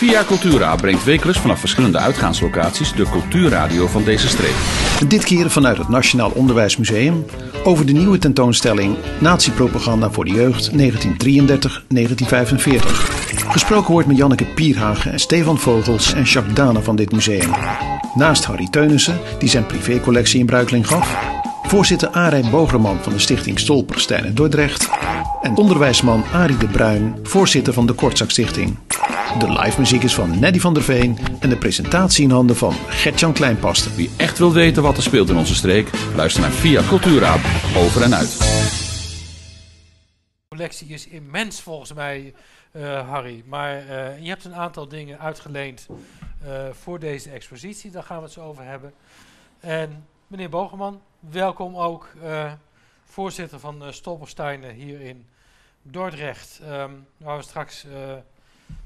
Via 0.00 0.24
Cultura 0.24 0.76
brengt 0.76 1.04
wekelijks 1.04 1.40
vanaf 1.40 1.58
verschillende 1.58 1.98
uitgaanslocaties 1.98 2.92
de 2.92 3.04
cultuurradio 3.10 3.86
van 3.86 4.04
deze 4.04 4.28
streek. 4.28 4.54
Dit 5.08 5.24
keer 5.24 5.50
vanuit 5.50 5.78
het 5.78 5.88
Nationaal 5.88 6.30
Onderwijsmuseum 6.30 7.24
over 7.64 7.86
de 7.86 7.92
nieuwe 7.92 8.18
tentoonstelling 8.18 8.96
Nazi-propaganda 9.18 10.10
voor 10.10 10.24
de 10.24 10.30
jeugd 10.30 10.70
1933-1945. 10.70 10.74
Gesproken 13.48 13.92
wordt 13.92 14.08
met 14.08 14.16
Janneke 14.16 14.44
Pierhagen 14.44 15.12
en 15.12 15.20
Stefan 15.20 15.58
Vogels 15.58 16.12
en 16.12 16.22
Jacques 16.22 16.54
Dane 16.54 16.82
van 16.82 16.96
dit 16.96 17.12
museum. 17.12 17.50
Naast 18.14 18.44
Harry 18.44 18.68
Teunissen, 18.70 19.18
die 19.38 19.48
zijn 19.48 19.66
privécollectie 19.66 20.40
in 20.40 20.46
bruikling 20.46 20.86
gaf, 20.86 21.39
voorzitter 21.70 22.08
Arij 22.08 22.50
Bogerman 22.50 23.02
van 23.02 23.12
de 23.12 23.18
stichting 23.18 23.58
Stolperstein 23.58 24.24
in 24.24 24.34
Dordrecht 24.34 24.88
en 25.42 25.56
onderwijsman 25.56 26.24
Arie 26.24 26.56
de 26.56 26.68
Bruin, 26.68 27.18
voorzitter 27.22 27.72
van 27.72 27.86
de 27.86 27.92
Kortzak 27.92 28.30
Stichting. 28.30 28.78
De 29.38 29.52
live 29.52 29.78
muziek 29.78 30.02
is 30.02 30.14
van 30.14 30.38
Neddy 30.38 30.58
van 30.58 30.74
der 30.74 30.82
Veen 30.82 31.18
en 31.40 31.48
de 31.48 31.56
presentatie 31.56 32.24
in 32.24 32.30
handen 32.30 32.56
van 32.56 32.72
Gertjan 32.72 33.32
Kleinpasten. 33.32 33.94
Wie 33.94 34.10
echt 34.16 34.38
wil 34.38 34.52
weten 34.52 34.82
wat 34.82 34.96
er 34.96 35.02
speelt 35.02 35.28
in 35.28 35.36
onze 35.36 35.54
streek, 35.54 35.90
luister 36.16 36.42
naar 36.42 36.50
Via 36.50 36.82
Cultura 36.82 37.36
over 37.76 38.02
en 38.02 38.14
uit. 38.14 38.38
De 38.38 38.46
collectie 40.48 40.88
is 40.88 41.06
immens 41.06 41.60
volgens 41.60 41.92
mij, 41.92 42.34
uh, 42.72 43.08
Harry. 43.08 43.42
Maar 43.46 43.82
uh, 43.82 44.22
je 44.22 44.28
hebt 44.28 44.44
een 44.44 44.54
aantal 44.54 44.88
dingen 44.88 45.18
uitgeleend 45.18 45.86
uh, 45.88 46.50
voor 46.82 46.98
deze 46.98 47.30
expositie. 47.30 47.90
Daar 47.90 48.02
gaan 48.02 48.16
we 48.16 48.24
het 48.24 48.32
zo 48.32 48.40
over 48.40 48.64
hebben. 48.64 48.92
En 49.60 50.04
meneer 50.26 50.48
Bogeman, 50.48 51.00
welkom 51.20 51.76
ook. 51.76 52.08
voorzitter 53.04 53.60
van 53.60 53.92
Stolpersteinen 53.92 54.74
hier 54.74 55.00
in 55.00 55.26
Dordrecht. 55.82 56.60
Um, 56.62 57.06
waar 57.16 57.36
we 57.36 57.42
straks 57.42 57.86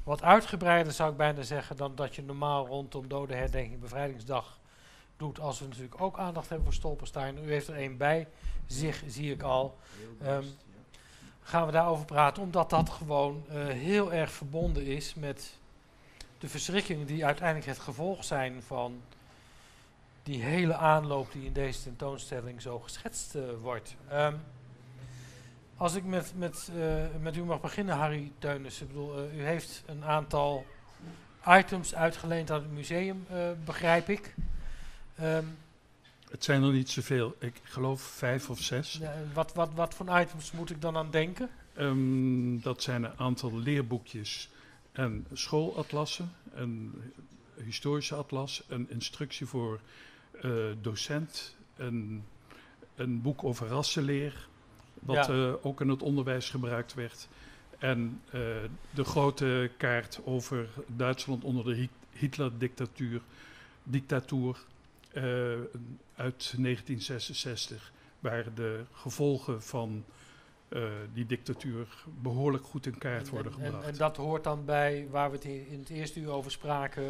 wat 0.03 0.21
uitgebreider 0.21 0.93
zou 0.93 1.11
ik 1.11 1.17
bijna 1.17 1.41
zeggen 1.41 1.77
dan 1.77 1.95
dat 1.95 2.15
je 2.15 2.23
normaal 2.23 2.67
rondom 2.67 3.07
dode 3.07 3.35
herdenking 3.35 3.79
bevrijdingsdag 3.79 4.57
doet. 5.17 5.39
Als 5.39 5.59
we 5.59 5.67
natuurlijk 5.67 6.01
ook 6.01 6.17
aandacht 6.17 6.49
hebben 6.49 6.65
voor 6.65 6.75
Stolperstein. 6.75 7.37
U 7.45 7.51
heeft 7.51 7.67
er 7.67 7.75
één 7.75 7.97
bij 7.97 8.27
zich, 8.67 9.03
zie 9.07 9.31
ik 9.31 9.41
al. 9.41 9.77
Um, 10.25 10.45
gaan 11.41 11.65
we 11.65 11.71
daarover 11.71 12.05
praten, 12.05 12.43
omdat 12.43 12.69
dat 12.69 12.89
gewoon 12.89 13.43
heel 13.67 14.13
erg 14.13 14.31
verbonden 14.31 14.85
is 14.85 15.13
met 15.13 15.57
de 16.39 16.49
verschrikkingen 16.49 17.05
die 17.05 17.25
uiteindelijk 17.25 17.67
het 17.67 17.79
gevolg 17.79 18.23
zijn 18.23 18.63
van 18.63 19.01
die 20.25 20.43
hele 20.43 20.75
aanloop 20.75 21.31
die 21.31 21.45
in 21.45 21.53
deze 21.53 21.83
tentoonstelling 21.83 22.61
zo 22.61 22.79
geschetst 22.79 23.35
uh, 23.35 23.43
wordt. 23.61 23.95
Um, 24.13 24.39
als 25.77 25.95
ik 25.95 26.03
met, 26.03 26.33
met, 26.35 26.71
uh, 26.77 27.03
met 27.21 27.35
u 27.35 27.43
mag 27.43 27.61
beginnen, 27.61 27.95
Harry 27.95 28.31
Teunis. 28.39 28.81
Ik 28.81 28.87
bedoel, 28.87 29.23
uh, 29.23 29.37
u 29.37 29.43
heeft 29.43 29.83
een 29.85 30.03
aantal 30.03 30.65
items 31.47 31.95
uitgeleend 31.95 32.51
aan 32.51 32.61
het 32.61 32.71
museum, 32.71 33.25
begrijp 33.65 34.09
ik. 34.09 34.35
Um, 35.21 35.57
het 36.31 36.43
zijn 36.43 36.63
er 36.63 36.71
niet 36.71 36.89
zoveel. 36.89 37.35
Ik 37.39 37.61
geloof 37.63 38.01
vijf 38.01 38.49
of 38.49 38.59
zes. 38.59 38.97
Ja, 39.01 39.13
wat, 39.33 39.53
wat, 39.53 39.69
wat 39.73 39.93
voor 39.93 40.19
items 40.19 40.51
moet 40.51 40.69
ik 40.69 40.81
dan 40.81 40.97
aan 40.97 41.11
denken? 41.11 41.49
Um, 41.77 42.61
dat 42.61 42.83
zijn 42.83 43.03
een 43.03 43.17
aantal 43.17 43.57
leerboekjes 43.57 44.49
en 44.91 45.25
schoolatlassen. 45.33 46.31
Een 46.53 47.01
historische 47.63 48.15
atlas, 48.15 48.63
een 48.67 48.89
instructie 48.89 49.45
voor 49.45 49.79
docent, 50.81 51.55
een, 51.75 52.23
een 52.95 53.21
boek 53.21 53.43
over 53.43 53.67
rassenleer 53.67 54.47
wat 54.99 55.27
ja. 55.27 55.33
uh, 55.33 55.53
ook 55.61 55.81
in 55.81 55.89
het 55.89 56.01
onderwijs 56.01 56.49
gebruikt 56.49 56.93
werd. 56.93 57.27
En 57.77 58.21
uh, 58.27 58.41
de 58.93 59.03
grote 59.03 59.71
kaart 59.77 60.19
over 60.23 60.67
Duitsland 60.87 61.43
onder 61.43 61.65
de 61.65 61.87
Hitler-dictatuur, 62.11 63.21
dictatuur 63.83 64.57
uit 66.15 66.53
1966, 66.57 67.91
waar 68.19 68.53
de 68.53 68.83
gevolgen 68.91 69.63
van 69.63 70.05
die 71.13 71.25
dictatuur 71.25 71.87
behoorlijk 72.21 72.63
goed 72.63 72.85
in 72.85 72.97
kaart 72.97 73.29
worden 73.29 73.51
gebracht. 73.51 73.83
En, 73.83 73.89
en, 73.89 73.97
dat 73.97 74.17
hoort 74.17 74.43
dan 74.43 74.65
bij 74.65 75.07
waar 75.11 75.29
we 75.29 75.35
het 75.35 75.45
in 75.45 75.79
het 75.79 75.89
eerste 75.89 76.19
uur 76.19 76.29
over 76.29 76.51
spraken, 76.51 77.03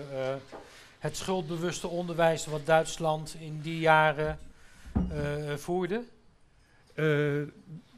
het 1.05 1.17
schuldbewuste 1.17 1.87
onderwijs 1.87 2.45
wat 2.45 2.65
Duitsland 2.65 3.35
in 3.39 3.61
die 3.61 3.79
jaren 3.79 4.39
voerde? 5.55 6.03
Uh, 6.95 7.41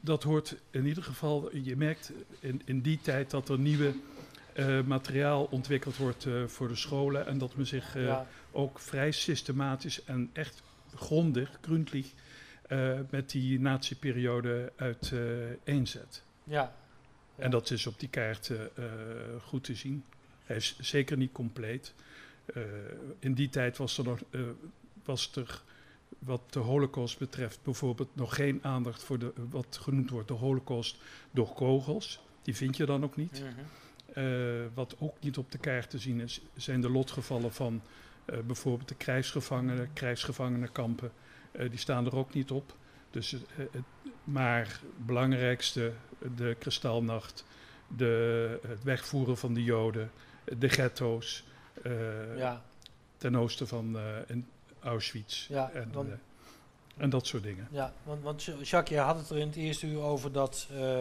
dat 0.00 0.22
hoort 0.22 0.56
in 0.70 0.86
ieder 0.86 1.02
geval, 1.02 1.56
je 1.56 1.76
merkt 1.76 2.12
in, 2.40 2.62
in 2.64 2.80
die 2.80 3.00
tijd 3.00 3.30
dat 3.30 3.48
er 3.48 3.58
nieuwe 3.58 3.94
uh, 4.54 4.80
materiaal 4.82 5.44
ontwikkeld 5.50 5.96
wordt 5.96 6.26
voor 6.46 6.68
de 6.68 6.76
scholen 6.76 7.26
en 7.26 7.38
dat 7.38 7.56
men 7.56 7.66
zich 7.66 7.94
ja. 7.94 8.26
ook 8.50 8.78
vrij 8.78 9.10
systematisch 9.10 10.04
en 10.04 10.30
echt 10.32 10.62
grondig, 10.94 11.58
gründlich, 11.60 12.06
met 13.10 13.30
die 13.30 13.60
nazi-periode 13.60 14.72
uiteenzet. 14.76 16.22
Ja. 16.44 16.72
En 17.36 17.50
dat 17.50 17.70
is 17.70 17.86
op 17.86 18.00
die 18.00 18.08
kaart 18.08 18.52
goed 19.42 19.64
te 19.64 19.74
zien. 19.74 20.04
Hij 20.44 20.56
is 20.56 20.76
zeker 20.80 21.16
niet 21.16 21.32
compleet. 21.32 21.94
In 23.18 23.34
die 23.34 23.48
tijd 23.48 23.76
was 23.76 23.98
er 23.98 24.04
nog 24.04 24.20
was 25.04 25.30
er 25.34 25.62
wat 26.18 26.52
de 26.52 26.58
holocaust 26.58 27.18
betreft 27.18 27.58
bijvoorbeeld 27.62 28.16
nog 28.16 28.34
geen 28.34 28.58
aandacht 28.62 29.02
voor 29.02 29.18
de, 29.18 29.32
wat 29.50 29.78
genoemd 29.80 30.10
wordt 30.10 30.28
de 30.28 30.34
holocaust 30.34 30.96
door 31.30 31.52
kogels. 31.52 32.20
Die 32.42 32.56
vind 32.56 32.76
je 32.76 32.86
dan 32.86 33.04
ook 33.04 33.16
niet. 33.16 33.42
-hmm. 33.42 34.24
uh, 34.24 34.66
wat 34.74 34.96
ook 34.98 35.16
niet 35.20 35.38
op 35.38 35.52
de 35.52 35.58
kaart 35.58 35.90
te 35.90 35.98
zien 35.98 36.20
is, 36.20 36.40
zijn 36.56 36.80
de 36.80 36.90
lotgevallen 36.90 37.52
van 37.52 37.82
bijvoorbeeld 38.46 38.88
de 38.88 38.94
krijgsgevangenen, 38.94 39.92
krijgsgevangenenkampen. 39.92 41.12
Die 41.52 41.78
staan 41.78 42.06
er 42.06 42.16
ook 42.16 42.34
niet 42.34 42.50
op. 42.50 42.76
Dus, 43.10 43.30
het, 43.30 43.82
maar 44.24 44.66
het 44.66 45.06
belangrijkste, 45.06 45.92
de 46.36 46.56
kristalnacht, 46.58 47.44
de, 47.96 48.58
het 48.66 48.82
wegvoeren 48.82 49.38
van 49.38 49.54
de 49.54 49.64
Joden, 49.64 50.10
de 50.58 50.68
ghetto's. 50.68 51.44
Ja. 52.36 52.62
Ten 53.16 53.36
oosten 53.36 53.68
van 53.68 53.98
in, 54.26 54.46
Auschwitz 54.82 55.46
ja, 55.48 55.70
en, 55.70 55.92
want, 55.92 56.08
uh, 56.08 56.14
en 56.96 57.10
dat 57.10 57.26
soort 57.26 57.42
dingen. 57.42 57.68
Ja, 57.70 57.92
want, 58.02 58.22
want 58.22 58.44
Jacques, 58.44 58.88
je 58.88 58.98
had 58.98 59.18
het 59.18 59.30
er 59.30 59.38
in 59.38 59.46
het 59.46 59.56
eerste 59.56 59.86
uur 59.86 60.00
over 60.00 60.32
dat 60.32 60.68
uh, 60.72 61.00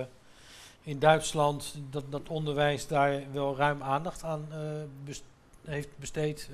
in 0.81 0.99
Duitsland 0.99 1.75
dat, 1.89 2.03
dat 2.09 2.29
onderwijs 2.29 2.87
daar 2.87 3.21
wel 3.31 3.55
ruim 3.55 3.83
aandacht 3.83 4.23
aan 4.23 4.47
uh, 4.51 4.57
best 5.03 5.23
heeft 5.65 5.97
besteed 5.97 6.49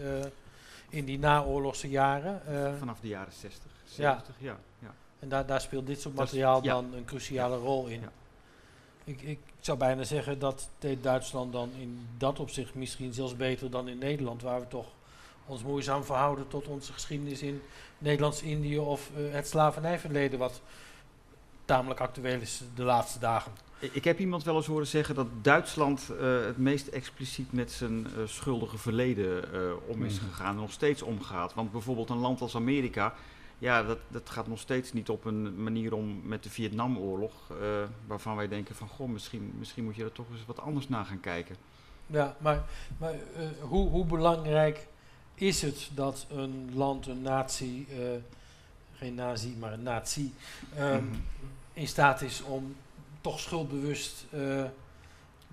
in 0.90 1.06
die 1.06 1.20
naoorlogse 1.20 1.90
jaren. 1.90 2.42
Vanaf 2.78 3.00
de 3.00 3.08
jaren 3.08 3.34
60, 3.34 3.72
70, 3.86 4.36
ja. 4.40 4.48
ja, 4.48 4.58
ja. 4.80 4.94
En 5.20 5.30
daar, 5.30 5.46
daar 5.46 5.62
speelt 5.62 5.88
dit 5.88 6.02
soort 6.02 6.16
materiaal 6.16 6.62
is, 6.62 6.68
dan 6.68 6.88
ja. 6.92 6.98
een 6.98 7.06
cruciale 7.06 7.58
rol 7.58 7.88
in. 7.88 8.04
Ik, 9.04 9.22
ik 9.22 9.40
zou 9.60 9.78
bijna 9.78 10.04
zeggen 10.04 10.40
dat 10.40 10.70
deed 10.80 11.04
Duitsland 11.04 11.54
dan 11.54 11.72
in 11.80 12.08
dat 12.18 12.40
opzicht 12.40 12.76
misschien 12.76 13.14
zelfs 13.14 13.36
beter 13.36 13.70
dan 13.70 13.88
in 13.88 13.98
Nederland, 13.98 14.42
waar 14.42 14.60
we 14.60 14.68
toch 14.68 14.88
ons 15.46 15.64
moeizaam 15.64 16.04
verhouden 16.04 16.48
tot 16.48 16.68
onze 16.68 16.94
geschiedenis 16.94 17.42
in 17.42 17.62
Nederlands-Indië 17.98 18.78
of 18.80 19.10
uh, 19.18 19.34
het 19.34 19.48
slavernijverleden, 19.48 20.40
wat 20.40 20.62
tamelijk 21.66 22.00
actueel 22.00 22.42
is 22.42 22.62
de 22.76 22.84
laatste 22.84 23.20
dagen. 23.20 23.52
Ik 23.80 24.04
heb 24.04 24.20
iemand 24.20 24.44
wel 24.44 24.56
eens 24.56 24.66
horen 24.66 24.88
zeggen 24.88 25.16
dat 25.16 25.28
Duitsland 25.42 26.10
uh, 26.12 26.46
het 26.46 26.58
meest 26.58 26.88
expliciet 26.88 27.52
met 27.52 27.72
zijn 27.72 28.08
uh, 28.18 28.28
schuldige 28.28 28.78
verleden 28.78 29.44
om 29.88 30.06
is 30.06 30.18
gegaan 30.18 30.56
en 30.56 30.62
nog 30.62 30.72
steeds 30.72 31.02
omgaat. 31.02 31.54
Want 31.54 31.72
bijvoorbeeld 31.72 32.10
een 32.10 32.18
land 32.18 32.42
als 32.42 32.56
Amerika, 32.56 33.14
ja, 33.64 33.84
dat, 33.84 34.00
dat 34.08 34.30
gaat 34.30 34.48
nog 34.48 34.60
steeds 34.60 34.94
niet 34.94 35.10
op 35.10 35.26
een 35.26 35.64
manier 35.64 35.94
om 35.94 36.22
met 36.24 36.44
de 36.44 36.50
Vietnamoorlog, 36.50 37.34
waarvan 38.08 38.36
wij 38.36 38.48
denken 38.48 38.76
van, 38.76 38.88
goh, 38.88 39.10
misschien, 39.10 39.54
misschien 39.58 39.84
moet 39.84 39.96
je 39.96 40.04
er 40.04 40.12
toch 40.12 40.26
eens 40.32 40.46
wat 40.46 40.60
anders 40.60 40.90
naar 40.90 41.06
gaan 41.06 41.20
kijken. 41.20 41.56
Ja, 42.08 42.36
maar, 42.38 42.64
maar 42.98 43.16
hoe, 43.62 43.90
hoe 43.90 44.06
belangrijk 44.06 44.88
is 45.36 45.62
het 45.62 45.90
dat 45.94 46.26
een 46.30 46.70
land, 46.74 47.08
een 47.08 47.22
natie, 47.22 47.88
uh, 47.90 47.98
geen 48.94 49.16
nazi, 49.16 49.56
maar 49.60 49.74
een 49.74 49.84
natie, 49.84 50.34
um, 50.80 51.04
mm. 51.04 51.24
in 51.74 51.88
staat 51.88 52.22
is 52.22 52.42
om 52.42 52.76
toch 53.22 53.40
schuldbewust 53.40 54.26
de, 54.30 54.70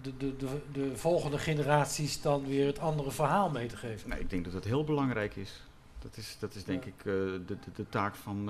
de, 0.02 0.36
de, 0.36 0.60
de, 0.72 0.96
volgende 0.96 1.38
generaties 1.38 2.20
dan 2.20 2.46
weer 2.46 2.66
het 2.66 2.78
andere 2.78 3.10
verhaal 3.10 3.50
mee 3.50 3.66
te 3.66 3.76
geven? 3.76 4.08
Nee, 4.08 4.20
ik 4.20 4.30
denk 4.30 4.44
dat 4.44 4.52
dat 4.52 4.64
heel 4.64 4.84
belangrijk 4.84 5.36
is. 5.36 5.62
Dat 6.02 6.16
is, 6.16 6.36
dat 6.38 6.54
is 6.54 6.64
denk 6.64 6.84
ja. 6.84 6.90
ik 6.90 7.04
uh, 7.04 7.04
de, 7.04 7.40
de, 7.46 7.56
de, 7.74 7.88
taak 7.88 8.14
van 8.14 8.48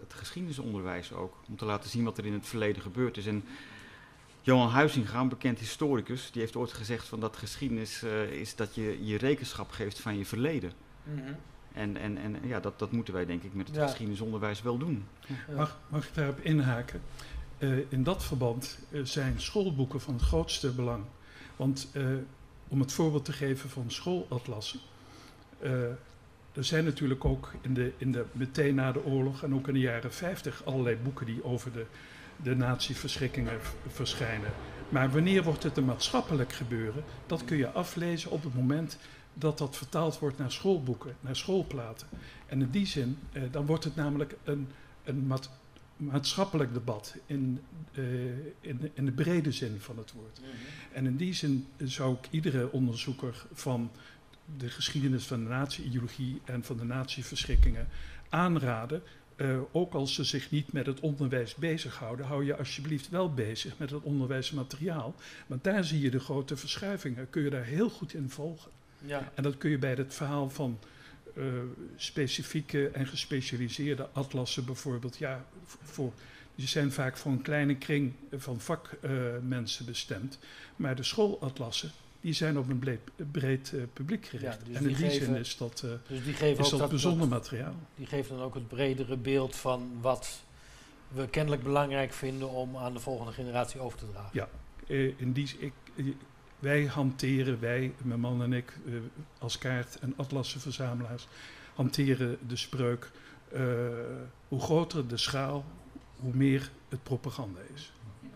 het 0.00 0.14
geschiedenisonderwijs 0.14 1.12
ook. 1.12 1.34
Om 1.48 1.56
te 1.56 1.64
laten 1.64 1.90
zien 1.90 2.04
wat 2.04 2.18
er 2.18 2.26
in 2.26 2.32
het 2.32 2.46
verleden 2.46 2.82
gebeurd 2.82 3.16
is. 3.16 3.26
En 3.26 3.44
Johan 4.44 4.68
Huizinga, 4.68 5.20
een 5.20 5.28
bekend 5.28 5.58
historicus, 5.58 6.30
die 6.30 6.40
heeft 6.40 6.56
ooit 6.56 6.72
gezegd 6.72 7.08
van 7.08 7.20
dat 7.20 7.36
geschiedenis 7.36 8.02
uh, 8.02 8.30
is 8.30 8.56
dat 8.56 8.74
je 8.74 9.04
je 9.04 9.18
rekenschap 9.18 9.70
geeft 9.70 10.00
van 10.00 10.18
je 10.18 10.26
verleden. 10.26 10.72
Mm 11.02 11.18
-hmm. 11.18 11.36
En, 11.72 11.96
en, 11.96 12.18
en 12.18 12.36
ja, 12.42 12.60
dat, 12.60 12.78
dat 12.78 12.92
moeten 12.92 13.14
wij 13.14 13.26
denk 13.26 13.42
ik 13.42 13.54
met 13.54 13.66
het 13.66 13.76
ja. 13.76 13.86
geschiedenisonderwijs 13.86 14.62
wel 14.62 14.78
doen. 14.78 15.04
Ja. 15.26 15.54
Mag, 15.54 15.78
mag 15.88 16.08
ik 16.08 16.14
daarop 16.14 16.40
inhaken? 16.40 17.02
Uh, 17.58 17.78
in 17.88 18.02
dat 18.02 18.24
verband 18.24 18.78
uh, 18.90 19.04
zijn 19.04 19.40
schoolboeken 19.40 20.00
van 20.00 20.14
het 20.14 20.22
grootste 20.22 20.72
belang. 20.72 21.04
Want 21.56 21.88
om 22.68 22.80
het 22.80 22.92
voorbeeld 22.92 23.24
te 23.24 23.32
geven 23.32 23.70
van 23.70 23.90
schoolatlassen. 23.90 24.80
Er 26.52 26.64
zijn 26.64 26.84
natuurlijk 26.84 27.24
ook 27.24 27.52
in 27.60 27.74
de, 27.74 27.92
in 27.96 28.12
de, 28.12 28.24
meteen 28.32 28.74
na 28.74 28.92
de 28.92 29.04
oorlog 29.04 29.42
en 29.42 29.54
ook 29.54 29.68
in 29.68 29.74
de 29.74 29.80
jaren 29.80 30.12
50 30.12 30.64
allerlei 30.64 30.96
boeken 30.96 31.26
die 31.26 31.44
over 31.44 31.72
de, 31.72 31.86
de 32.36 32.56
nazi-verschrikkingen 32.56 33.58
verschijnen. 33.88 34.50
Maar 34.88 35.10
wanneer 35.10 35.42
wordt 35.42 35.62
het 35.62 35.76
een 35.76 35.84
maatschappelijk 35.84 36.52
gebeuren? 36.52 37.04
Dat 37.26 37.44
kun 37.44 37.56
je 37.56 37.70
aflezen 37.70 38.30
op 38.30 38.42
het 38.42 38.54
moment 38.54 38.98
dat 39.34 39.58
dat 39.58 39.76
vertaald 39.76 40.18
wordt 40.18 40.38
naar 40.38 40.52
schoolboeken, 40.52 41.16
naar 41.20 41.36
schoolplaten. 41.36 42.06
En 42.46 42.60
in 42.60 42.70
die 42.70 42.86
zin, 42.86 43.18
eh, 43.32 43.42
dan 43.50 43.66
wordt 43.66 43.84
het 43.84 43.96
namelijk 43.96 44.36
een, 44.44 44.68
een 45.04 45.32
maatschappelijk 45.96 46.74
debat 46.74 47.16
in, 47.26 47.60
uh, 47.94 48.04
in, 48.60 48.90
in, 48.94 49.04
de 49.04 49.12
brede 49.12 49.52
zin 49.52 49.80
van 49.80 49.98
het 49.98 50.12
woord. 50.12 50.40
Mhm. 50.40 50.50
En 50.92 51.06
in 51.06 51.16
die 51.16 51.34
zin 51.34 51.66
zou 51.76 52.14
ik 52.14 52.28
iedere 52.30 52.72
onderzoeker 52.72 53.46
van 53.52 53.90
de 54.56 54.68
geschiedenis 54.68 55.24
van 55.24 55.42
de 55.42 55.48
nazi-ideologie 55.48 56.40
en 56.44 56.64
van 56.64 56.76
de 56.76 56.84
nazi-verschrikkingen 56.84 57.88
aanraden. 58.28 59.02
Uh, 59.36 59.58
ook 59.72 59.94
als 59.94 60.14
ze 60.14 60.24
zich 60.24 60.50
niet 60.50 60.72
met 60.72 60.86
het 60.86 61.00
onderwijs 61.00 61.54
bezighouden, 61.54 62.26
hou 62.26 62.44
je 62.44 62.56
alsjeblieft 62.56 63.08
wel 63.08 63.34
bezig 63.34 63.78
met 63.78 63.90
het 63.90 64.02
onderwijsmateriaal. 64.02 65.14
Want 65.46 65.64
daar 65.64 65.84
zie 65.84 66.00
je 66.00 66.10
de 66.10 66.20
grote 66.20 66.56
verschuivingen. 66.56 67.30
Kun 67.30 67.42
je 67.42 67.50
daar 67.50 67.64
heel 67.64 67.90
goed 67.90 68.14
in 68.14 68.30
volgen. 68.30 68.70
Ja. 68.98 69.32
En 69.34 69.42
dat 69.42 69.58
kun 69.58 69.70
je 69.70 69.78
bij 69.78 69.94
het 69.94 70.14
verhaal 70.14 70.50
van 70.50 70.78
uh, 71.36 71.44
specifieke 71.96 72.88
en 72.88 73.06
gespecialiseerde 73.06 74.08
atlassen 74.12 74.64
bijvoorbeeld. 74.64 75.16
Ja, 75.16 75.44
voor, 75.66 76.12
die 76.54 76.66
zijn 76.66 76.92
vaak 76.92 77.16
voor 77.16 77.32
een 77.32 77.42
kleine 77.42 77.76
kring 77.76 78.12
van 78.36 78.60
vakmensen 78.60 79.84
uh, 79.84 79.90
bestemd. 79.90 80.38
Maar 80.76 80.96
de 80.96 81.02
schoolatlassen, 81.02 81.90
die 82.22 82.32
zijn 82.32 82.58
op 82.58 82.68
een 82.68 82.78
breed, 82.78 83.00
breed 83.32 83.72
uh, 83.74 83.82
publiek 83.92 84.26
gericht. 84.26 84.58
Ja, 84.58 84.64
dus 84.64 84.76
en 84.76 84.88
in 84.88 84.96
die, 84.96 85.10
zin 85.10 85.34
is 85.34 85.56
dat, 85.56 85.82
uh, 85.84 85.90
dus 86.08 86.24
die 86.24 86.34
geven 86.34 86.64
is 86.64 86.70
dat, 86.70 86.78
dat 86.78 86.88
bijzonder 86.88 87.28
materiaal. 87.28 87.74
Die 87.94 88.06
geven 88.06 88.36
dan 88.36 88.44
ook 88.44 88.54
het 88.54 88.68
bredere 88.68 89.16
beeld 89.16 89.56
van 89.56 89.90
wat 90.00 90.42
we 91.08 91.28
kennelijk 91.28 91.62
belangrijk 91.62 92.12
vinden 92.12 92.48
om 92.50 92.76
aan 92.76 92.92
de 92.92 93.00
volgende 93.00 93.32
generatie 93.32 93.80
over 93.80 93.98
te 93.98 94.10
dragen. 94.10 94.30
Ja, 94.32 94.48
uh, 94.86 95.12
in 95.16 95.32
die, 95.32 95.56
ik, 95.58 95.72
wij 96.58 96.84
hanteren, 96.84 97.60
wij, 97.60 97.92
mijn 98.02 98.20
man 98.20 98.42
en 98.42 98.52
ik, 98.52 98.78
als 99.38 99.58
kaart- 99.58 99.98
en 99.98 100.14
atlassenverzamelaars, 100.16 101.28
hanteren 101.74 102.38
de 102.46 102.56
spreuk: 102.56 103.10
hoe 104.48 104.60
groter 104.60 105.08
de 105.08 105.16
schaal, 105.16 105.64
hoe 106.16 106.34
meer 106.34 106.70
het 106.88 107.02
propaganda 107.02 107.60
is. 107.74 107.92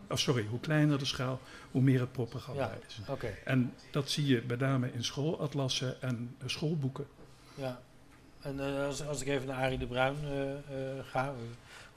Oh, 0.08 0.16
sorry, 0.16 0.46
hoe 0.46 0.60
kleiner 0.60 0.98
de 0.98 1.04
schaal, 1.04 1.40
hoe 1.70 1.82
meer 1.82 2.00
het 2.00 2.12
propaganda 2.12 2.78
is. 2.86 3.00
Okay. 3.08 3.34
En 3.44 3.74
dat 3.90 4.10
zie 4.10 4.26
je 4.26 4.42
met 4.46 4.58
name 4.58 4.92
in 4.92 5.04
schoolatlassen 5.04 6.02
en 6.02 6.36
uh, 6.42 6.48
schoolboeken. 6.48 7.06
Ja, 7.54 7.80
en 8.40 8.56
uh, 8.58 8.86
als, 8.86 9.06
als 9.06 9.20
ik 9.20 9.28
even 9.28 9.46
naar 9.46 9.56
Arie 9.56 9.78
de 9.78 9.86
Bruin 9.86 10.16
uh, 10.24 10.30
ga, 11.02 11.32
we 11.32 11.46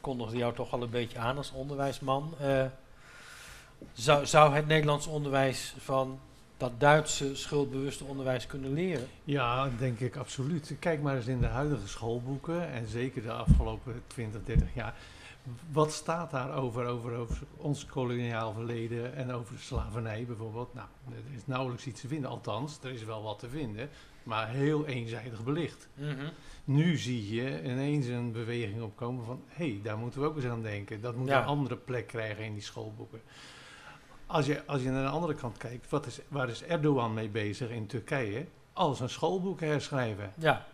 kondigden 0.02 0.38
jou 0.38 0.56
toch 0.56 0.74
al 0.74 0.82
een 0.82 0.90
beetje 0.90 1.20
aan 1.20 1.38
als 1.38 1.52
onderwijsman. 1.52 2.36
zou, 3.94 4.26
zou 4.26 4.54
het 4.54 4.68
Nederlands 4.68 5.08
onderwijs 5.08 5.74
van 5.78 6.20
dat 6.58 6.80
Duitse 6.80 7.36
schuldbewuste 7.36 8.04
onderwijs 8.04 8.48
kunnen 8.48 8.74
leren? 8.74 9.08
Ja, 9.24 9.70
denk 9.78 10.00
ik 10.00 10.16
absoluut. 10.16 10.76
Kijk 10.80 11.02
maar 11.02 11.16
eens 11.16 11.28
in 11.28 11.40
de 11.40 11.48
huidige 11.48 11.88
schoolboeken 11.88 12.72
en 12.72 12.88
zeker 12.88 13.22
de 13.22 13.32
afgelopen 13.32 14.02
20, 14.08 14.44
30 14.44 14.74
jaar 14.74 14.96
wat 15.72 15.92
staat 15.92 16.32
daar 16.32 16.56
over, 16.56 16.86
over, 16.86 17.14
over 17.14 17.38
ons 17.58 17.86
koloniaal 17.86 18.54
verleden 18.54 19.16
en 19.16 19.32
over 19.32 19.54
de 19.54 19.62
slavernij 19.62 20.26
bijvoorbeeld? 20.26 20.74
Nou, 20.74 20.88
er 21.10 21.36
is 21.36 21.46
nauwelijks 21.46 21.86
iets 21.86 22.02
te 22.02 22.08
vinden, 22.08 22.30
althans, 22.30 22.80
er 22.84 22.92
is 22.92 23.04
wel 23.04 23.24
wat 23.24 23.40
te 23.40 23.50
vinden, 23.50 23.90
maar 24.24 24.50
heel 24.50 24.86
eenzijdig 24.86 25.44
belicht. 25.44 25.88
Mhm. 25.94 26.30
Nu 26.64 26.98
zie 26.98 27.36
je 27.36 27.64
ineens 27.64 28.08
een 28.08 28.32
beweging 28.32 28.82
opkomen 28.82 29.26
van, 29.26 29.42
hé, 29.48 29.70
hey, 29.70 29.80
daar 29.84 29.98
moeten 29.98 30.22
we 30.22 30.28
ook 30.28 30.36
eens 30.36 30.46
aan 30.46 30.62
denken. 30.62 31.02
Dat 31.02 31.16
moet 31.16 31.30
een 31.30 31.44
andere 31.44 31.78
plek 31.78 32.08
krijgen 32.08 32.44
in 32.44 32.54
die 32.54 32.62
schoolboeken. 32.62 33.22
Als 34.26 34.46
je, 34.46 34.66
als 34.66 34.82
je 34.82 34.90
naar 34.90 35.04
de 35.04 35.10
andere 35.10 35.36
kant 35.36 35.58
kijkt, 35.58 35.90
wat 35.90 36.06
is, 36.06 36.20
waar 36.28 36.50
is 36.50 36.64
Erdogan 36.64 37.14
mee 37.14 37.30
bezig 37.30 37.70
in 37.70 37.88
Turkije? 37.88 38.46
Alles 38.74 39.00
een 39.00 39.10
schoolboek 39.10 39.60
herschrijven. 39.60 40.34
Ja. 40.38 40.66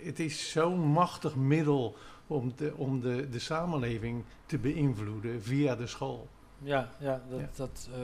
Het 0.00 0.20
is 0.20 0.50
zo'n 0.50 0.78
machtig 0.78 1.34
middel 1.34 1.96
om, 2.26 2.52
de, 2.56 2.72
om 2.76 3.00
de, 3.00 3.28
de 3.28 3.38
samenleving 3.38 4.24
te 4.46 4.58
beïnvloeden 4.58 5.42
via 5.42 5.76
de 5.76 5.86
school. 5.86 6.28
Ja, 6.62 6.90
ja, 6.98 7.22
dat, 7.30 7.56
dat 7.56 7.88
uh, 7.90 7.96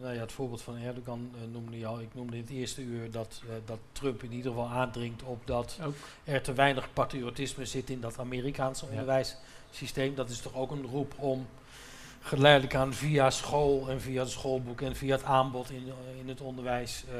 nou 0.00 0.14
ja, 0.14 0.20
het 0.20 0.32
voorbeeld 0.32 0.62
van 0.62 0.76
Erdogan 0.76 1.30
uh, 1.34 1.52
noemde 1.52 1.78
je 1.78 1.86
al. 1.86 2.00
Ik 2.00 2.14
noemde 2.14 2.36
in 2.36 2.42
het 2.42 2.50
eerste 2.50 2.82
uur 2.82 3.10
dat, 3.10 3.42
dat 3.64 3.78
Trump 3.92 4.22
in 4.22 4.32
ieder 4.32 4.50
geval 4.50 4.68
aandringt 4.68 5.22
op 5.22 5.46
dat 5.46 5.78
ook. 5.84 5.94
er 6.24 6.42
te 6.42 6.52
weinig 6.52 6.92
patriotisme 6.92 7.66
zit 7.66 7.90
in 7.90 8.00
dat 8.00 8.18
Amerikaanse 8.18 8.86
onderwijssysteem. 8.86 10.14
Dat 10.14 10.30
is 10.30 10.40
toch 10.40 10.54
ook 10.54 10.70
een 10.70 10.86
roep 10.86 11.14
om 11.18 11.46
geleidelijk 12.20 12.74
aan 12.74 12.94
via 12.94 13.30
school 13.30 13.88
en 13.88 14.00
via 14.00 14.20
het 14.22 14.30
schoolboek 14.30 14.80
en 14.80 14.96
via 14.96 15.14
het 15.16 15.24
aanbod 15.24 15.70
in, 15.70 15.92
in 16.20 16.28
het 16.28 16.40
onderwijs 16.40 17.04
eh, 17.08 17.14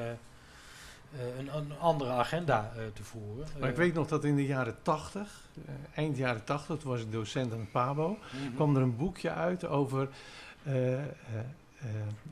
een, 1.39 1.57
een, 1.57 1.79
andere 1.79 2.11
agenda 2.11 2.73
eh, 2.77 2.83
te 2.93 3.05
voeren. 3.05 3.47
Maar 3.59 3.69
ik 3.69 3.75
eh, 3.75 3.81
weet 3.81 3.95
nog 3.95 4.09
dat 4.09 4.25
in 4.25 4.37
de 4.37 4.47
jaren 4.47 4.77
80, 4.83 5.49
eind 5.95 6.17
jaren 6.17 6.45
80, 6.45 6.79
toen 6.79 6.91
was 6.91 7.01
ik 7.01 7.13
docent 7.13 7.53
aan 7.53 7.59
het 7.59 7.73
PABO, 7.73 8.09
mhm. 8.09 8.55
kwam 8.55 8.77
er 8.77 8.83
een 8.83 8.97
boekje 8.97 9.31
uit 9.31 9.67
over 9.67 10.09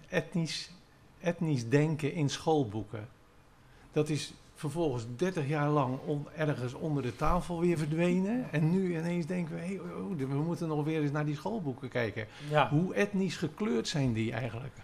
etnisch, 0.08 0.70
etnisch 1.20 1.69
denken 1.69 2.12
in 2.12 2.31
schoolboeken. 2.31 3.08
Dat 3.93 4.08
is 4.08 4.32
vervolgens 4.55 5.06
30 5.17 5.49
jaar 5.49 5.69
lang 5.69 5.99
ergens 6.37 6.75
onder 6.75 7.02
de 7.02 7.17
tafel 7.17 7.61
weer 7.61 7.78
verdwenen. 7.78 8.52
En 8.52 8.70
nu 8.70 8.99
ineens 8.99 9.26
denken 9.26 9.55
we, 9.55 9.61
hey, 9.61 9.78
oh, 9.78 10.11
oh, 10.11 10.19
we 10.19 10.43
moeten 10.43 10.69
nog 10.69 10.85
weer 10.85 11.02
eens 11.02 11.11
naar 11.11 11.25
die 11.25 11.37
schoolboeken 11.37 11.88
kijken. 11.88 12.26
Hoe 12.70 12.94
etnisch 12.94 13.37
gekleurd 13.37 13.88
zijn 13.88 14.12
die 14.12 14.32
eigenlijk? 14.32 14.75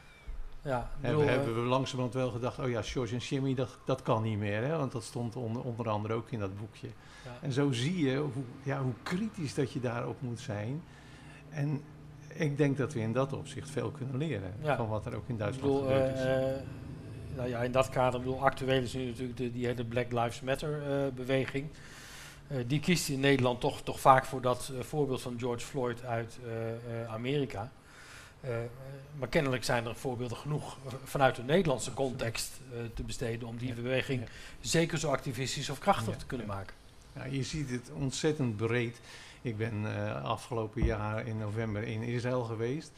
Ja, 0.62 0.90
bedoel, 1.00 1.26
hebben 1.26 1.54
we 1.54 1.60
langzamerhand 1.60 2.14
wel 2.14 2.30
gedacht, 2.30 2.58
oh 2.58 2.70
ja, 2.70 2.82
George 2.82 3.14
en 3.14 3.20
Jimmy, 3.20 3.54
dat, 3.54 3.78
dat 3.84 4.02
kan 4.02 4.22
niet 4.22 4.38
meer. 4.38 4.62
Hè? 4.62 4.76
Want 4.76 4.92
dat 4.92 5.04
stond 5.04 5.36
onder, 5.36 5.62
onder 5.62 5.88
andere 5.88 6.14
ook 6.14 6.30
in 6.30 6.38
dat 6.38 6.58
boekje. 6.58 6.88
Ja. 7.24 7.30
En 7.40 7.52
zo 7.52 7.72
zie 7.72 8.06
je 8.06 8.16
hoe, 8.16 8.44
ja, 8.62 8.82
hoe 8.82 8.92
kritisch 9.02 9.54
dat 9.54 9.72
je 9.72 9.80
daarop 9.80 10.20
moet 10.20 10.40
zijn. 10.40 10.82
En 11.48 11.82
ik 12.28 12.56
denk 12.56 12.76
dat 12.76 12.92
we 12.92 13.00
in 13.00 13.12
dat 13.12 13.32
opzicht 13.32 13.70
veel 13.70 13.90
kunnen 13.90 14.16
leren 14.16 14.54
van 14.62 14.88
wat 14.88 15.06
er 15.06 15.16
ook 15.16 15.28
in 15.28 15.36
Duitsland 15.36 15.72
bedoel, 15.72 15.88
gebeurd 15.88 16.14
is. 16.14 16.24
Uh, 16.24 17.36
nou 17.36 17.48
ja, 17.48 17.62
in 17.62 17.72
dat 17.72 17.88
kader, 17.88 18.20
bedoel, 18.20 18.44
actueel 18.44 18.82
is 18.82 18.92
nu 18.92 19.06
natuurlijk 19.06 19.38
de, 19.38 19.52
die 19.52 19.66
hele 19.66 19.84
Black 19.84 20.12
Lives 20.12 20.40
Matter 20.40 20.82
uh, 20.88 21.12
beweging. 21.14 21.68
Uh, 22.48 22.58
die 22.66 22.80
kiest 22.80 23.08
in 23.08 23.20
Nederland 23.20 23.60
toch, 23.60 23.82
toch 23.82 24.00
vaak 24.00 24.24
voor 24.24 24.40
dat 24.40 24.72
voorbeeld 24.80 25.20
van 25.20 25.38
George 25.38 25.66
Floyd 25.66 26.04
uit 26.04 26.38
Amerika. 27.08 27.70
Uh, 28.44 28.50
maar 29.18 29.28
kennelijk 29.28 29.64
zijn 29.64 29.86
er 29.86 29.94
voorbeelden 29.94 30.36
genoeg 30.36 30.78
vanuit 31.04 31.36
de 31.36 31.42
Nederlandse 31.42 31.94
context 31.94 32.60
uh, 32.72 32.78
te 32.94 33.02
besteden 33.02 33.48
om 33.48 33.56
die 33.56 33.72
beweging 33.72 34.28
zeker 34.60 34.98
zo 34.98 35.10
activistisch 35.10 35.70
of 35.70 35.78
krachtig 35.78 36.16
te 36.16 36.26
kunnen 36.26 36.46
maken. 36.46 36.74
Ja, 37.14 37.24
je 37.24 37.42
ziet 37.42 37.70
het 37.70 37.90
ontzettend 37.94 38.56
breed. 38.56 39.00
Ik 39.42 39.56
ben 39.56 39.82
uh, 39.82 40.24
afgelopen 40.24 40.84
jaar 40.84 41.26
in 41.26 41.38
november 41.38 41.82
in 41.82 42.02
Israël 42.02 42.42
geweest. 42.42 42.92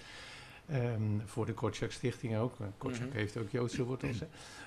Um, 0.72 1.22
voor 1.24 1.46
de 1.46 1.52
Korczak 1.52 1.90
Stichting 1.90 2.36
ook. 2.36 2.56
Korczak 2.78 3.00
mm 3.00 3.08
-hmm. 3.08 3.16
heeft 3.16 3.36
ook 3.36 3.50
Joodse 3.50 3.84
wortels. 3.84 4.18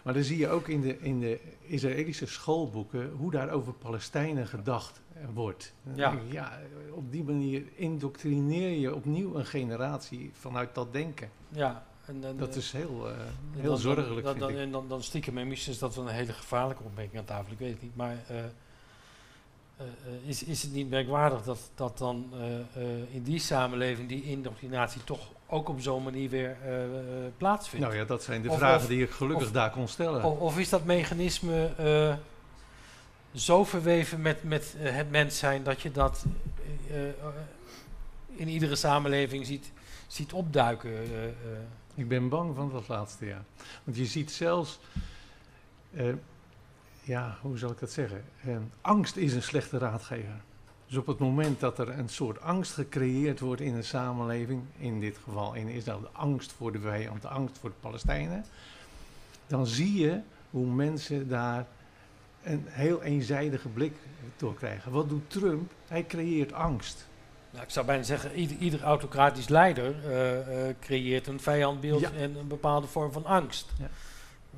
Maar 0.03 0.13
dan 0.13 0.23
zie 0.23 0.37
je 0.37 0.49
ook 0.49 0.67
in 0.67 0.81
de, 0.81 0.99
in 0.99 1.19
de 1.19 1.39
Israëlische 1.61 2.25
schoolboeken 2.25 3.11
hoe 3.11 3.31
daar 3.31 3.49
over 3.49 3.73
Palestijnen 3.73 4.47
gedacht 4.47 5.01
wordt. 5.33 5.73
Ja. 5.95 6.17
ja, 6.29 6.59
op 6.91 7.11
die 7.11 7.23
manier 7.23 7.63
indoctrineer 7.75 8.79
je 8.79 8.95
opnieuw 8.95 9.35
een 9.35 9.45
generatie 9.45 10.31
vanuit 10.33 10.75
dat 10.75 10.93
denken. 10.93 11.29
Ja, 11.49 11.85
en, 12.05 12.21
dan, 12.21 12.37
dat 12.37 12.55
is 12.55 12.71
heel, 12.71 13.09
uh, 13.09 13.15
heel 13.51 13.69
dan, 13.69 13.77
zorgelijk. 13.77 14.25
Dan, 14.25 14.39
dan, 14.39 14.51
en 14.51 14.71
dan, 14.71 14.87
dan 14.87 15.03
stiekem 15.03 15.33
mijn 15.33 15.47
missie 15.47 15.71
is 15.71 15.79
dat 15.79 15.95
een 15.95 16.07
hele 16.07 16.33
gevaarlijke 16.33 16.83
opmerking 16.83 17.17
aan 17.17 17.25
tafel. 17.25 17.51
Ik 17.51 17.59
weet 17.59 17.71
het 17.71 17.81
niet, 17.81 17.95
maar 17.95 18.17
uh, 18.31 18.37
uh, 18.37 20.27
is, 20.29 20.43
is 20.43 20.61
het 20.61 20.73
niet 20.73 20.89
merkwaardig 20.89 21.43
dat, 21.43 21.71
dat 21.75 21.97
dan 21.97 22.33
in 23.11 23.23
die 23.23 23.39
samenleving 23.39 24.09
die 24.09 24.23
indoctrinatie 24.23 25.03
toch 25.03 25.31
ook 25.53 25.69
op 25.69 25.81
zo'n 25.81 26.03
manier 26.03 26.29
weer 26.29 26.57
plaatsvindt? 27.37 27.85
Nou 27.85 27.97
ja, 27.97 28.05
dat 28.05 28.23
zijn 28.23 28.41
de 28.41 28.51
vragen 28.51 28.87
die 28.87 29.03
ik 29.03 29.11
gelukkig 29.11 29.51
daar 29.51 29.71
kon 29.71 29.87
stellen. 29.87 30.23
Of, 30.23 30.57
is 30.57 30.69
dat 30.69 30.85
mechanisme 30.85 31.69
zo 33.33 33.63
verweven 33.63 34.21
met, 34.21 34.43
met 34.43 34.75
uh, 34.77 34.91
het 34.95 35.11
mens 35.11 35.37
zijn 35.37 35.63
dat 35.63 35.81
je 35.81 35.91
dat 35.91 36.25
uh, 36.91 36.97
in 38.35 38.47
iedere 38.47 38.75
samenleving 38.75 39.45
ziet, 39.45 39.71
ziet 40.07 40.33
opduiken. 40.33 40.91
Ik 41.95 42.07
ben 42.07 42.29
bang 42.29 42.55
van 42.55 42.71
dat 42.71 42.87
laatste, 42.87 43.25
ja. 43.25 43.43
Want 43.83 43.97
je 43.97 44.05
ziet 44.05 44.31
zelfs, 44.31 44.79
ja, 47.01 47.37
hoe 47.41 47.57
zal 47.57 47.71
ik 47.71 47.79
dat 47.79 47.91
zeggen? 47.91 48.23
angst 48.81 49.15
is 49.15 49.33
een 49.33 49.43
slechte 49.43 49.77
raadgever. 49.77 50.41
Dus 50.93 51.01
op 51.01 51.07
het 51.07 51.19
moment 51.19 51.59
dat 51.59 51.79
er 51.79 51.89
een 51.89 52.09
soort 52.09 52.41
angst 52.41 52.73
gecreëerd 52.73 53.39
wordt 53.39 53.61
in 53.61 53.73
een 53.73 53.83
samenleving, 53.83 54.61
in 54.77 54.99
dit 54.99 55.17
geval 55.23 55.53
in 55.53 55.67
Israël 55.67 56.01
de 56.01 56.07
angst 56.11 56.51
voor 56.51 56.71
de 56.71 56.79
vijand, 56.79 57.21
de 57.21 57.27
angst 57.27 57.57
voor 57.57 57.69
de 57.69 57.75
Palestijnen, 57.79 58.45
dan 59.47 59.67
zie 59.67 59.93
je 59.99 60.19
hoe 60.49 60.65
mensen 60.65 61.27
daar 61.27 61.65
een 62.43 62.65
heel 62.67 63.01
eenzijdige 63.01 63.67
blik 63.69 63.93
door 64.37 64.53
krijgen. 64.53 64.91
Wat 64.91 65.09
doet 65.09 65.29
Trump? 65.29 65.71
Hij 65.87 66.05
creëert 66.05 66.53
angst. 66.53 67.07
Nou, 67.51 67.63
ik 67.63 67.69
zou 67.69 67.85
bijna 67.85 68.03
zeggen, 68.03 68.33
ieder, 68.35 68.57
ieder 68.57 68.81
autocratisch 68.81 69.47
leider 69.47 69.95
eh, 70.05 70.69
eh, 70.69 70.75
creëert 70.79 71.27
een 71.27 71.39
vijandbeeld 71.39 72.01
Ja. 72.01 72.11
en 72.11 72.35
een 72.35 72.47
bepaalde 72.47 72.87
vorm 72.87 73.11
van 73.11 73.25
angst. 73.25 73.71
Ja. 73.79 73.87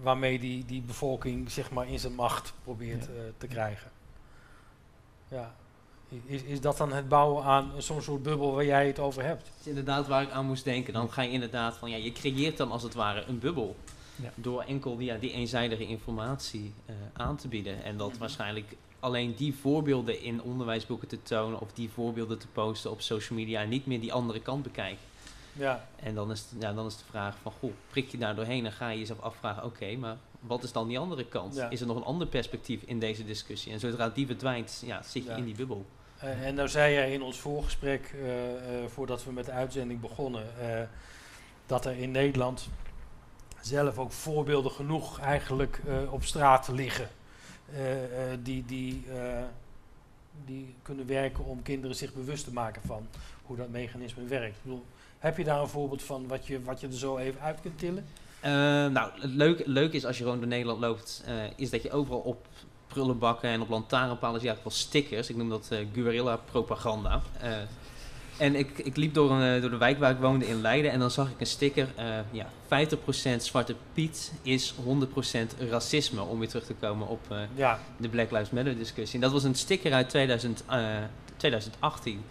Waarmee 0.01 0.39
die, 0.39 0.65
die 0.65 0.81
bevolking 0.81 1.51
zeg 1.51 1.71
maar 1.71 1.87
in 1.87 1.99
zijn 1.99 2.13
macht 2.15 2.53
probeert 2.63 3.05
Ja. 3.05 3.11
eh, 3.11 3.19
te 3.37 3.47
krijgen. 3.47 3.91
Ja. 5.27 5.55
Is, 6.25 6.41
is 6.43 6.61
dat 6.61 6.77
dan 6.77 6.93
het 6.93 7.09
bouwen 7.09 7.43
aan 7.43 7.71
zo'n 7.77 8.01
soort 8.01 8.23
bubbel 8.23 8.53
waar 8.53 8.65
jij 8.65 8.87
het 8.87 8.99
over 8.99 9.23
hebt? 9.23 9.43
Dat 9.45 9.53
is 9.59 9.67
inderdaad 9.67 10.07
waar 10.07 10.21
ik 10.21 10.29
aan 10.31 10.45
moest 10.45 10.63
denken. 10.63 10.93
Dan 10.93 11.11
ga 11.11 11.21
je 11.21 11.29
inderdaad 11.31 11.77
van, 11.77 11.89
ja, 11.89 11.97
je 11.97 12.11
creëert 12.11 12.57
dan 12.57 12.71
als 12.71 12.83
het 12.83 12.93
ware 12.93 13.23
een 13.27 13.39
bubbel. 13.39 13.75
Ja. 14.15 14.31
Door 14.35 14.61
enkel 14.61 14.95
die, 14.97 15.05
ja, 15.05 15.17
die 15.17 15.31
eenzijdige 15.31 15.85
informatie 15.87 16.73
eh, 16.85 16.95
aan 17.13 17.35
te 17.35 17.47
bieden. 17.47 17.83
En 17.83 17.97
dat 17.97 18.17
waarschijnlijk 18.17 18.75
alleen 18.99 19.33
die 19.35 19.53
voorbeelden 19.53 20.21
in 20.21 20.41
onderwijsboeken 20.41 21.07
te 21.07 21.21
tonen 21.23 21.59
of 21.59 21.71
die 21.73 21.89
voorbeelden 21.89 22.37
te 22.39 22.47
posten 22.47 22.91
op 22.91 23.01
social 23.01 23.39
media 23.39 23.61
en 23.61 23.69
niet 23.69 23.85
meer 23.85 23.99
die 23.99 24.13
andere 24.13 24.41
kant 24.41 24.63
bekijken. 24.63 25.03
Ja, 25.53 25.87
En 25.95 26.15
dan 26.15 26.31
is, 26.31 26.39
het- 26.39 26.61
ja, 26.61 26.73
dan 26.73 26.85
is 26.85 26.97
de 26.97 27.03
vraag 27.09 27.35
van, 27.41 27.51
goh, 27.59 27.71
prik 27.89 28.09
je 28.11 28.17
daar 28.17 28.35
doorheen 28.35 28.65
en 28.65 28.71
ga 28.71 28.89
je 28.89 28.99
jezelf 28.99 29.19
afvragen, 29.21 29.63
oké, 29.63 29.95
maar 29.95 30.17
wat 30.39 30.63
is 30.63 30.71
dan 30.71 30.87
die 30.87 30.99
andere 30.99 31.25
kant? 31.25 31.55
Ja. 31.55 31.69
Is 31.69 31.81
er 31.81 31.87
nog 31.87 31.95
een 31.97 32.03
ander 32.03 32.27
perspectief 32.27 32.81
in 32.85 32.99
deze 32.99 33.25
discussie? 33.25 33.71
En 33.71 33.79
zodra 33.79 34.09
die 34.09 34.25
verdwijnt, 34.25 34.83
ja, 34.85 35.01
zit 35.03 35.23
je 35.23 35.29
Ja. 35.29 35.35
in 35.35 35.45
die 35.45 35.55
bubbel. 35.55 35.85
Eh, 36.19 36.47
en 36.47 36.55
nou 36.55 36.67
zei 36.67 36.93
jij 36.93 37.11
in 37.11 37.21
ons 37.21 37.39
voorgesprek, 37.39 38.13
eh, 38.13 38.53
eh, 38.53 38.89
voordat 38.89 39.23
we 39.23 39.31
met 39.31 39.45
de 39.45 39.51
uitzending 39.51 39.99
begonnen, 39.99 40.45
dat 41.65 41.85
er 41.85 41.97
in 41.97 42.11
Nederland 42.11 42.69
zelf 43.61 43.97
ook 43.97 44.11
voorbeelden 44.11 44.71
genoeg 44.71 45.19
eigenlijk 45.19 45.79
op 46.09 46.23
straat 46.23 46.67
liggen. 46.67 47.09
die, 48.43 48.65
die, 48.65 49.05
die 50.45 50.75
kunnen 50.81 51.07
werken 51.07 51.45
om 51.45 51.61
kinderen 51.61 51.95
zich 51.95 52.13
bewust 52.13 52.43
te 52.43 52.53
maken 52.53 52.81
van 52.85 53.07
hoe 53.43 53.57
dat 53.57 53.69
mechanisme 53.69 54.23
werkt. 54.23 54.55
Ik 54.55 54.61
bedoel, 54.63 54.85
heb 55.19 55.37
je 55.37 55.43
daar 55.43 55.61
een 55.61 55.67
voorbeeld 55.67 56.03
van 56.03 56.27
wat 56.27 56.47
je, 56.47 56.63
wat 56.63 56.81
je 56.81 56.87
er 56.87 56.93
zo 56.93 57.17
even 57.17 57.41
uit 57.41 57.61
kunt 57.61 57.79
tillen? 57.79 58.05
Nou, 58.91 59.11
het 59.21 59.31
leuk, 59.31 59.61
leuk 59.65 59.93
is 59.93 60.05
als 60.05 60.17
je 60.17 60.23
gewoon 60.23 60.39
door 60.39 60.47
Nederland 60.47 60.79
loopt, 60.79 61.23
is 61.55 61.69
dat 61.69 61.83
je 61.83 61.91
overal 61.91 62.19
op 62.19 62.47
prullenbakken 62.95 63.49
en 63.49 63.61
op 63.61 63.69
lantaarnpalen 63.69 64.39
zie 64.39 64.49
je 64.49 64.55
eigenlijk 64.55 64.63
wel 64.63 64.87
stickers. 64.87 65.29
Ik 65.29 65.35
noem 65.35 65.49
dat 65.49 65.67
eh 65.69 65.79
guerrilla 65.93 66.35
propaganda. 66.35 67.21
Eh, 67.41 67.51
en 68.37 68.55
ik, 68.55 68.77
ik 68.77 68.95
liep 68.95 69.13
door, 69.13 69.31
een, 69.31 69.55
eh, 69.55 69.61
door 69.61 69.69
de 69.69 69.77
wijk 69.77 69.99
waar 69.99 70.11
ik 70.11 70.17
woonde 70.19 70.47
in 70.47 70.61
Leiden 70.61 70.91
en 70.91 70.99
dan 70.99 71.11
zag 71.11 71.29
ik 71.29 71.39
een 71.39 71.45
sticker. 71.45 71.87
ja, 72.31 72.47
50% 72.67 73.43
Zwarte 73.43 73.75
Piet 73.93 74.33
is 74.41 74.73
100% 74.83 75.55
racisme. 75.69 76.21
Om 76.21 76.39
weer 76.39 76.47
terug 76.47 76.65
te 76.65 76.73
komen 76.73 77.07
op 77.07 77.19
Ja, 77.55 77.79
de 77.97 78.09
Black 78.09 78.31
Lives 78.31 78.49
Matter 78.49 78.77
discussie. 78.77 79.15
En 79.15 79.21
dat 79.21 79.31
was 79.31 79.43
een 79.43 79.55
sticker 79.55 79.93
uit 79.93 80.09
2000, 80.09 80.63
eh, 80.67 80.79
2018. 81.37 82.23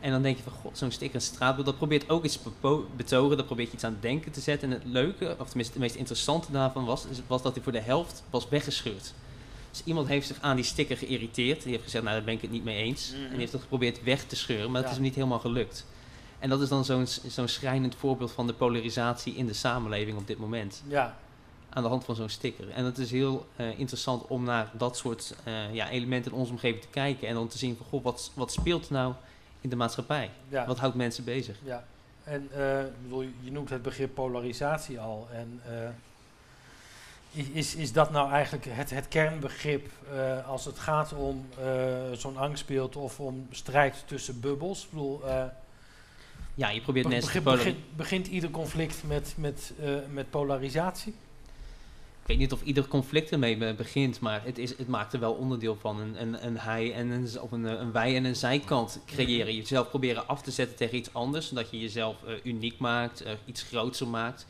En 0.00 0.10
dan 0.10 0.22
denk 0.22 0.36
je 0.36 0.42
van, 0.42 0.52
god, 0.52 0.78
zo'n 0.78 0.90
sticker, 0.90 1.14
een 1.14 1.22
straatbeeld, 1.22 1.66
dat 1.66 1.76
probeert 1.76 2.10
ook 2.10 2.24
iets 2.24 2.38
te 2.60 2.84
betogen, 2.96 3.36
dat 3.36 3.46
probeert 3.46 3.68
je 3.68 3.74
iets 3.74 3.84
aan 3.84 3.92
het 3.92 4.02
denken 4.02 4.32
te 4.32 4.40
zetten. 4.40 4.68
En 4.68 4.74
het 4.74 4.84
leuke, 4.84 5.36
of 5.38 5.46
tenminste 5.46 5.72
het 5.72 5.82
meest 5.82 5.94
interessante 5.94 6.52
daarvan 6.52 6.84
was, 6.84 7.06
was 7.26 7.42
dat 7.42 7.54
hij 7.54 7.62
voor 7.62 7.72
de 7.72 7.80
helft 7.80 8.22
was 8.30 8.48
weggescheurd. 8.48 9.14
Dus 9.72 9.82
iemand 9.84 10.08
heeft 10.08 10.26
zich 10.26 10.38
aan 10.40 10.56
die 10.56 10.64
sticker 10.64 10.96
geïrriteerd. 10.96 11.62
Die 11.62 11.70
heeft 11.70 11.84
gezegd, 11.84 12.04
nou 12.04 12.16
daar 12.16 12.24
ben 12.24 12.34
ik 12.34 12.42
het 12.42 12.50
niet 12.50 12.64
mee 12.64 12.82
eens. 12.82 13.10
Mhm. 13.12 13.22
En 13.22 13.28
die 13.30 13.38
heeft 13.38 13.52
dat 13.52 13.60
geprobeerd 13.60 14.02
weg 14.02 14.24
te 14.24 14.36
scheuren, 14.36 14.70
maar 14.70 14.80
Ja. 14.82 14.86
is 14.88 14.94
hem 14.94 15.02
niet 15.02 15.14
helemaal 15.14 15.38
gelukt. 15.38 15.86
En 16.38 16.48
dat 16.48 16.60
is 16.60 16.68
dan 16.68 16.84
zo'n 16.84 17.06
zo'n 17.06 17.48
schrijnend 17.48 17.94
voorbeeld 17.94 18.32
van 18.32 18.46
de 18.46 18.52
polarisatie 18.52 19.34
in 19.34 19.46
de 19.46 19.52
samenleving 19.52 20.18
op 20.18 20.26
dit 20.26 20.38
moment 20.38 20.82
ja, 20.88 21.16
aan 21.70 21.82
de 21.82 21.88
hand 21.88 22.04
van 22.04 22.14
zo'n 22.14 22.28
sticker. 22.28 22.70
En 22.70 22.84
het 22.84 22.98
is 22.98 23.10
heel 23.10 23.46
eh, 23.56 23.78
interessant 23.78 24.26
om 24.26 24.44
naar 24.44 24.70
dat 24.72 24.96
soort 24.96 25.34
eh, 25.44 25.74
ja, 25.74 25.88
elementen 25.90 26.32
in 26.32 26.38
onze 26.38 26.52
omgeving 26.52 26.82
te 26.82 26.88
kijken. 26.90 27.28
En 27.28 27.34
dan 27.34 27.48
te 27.48 27.58
zien 27.58 27.76
van, 27.76 27.86
goh, 27.86 28.04
wat, 28.04 28.30
wat 28.34 28.52
speelt 28.52 28.90
nou 28.90 29.14
in 29.60 29.70
de 29.70 29.76
maatschappij? 29.76 30.30
ja. 30.48 30.66
Wat 30.66 30.78
houdt 30.78 30.94
mensen 30.94 31.24
bezig? 31.24 31.56
Ja, 31.62 31.84
en 32.24 32.48
eh, 32.52 32.84
bedoel, 33.02 33.22
je 33.40 33.50
noemt 33.52 33.70
het 33.70 33.82
begrip 33.82 34.14
polarisatie 34.14 35.00
al. 35.00 35.28
En 35.32 35.60
is, 37.32 37.74
is 37.74 37.92
dat 37.92 38.10
nou 38.10 38.30
eigenlijk 38.30 38.64
het, 38.68 38.90
het 38.90 39.08
kernbegrip 39.08 39.88
eh, 40.12 40.48
als 40.48 40.64
het 40.64 40.78
gaat 40.78 41.12
om 41.12 41.46
eh, 41.58 41.66
zo'n 42.12 42.36
angstbeeld 42.36 42.96
of 42.96 43.20
om 43.20 43.46
strijd 43.50 44.02
tussen 44.06 44.40
bubbels? 44.40 44.82
Ik 44.84 44.90
bedoel, 44.90 45.26
eh, 45.28 45.44
Ja, 46.54 46.68
je 46.70 46.80
probeert 46.80 47.06
be- 47.06 47.12
mensen 47.12 47.42
begint, 47.42 47.56
begint, 47.64 47.96
begint 47.96 48.26
ieder 48.26 48.50
conflict 48.50 49.02
met, 49.06 49.34
met, 49.36 49.72
met 50.10 50.30
polarisatie? 50.30 51.14
Ik 52.22 52.28
weet 52.28 52.38
niet 52.38 52.52
of 52.52 52.62
ieder 52.62 52.88
conflict 52.88 53.30
ermee 53.30 53.56
be- 53.56 53.74
begint, 53.76 54.20
maar 54.20 54.44
het, 54.44 54.58
is, 54.58 54.78
het 54.78 54.88
maakt 54.88 55.12
er 55.12 55.20
wel 55.20 55.32
onderdeel 55.32 55.76
van. 55.80 56.00
Een, 56.00 56.20
een, 56.22 56.46
een 56.46 56.58
hij 56.58 56.94
en 56.94 57.10
een, 57.10 57.40
of 57.40 57.52
een, 57.52 57.64
een 57.64 57.92
wij 57.92 58.16
en 58.16 58.24
een 58.24 58.36
zijkant 58.36 59.00
creëren. 59.06 59.54
Jezelf 59.54 59.88
proberen 59.88 60.26
af 60.28 60.42
te 60.42 60.50
zetten 60.50 60.76
tegen 60.76 60.96
iets 60.98 61.14
anders, 61.14 61.48
zodat 61.48 61.70
je 61.70 61.80
jezelf 61.80 62.16
uniek 62.42 62.78
maakt, 62.78 63.24
iets 63.44 63.62
groter 63.62 64.08
maakt. 64.08 64.46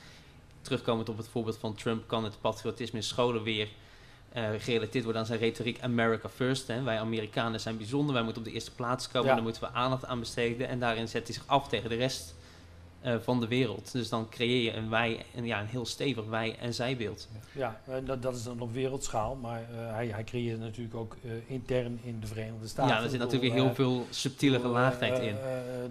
Terugkomend 0.62 1.09
op 1.09 1.16
het 1.16 1.28
voorbeeld 1.28 1.57
van 1.57 1.75
Trump 1.75 2.09
kan 2.09 2.25
het 2.25 2.40
patriotisme 2.40 2.99
in 2.99 3.04
scholen 3.04 3.42
weer 3.42 3.69
eh, 4.33 4.45
gerelateerd 4.59 5.04
worden 5.04 5.23
aan 5.23 5.26
zijn 5.28 5.38
retoriek 5.38 5.81
America 5.81 6.28
First. 6.28 6.66
Hè. 6.66 6.83
Wij 6.83 6.99
Amerikanen 6.99 7.61
zijn 7.61 7.76
bijzonder, 7.76 8.14
wij 8.14 8.23
moeten 8.23 8.42
op 8.42 8.49
de 8.49 8.54
eerste 8.54 8.75
plaats 8.75 9.09
komen, 9.09 9.28
Ja. 9.28 9.35
daar 9.35 9.42
moeten 9.42 9.62
we 9.62 9.71
aandacht 9.71 10.04
aan 10.04 10.21
besteden. 10.21 10.69
En 10.69 10.78
daarin 10.78 11.09
zet 11.09 11.26
hij 11.26 11.35
zich 11.35 11.47
af 11.47 11.69
tegen 11.69 11.88
de 11.88 11.97
rest 11.97 12.35
eh, 13.02 13.14
van 13.21 13.40
de 13.40 13.49
wereld. 13.49 13.92
Dus 13.92 14.09
dan 14.09 14.28
creëer 14.28 14.62
je 14.62 14.73
een 14.78 14.90
wij, 14.90 15.25
een, 15.35 15.44
ja, 15.47 15.61
een 15.61 15.66
heel 15.66 15.87
stevig 15.87 16.25
wij- 16.26 16.56
en 16.59 16.75
zijbeeld. 16.75 17.28
Ja, 17.52 17.80
en 17.87 18.04
dat, 18.04 18.23
dat 18.23 18.37
is 18.37 18.42
dan 18.42 18.61
op 18.61 18.73
wereldschaal, 18.73 19.35
maar 19.35 19.61
eh, 19.61 19.92
hij, 19.94 20.06
hij 20.09 20.25
creëert 20.25 20.59
natuurlijk 20.61 20.94
ook 20.97 21.16
eh, 21.25 21.30
intern 21.47 21.99
in 22.02 22.21
de 22.21 22.26
Verenigde 22.26 22.66
Staten. 22.68 22.94
Ja, 22.97 23.02
er 23.02 23.11
zit 23.11 23.18
natuurlijk 23.18 23.52
heel 23.52 23.75
veel 23.75 24.06
subtiele 24.11 24.61
gelaagdheid 24.61 25.18
eh, 25.18 25.26
in. 25.26 25.35
eh, 25.35 25.42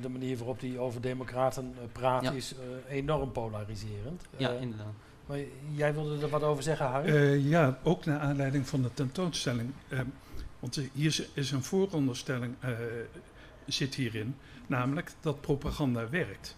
de 0.02 0.10
manier 0.10 0.38
waarop 0.38 0.60
hij 0.60 0.78
over 0.78 1.02
democraten 1.02 1.74
eh, 1.78 1.84
praat 1.92 2.24
Ja. 2.24 2.32
is 2.32 2.54
eh, 2.90 2.96
enorm 2.98 3.32
polariserend. 3.32 4.24
Ja, 4.38 4.50
Eh, 4.54 4.62
inderdaad. 4.62 4.94
maar 5.26 5.38
jij 5.74 5.94
wilde 5.94 6.22
er 6.22 6.30
wat 6.30 6.44
over 6.44 6.64
zeggen, 6.64 6.86
Harry? 6.86 7.10
Eh, 7.16 7.50
ja, 7.50 7.78
ook 7.84 8.06
naar 8.06 8.20
aanleiding 8.20 8.68
van 8.68 8.82
de 8.82 8.94
tentoonstelling. 8.94 9.72
Eh, 9.88 10.00
want 10.60 10.78
eh, 10.78 10.84
hier 10.94 11.06
is, 11.06 11.24
is 11.34 11.52
een 11.52 11.64
vooronderstelling 11.64 12.54
eh, 12.60 12.70
zit 13.66 13.96
hierin, 13.96 14.36
namelijk 14.68 15.12
dat 15.22 15.42
propaganda 15.42 16.10
werkt. 16.10 16.56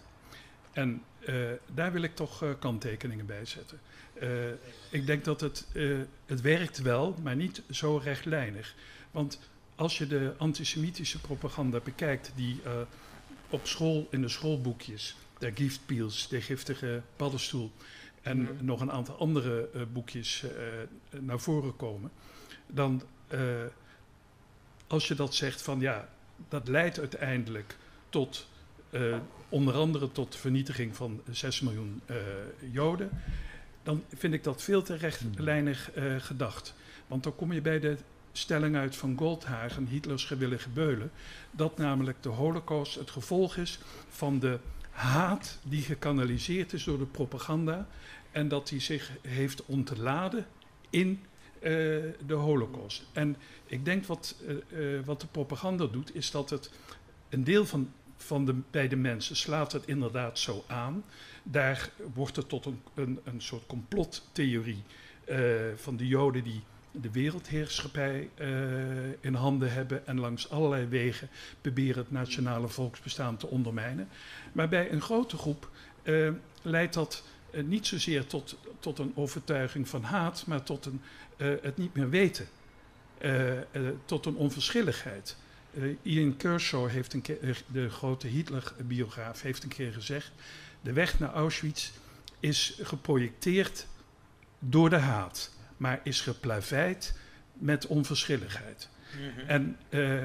En 0.74 1.02
eh, 1.20 1.34
daar 1.74 1.92
wil 1.92 2.02
ik 2.02 2.14
toch 2.14 2.42
eh, 2.42 2.50
kanttekeningen 2.58 3.26
bij 3.26 3.44
zetten. 3.44 3.80
Eh, 4.14 4.50
ik 4.90 5.06
denk 5.06 5.24
dat 5.24 5.40
het, 5.40 5.66
het 6.26 6.40
werkt 6.40 6.78
wel, 6.82 7.16
maar 7.22 7.36
niet 7.36 7.62
zo 7.70 7.96
rechtlijnig. 7.96 8.74
Want 9.10 9.40
als 9.74 9.98
je 9.98 10.06
de 10.06 10.34
antisemitische 10.36 11.20
propaganda 11.20 11.80
bekijkt 11.80 12.32
die 12.34 12.60
op 13.48 13.66
school, 13.66 14.06
in 14.10 14.20
de 14.20 14.28
schoolboekjes, 14.28 15.16
de 15.38 15.52
giftpiels, 15.54 16.28
de 16.28 16.40
giftige 16.40 17.02
paddenstoel, 17.16 17.70
en 18.22 18.38
Mhm. 18.38 18.64
nog 18.64 18.80
een 18.80 18.90
aantal 18.92 19.18
andere 19.18 19.68
boekjes 19.92 20.44
naar 21.10 21.40
voren 21.40 21.76
komen, 21.76 22.10
dan 22.66 23.02
als 24.86 25.08
je 25.08 25.14
dat 25.14 25.34
zegt 25.34 25.62
van 25.62 25.80
ja, 25.80 26.08
dat 26.48 26.68
leidt 26.68 26.98
uiteindelijk 26.98 27.76
tot 28.08 28.46
eh, 28.94 29.16
onder 29.48 29.74
andere 29.74 30.12
tot 30.12 30.32
de 30.32 30.38
vernietiging 30.38 30.96
van 30.96 31.20
6 31.30 31.60
miljoen 31.60 32.00
eh, 32.06 32.16
Joden, 32.72 33.10
dan 33.82 34.02
vind 34.16 34.34
ik 34.34 34.44
dat 34.44 34.62
veel 34.62 34.82
te 34.82 34.94
rechtlijnig 34.94 35.90
eh, 35.90 36.14
gedacht. 36.18 36.74
Want 37.06 37.22
dan 37.22 37.36
kom 37.36 37.52
je 37.52 37.60
bij 37.60 37.80
de 37.80 37.96
stelling 38.32 38.76
uit 38.76 38.96
van 38.96 39.18
Goldhagen, 39.18 39.86
Hitlers 39.86 40.24
gewillige 40.24 40.68
beulen, 40.68 41.10
dat 41.50 41.78
namelijk 41.78 42.22
de 42.22 42.28
Holocaust 42.28 42.94
het 42.94 43.10
gevolg 43.10 43.56
is 43.56 43.78
van 44.08 44.38
de 44.38 44.58
haat 44.90 45.58
die 45.62 45.82
gekanaliseerd 45.82 46.72
is 46.72 46.84
door 46.84 46.98
de 46.98 47.06
propaganda 47.06 47.86
en 48.30 48.48
dat 48.48 48.68
die 48.68 48.80
zich 48.80 49.10
heeft 49.22 49.64
ontladen 49.64 50.46
in 50.90 51.22
de 52.26 52.34
Holocaust. 52.34 53.04
En 53.12 53.36
ik 53.66 53.84
denk 53.84 54.04
wat, 54.04 54.36
wat 55.04 55.20
de 55.20 55.26
propaganda 55.26 55.86
doet, 55.86 56.14
is 56.14 56.30
dat 56.30 56.50
het 56.50 56.70
een 57.28 57.44
deel 57.44 57.66
van, 57.66 57.92
van 58.24 58.44
de, 58.44 58.54
bij 58.70 58.88
de 58.88 58.96
mensen 58.96 59.36
slaat 59.36 59.72
het 59.72 59.86
inderdaad 59.86 60.38
zo 60.38 60.64
aan. 60.66 61.04
Daar 61.42 61.90
wordt 62.14 62.36
het 62.36 62.48
tot 62.48 62.64
een, 62.64 62.82
een, 62.94 63.20
een 63.24 63.40
soort 63.40 63.66
complottheorie 63.66 64.82
eh, 65.24 65.38
van 65.76 65.96
de 65.96 66.06
Joden 66.06 66.44
die 66.44 66.62
de 66.90 67.10
wereldheerschappij 67.10 68.28
eh, 68.34 68.48
in 69.20 69.34
handen 69.34 69.72
hebben 69.72 70.06
en 70.06 70.20
langs 70.20 70.50
allerlei 70.50 70.86
wegen 70.86 71.28
proberen 71.60 72.02
het 72.02 72.10
nationale 72.10 72.68
volksbestaan 72.68 73.36
te 73.36 73.46
ondermijnen. 73.46 74.08
Maar 74.52 74.68
bij 74.68 74.92
een 74.92 75.00
grote 75.00 75.36
groep 75.36 75.68
eh, 76.02 76.30
leidt 76.62 76.94
dat 76.94 77.22
niet 77.64 77.86
zozeer 77.86 78.26
tot, 78.26 78.56
tot 78.78 78.98
een 78.98 79.12
overtuiging 79.14 79.88
van 79.88 80.02
haat, 80.02 80.46
maar 80.46 80.62
tot 80.62 80.86
een, 80.86 81.00
het 81.62 81.76
niet 81.76 81.94
meer 81.94 82.10
weten. 82.10 82.46
Tot 84.04 84.26
een 84.26 84.34
onverschilligheid. 84.34 85.36
Eh, 85.76 85.82
Ian 86.02 86.36
Kershaw, 86.36 86.88
heeft 86.88 87.12
een 87.12 87.22
keer, 87.22 87.42
eh, 87.42 87.54
de 87.66 87.90
grote 87.90 88.26
Hitler-biograaf, 88.26 89.42
heeft 89.42 89.62
een 89.62 89.68
keer 89.68 89.92
gezegd: 89.92 90.32
De 90.80 90.92
weg 90.92 91.18
naar 91.18 91.32
Auschwitz 91.32 91.90
is 92.40 92.78
geprojecteerd 92.82 93.86
door 94.58 94.90
de 94.90 94.96
haat, 94.96 95.50
maar 95.76 96.00
is 96.02 96.20
geplaveid 96.20 97.18
met 97.52 97.86
onverschilligheid. 97.86 98.88
Mhm. 99.12 99.48
En 99.48 99.76
eh, 99.88 100.22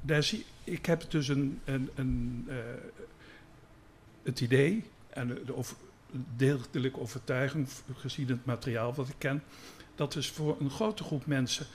daar 0.00 0.22
zie, 0.22 0.46
ik 0.64 0.86
heb 0.86 1.10
dus 1.10 1.28
een, 1.28 1.60
een, 1.64 1.90
een, 1.94 2.48
het 4.22 4.40
idee 4.40 4.84
en 5.10 5.28
de 5.28 5.56
over, 5.56 5.76
deeltelijke 6.36 7.00
overtuiging, 7.00 7.68
gezien 7.96 8.28
het 8.28 8.44
materiaal 8.44 8.94
wat 8.94 9.08
ik 9.08 9.14
ken, 9.18 9.42
dat 9.94 10.12
dus 10.12 10.28
voor 10.28 10.56
een 10.60 10.70
grote 10.70 11.04
groep 11.04 11.26
mensen 11.26 11.66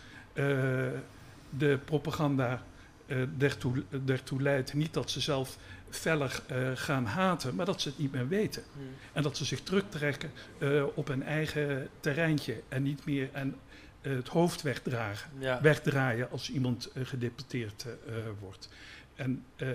de 1.49 1.79
propaganda 1.85 2.63
daartoe, 3.37 3.83
daartoe 3.89 4.41
leidt. 4.41 4.73
Niet 4.73 4.93
dat 4.93 5.09
ze 5.11 5.19
zelf 5.19 5.57
feller 5.89 6.41
eh, 6.47 6.71
gaan 6.75 7.05
haten, 7.05 7.55
maar 7.55 7.65
dat 7.65 7.81
ze 7.81 7.89
het 7.89 7.97
niet 7.99 8.11
meer 8.11 8.27
weten. 8.27 8.63
Mhm. 8.71 8.83
En 9.13 9.23
dat 9.23 9.37
ze 9.37 9.45
zich 9.45 9.61
terugtrekken 9.61 10.31
eh, 10.57 10.83
op 10.93 11.07
hun 11.07 11.23
eigen 11.23 11.89
terreintje 11.99 12.61
en 12.69 12.83
niet 12.83 13.05
meer 13.05 13.29
en, 13.31 13.55
eh, 14.01 14.11
het 14.15 14.27
hoofd 14.27 14.61
wegdragen 14.61 15.29
Ja. 15.39 15.61
wegdraaien 15.61 16.31
als 16.31 16.49
iemand 16.51 16.89
eh, 16.93 17.05
gedeputeerd 17.05 17.85
eh, 17.85 18.17
eh, 18.17 18.23
wordt. 18.39 18.69
En 19.15 19.43
eh, 19.55 19.67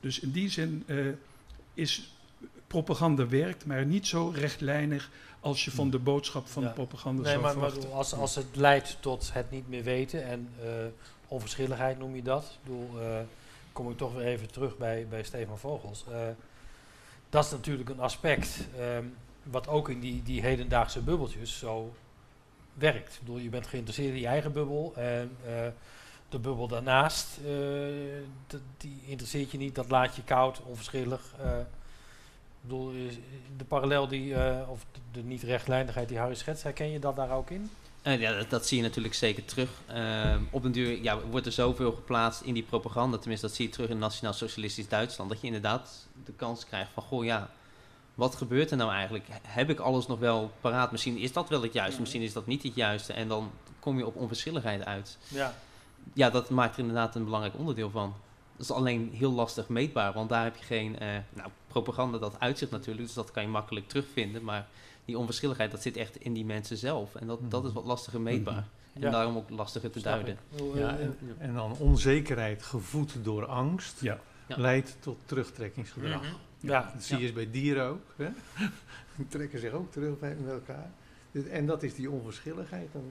dus 0.00 0.20
in 0.20 0.30
die 0.30 0.48
zin 0.50 0.82
eh, 0.86 0.96
is 1.74 2.12
propaganda 2.66 3.28
werkt, 3.28 3.66
maar 3.66 3.86
niet 3.86 4.06
zo 4.06 4.32
rechtlijnig 4.34 5.10
als 5.40 5.64
je 5.64 5.70
van 5.70 5.90
de 5.90 5.98
boodschap 5.98 6.48
van 6.48 6.62
Ja. 6.62 6.68
de 6.68 6.74
propaganda 6.74 7.22
Nee, 7.22 7.30
zou 7.32 7.42
maar, 7.44 7.56
maar 7.58 7.70
verwachten. 7.70 7.92
als, 7.96 8.12
als 8.14 8.34
het 8.34 8.46
leidt 8.56 8.96
tot 9.00 9.30
het 9.32 9.50
niet 9.50 9.68
meer 9.68 9.82
weten 9.82 10.24
en 10.24 10.48
eh, 10.62 10.66
onverschilligheid 11.28 11.98
noem 11.98 12.14
je 12.14 12.22
dat. 12.22 12.44
Ik 12.44 12.58
bedoel, 12.62 13.00
eh, 13.00 13.20
kom 13.72 13.90
ik 13.90 13.96
toch 13.96 14.14
weer 14.14 14.26
even 14.26 14.50
terug 14.50 14.76
bij, 14.76 15.06
bij 15.08 15.22
Stefan 15.22 15.58
Vogels. 15.58 16.04
Eh, 16.10 16.18
dat 17.28 17.44
is 17.44 17.50
natuurlijk 17.50 17.88
een 17.88 18.00
aspect 18.00 18.68
ehm, 18.78 19.04
wat 19.42 19.68
ook 19.68 19.88
in 19.88 20.00
die, 20.00 20.22
die 20.22 20.40
hedendaagse 20.40 21.00
bubbeltjes 21.00 21.58
zo 21.58 21.92
werkt. 22.74 23.14
Ik 23.14 23.20
bedoel, 23.20 23.38
je 23.38 23.48
bent 23.48 23.66
geïnteresseerd 23.66 24.14
in 24.14 24.20
je 24.20 24.26
eigen 24.26 24.52
bubbel 24.52 24.92
en 24.96 25.36
eh, 25.46 25.66
de 26.28 26.38
bubbel 26.38 26.68
daarnaast, 26.68 27.40
die 28.76 29.00
interesseert 29.06 29.50
je 29.50 29.58
niet, 29.58 29.74
dat 29.74 29.90
laat 29.90 30.16
je 30.16 30.22
koud, 30.24 30.60
onverschillig. 30.62 31.34
ik 31.40 31.66
bedoel, 32.60 32.92
de 33.56 33.64
parallel 33.64 34.08
die, 34.08 34.34
of 34.68 34.84
de, 34.92 35.00
de 35.12 35.22
niet-rechtlijnigheid 35.22 36.08
die 36.08 36.18
Harry 36.18 36.34
schetst, 36.34 36.62
herken 36.62 36.90
je 36.90 36.98
dat 36.98 37.16
daar 37.16 37.30
ook 37.30 37.50
in? 37.50 37.70
Eh, 38.08 38.20
ja, 38.20 38.32
dat, 38.32 38.50
dat 38.50 38.66
zie 38.66 38.76
je 38.76 38.82
natuurlijk 38.82 39.14
zeker 39.14 39.44
terug. 39.44 39.70
Ehm, 39.86 40.42
op 40.50 40.62
den 40.62 40.72
duur 40.72 41.02
ja, 41.02 41.20
wordt 41.20 41.46
er 41.46 41.52
zoveel 41.52 41.92
geplaatst 41.92 42.40
in 42.40 42.54
die 42.54 42.62
propaganda, 42.62 43.18
tenminste 43.18 43.46
dat 43.46 43.54
zie 43.56 43.66
je 43.66 43.72
terug 43.72 43.88
in 43.88 43.98
Nationaal 43.98 44.32
Socialistisch 44.32 44.88
Duitsland, 44.88 45.30
dat 45.30 45.40
je 45.40 45.46
inderdaad 45.46 46.06
de 46.24 46.32
kans 46.32 46.64
krijgt 46.66 46.90
van, 46.94 47.02
goh 47.02 47.24
ja, 47.24 47.50
wat 48.14 48.34
gebeurt 48.34 48.70
er 48.70 48.76
nou 48.76 48.90
eigenlijk? 48.92 49.24
Heb 49.42 49.70
ik 49.70 49.78
alles 49.78 50.06
nog 50.06 50.18
wel 50.18 50.50
paraat? 50.60 50.90
Misschien 50.90 51.18
is 51.18 51.32
dat 51.32 51.48
wel 51.48 51.62
het 51.62 51.72
juiste, 51.72 51.92
Mhm. 51.92 52.00
misschien 52.00 52.22
is 52.22 52.32
dat 52.32 52.46
niet 52.46 52.62
het 52.62 52.74
juiste. 52.74 53.12
En 53.12 53.28
dan 53.28 53.50
kom 53.80 53.98
je 53.98 54.06
op 54.06 54.16
onverschilligheid 54.16 54.84
uit. 54.84 55.18
Ja. 55.28 55.54
Ja, 56.12 56.30
dat 56.30 56.50
maakt 56.50 56.74
er 56.74 56.80
inderdaad 56.80 57.14
een 57.14 57.24
belangrijk 57.24 57.58
onderdeel 57.58 57.90
van. 57.90 58.14
Dat 58.56 58.66
is 58.66 58.72
alleen 58.72 59.10
heel 59.14 59.32
lastig 59.32 59.68
meetbaar, 59.68 60.12
want 60.12 60.28
daar 60.28 60.44
heb 60.44 60.56
je 60.56 60.64
geen... 60.64 60.98
eh, 60.98 61.08
nou, 61.34 61.48
propaganda, 61.66 62.18
dat 62.18 62.36
uitzicht 62.40 62.70
natuurlijk, 62.70 63.06
dus 63.06 63.14
dat 63.14 63.30
kan 63.30 63.42
je 63.42 63.48
makkelijk 63.48 63.88
terugvinden. 63.88 64.44
Maar 64.44 64.66
die 65.08 65.18
onverschilligheid, 65.18 65.70
dat 65.70 65.82
zit 65.82 65.96
echt 65.96 66.16
in 66.16 66.32
die 66.32 66.44
mensen 66.44 66.76
zelf. 66.76 67.14
En 67.14 67.26
dat, 67.26 67.50
dat 67.50 67.64
is 67.64 67.72
wat 67.72 67.84
lastiger 67.84 68.20
meetbaar. 68.20 68.66
En 68.92 69.00
Ja. 69.00 69.10
daarom 69.10 69.36
ook 69.36 69.50
lastiger 69.50 69.90
te 69.90 69.98
Snap 69.98 70.12
duiden. 70.12 70.32
ik. 70.34 70.40
Ik 70.40 70.50
bedoel, 70.56 70.76
Ja, 70.78 70.96
eh, 70.98 71.04
en, 71.04 71.16
en 71.38 71.54
dan 71.54 71.72
onzekerheid 71.78 72.62
gevoed 72.62 73.14
door 73.22 73.46
angst 73.46 74.00
Ja. 74.00 74.18
Leidt 74.46 74.96
tot 75.00 75.18
terugtrekkingsgedrag. 75.24 76.22
Mhm. 76.22 76.32
Ja, 76.60 76.90
Dat 76.94 77.02
zie 77.02 77.18
je 77.18 77.32
bij 77.32 77.50
dieren 77.50 77.84
ook. 77.86 78.02
Hè? 78.16 78.28
Die 79.16 79.28
trekken 79.28 79.58
zich 79.58 79.72
ook 79.72 79.92
terug 79.92 80.18
bij 80.18 80.36
elkaar. 80.48 80.90
En 81.46 81.66
dat 81.66 81.82
is 81.82 81.94
die 81.94 82.10
onverschilligheid, 82.10 82.88
dan 82.92 83.02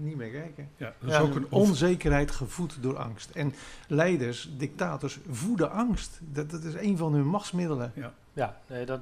niet 0.00 0.16
meer 0.16 0.30
kijken. 0.30 0.68
Ja, 0.76 0.94
dat 1.00 1.10
Ja, 1.10 1.16
is 1.20 1.28
ook 1.28 1.34
een 1.34 1.46
Onzekerheid 1.50 2.30
gevoed 2.30 2.76
door 2.80 2.96
angst. 2.98 3.30
En 3.30 3.54
leiders, 3.88 4.48
dictators, 4.56 5.18
voeden 5.30 5.70
angst. 5.70 6.20
Dat, 6.22 6.50
dat 6.50 6.62
is 6.64 6.74
een 6.74 6.96
van 6.96 7.12
hun 7.12 7.26
machtsmiddelen. 7.26 7.92
Ja, 8.32 8.60
nee, 8.66 8.86
dat, 8.86 9.00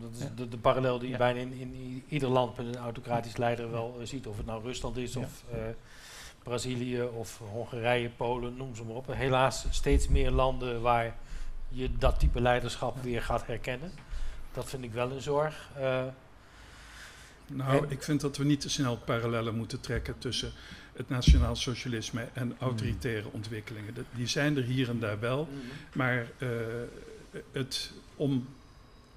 dat 0.00 0.10
is 0.12 0.18
Ja. 0.20 0.30
de, 0.36 0.48
de 0.48 0.58
parallel 0.58 0.98
die 0.98 1.06
je 1.06 1.12
Ja. 1.12 1.18
bijna 1.18 1.40
in, 1.40 1.52
in 1.52 2.02
ieder 2.08 2.28
land 2.28 2.56
met 2.56 2.66
een 2.66 2.76
autocratisch 2.76 3.36
leider 3.36 3.70
wel 3.70 3.96
eh, 4.00 4.06
ziet. 4.06 4.26
Of 4.26 4.36
het 4.36 4.46
nou 4.46 4.62
Rusland 4.62 4.96
is 4.96 5.12
Ja. 5.12 5.20
of 5.20 5.42
eh, 5.52 5.58
Brazilië 6.42 7.02
of 7.02 7.40
Hongarije, 7.52 8.08
Polen, 8.08 8.56
noem 8.56 8.74
ze 8.76 8.84
maar 8.84 8.96
op. 8.96 9.06
Helaas 9.14 9.66
steeds 9.70 10.08
meer 10.08 10.30
landen 10.30 10.80
waar 10.80 11.14
je 11.68 11.96
dat 11.98 12.18
type 12.18 12.40
leiderschap 12.40 13.02
weer 13.02 13.22
gaat 13.22 13.46
herkennen. 13.46 13.90
Dat 14.52 14.68
vind 14.68 14.84
ik 14.84 14.92
wel 14.92 15.10
een 15.10 15.20
zorg. 15.20 15.70
Eh, 15.78 16.04
Nou, 17.46 17.84
En- 17.84 17.90
ik 17.90 18.02
vind 18.02 18.20
dat 18.20 18.36
we 18.36 18.44
niet 18.44 18.60
te 18.60 18.68
snel 18.70 18.96
parallellen 18.96 19.54
moeten 19.54 19.80
trekken 19.80 20.18
tussen 20.18 20.52
het 20.96 21.08
nationaal 21.08 21.56
socialisme 21.56 22.28
en 22.32 22.56
autoritaire 22.58 23.28
ontwikkelingen. 23.32 23.94
Die 24.14 24.26
zijn 24.26 24.56
er 24.56 24.62
hier 24.62 24.88
en 24.88 24.98
daar 24.98 25.20
wel, 25.20 25.48
maar 25.94 26.26
eh, 26.38 26.48
het, 27.52 27.92
om 28.16 28.46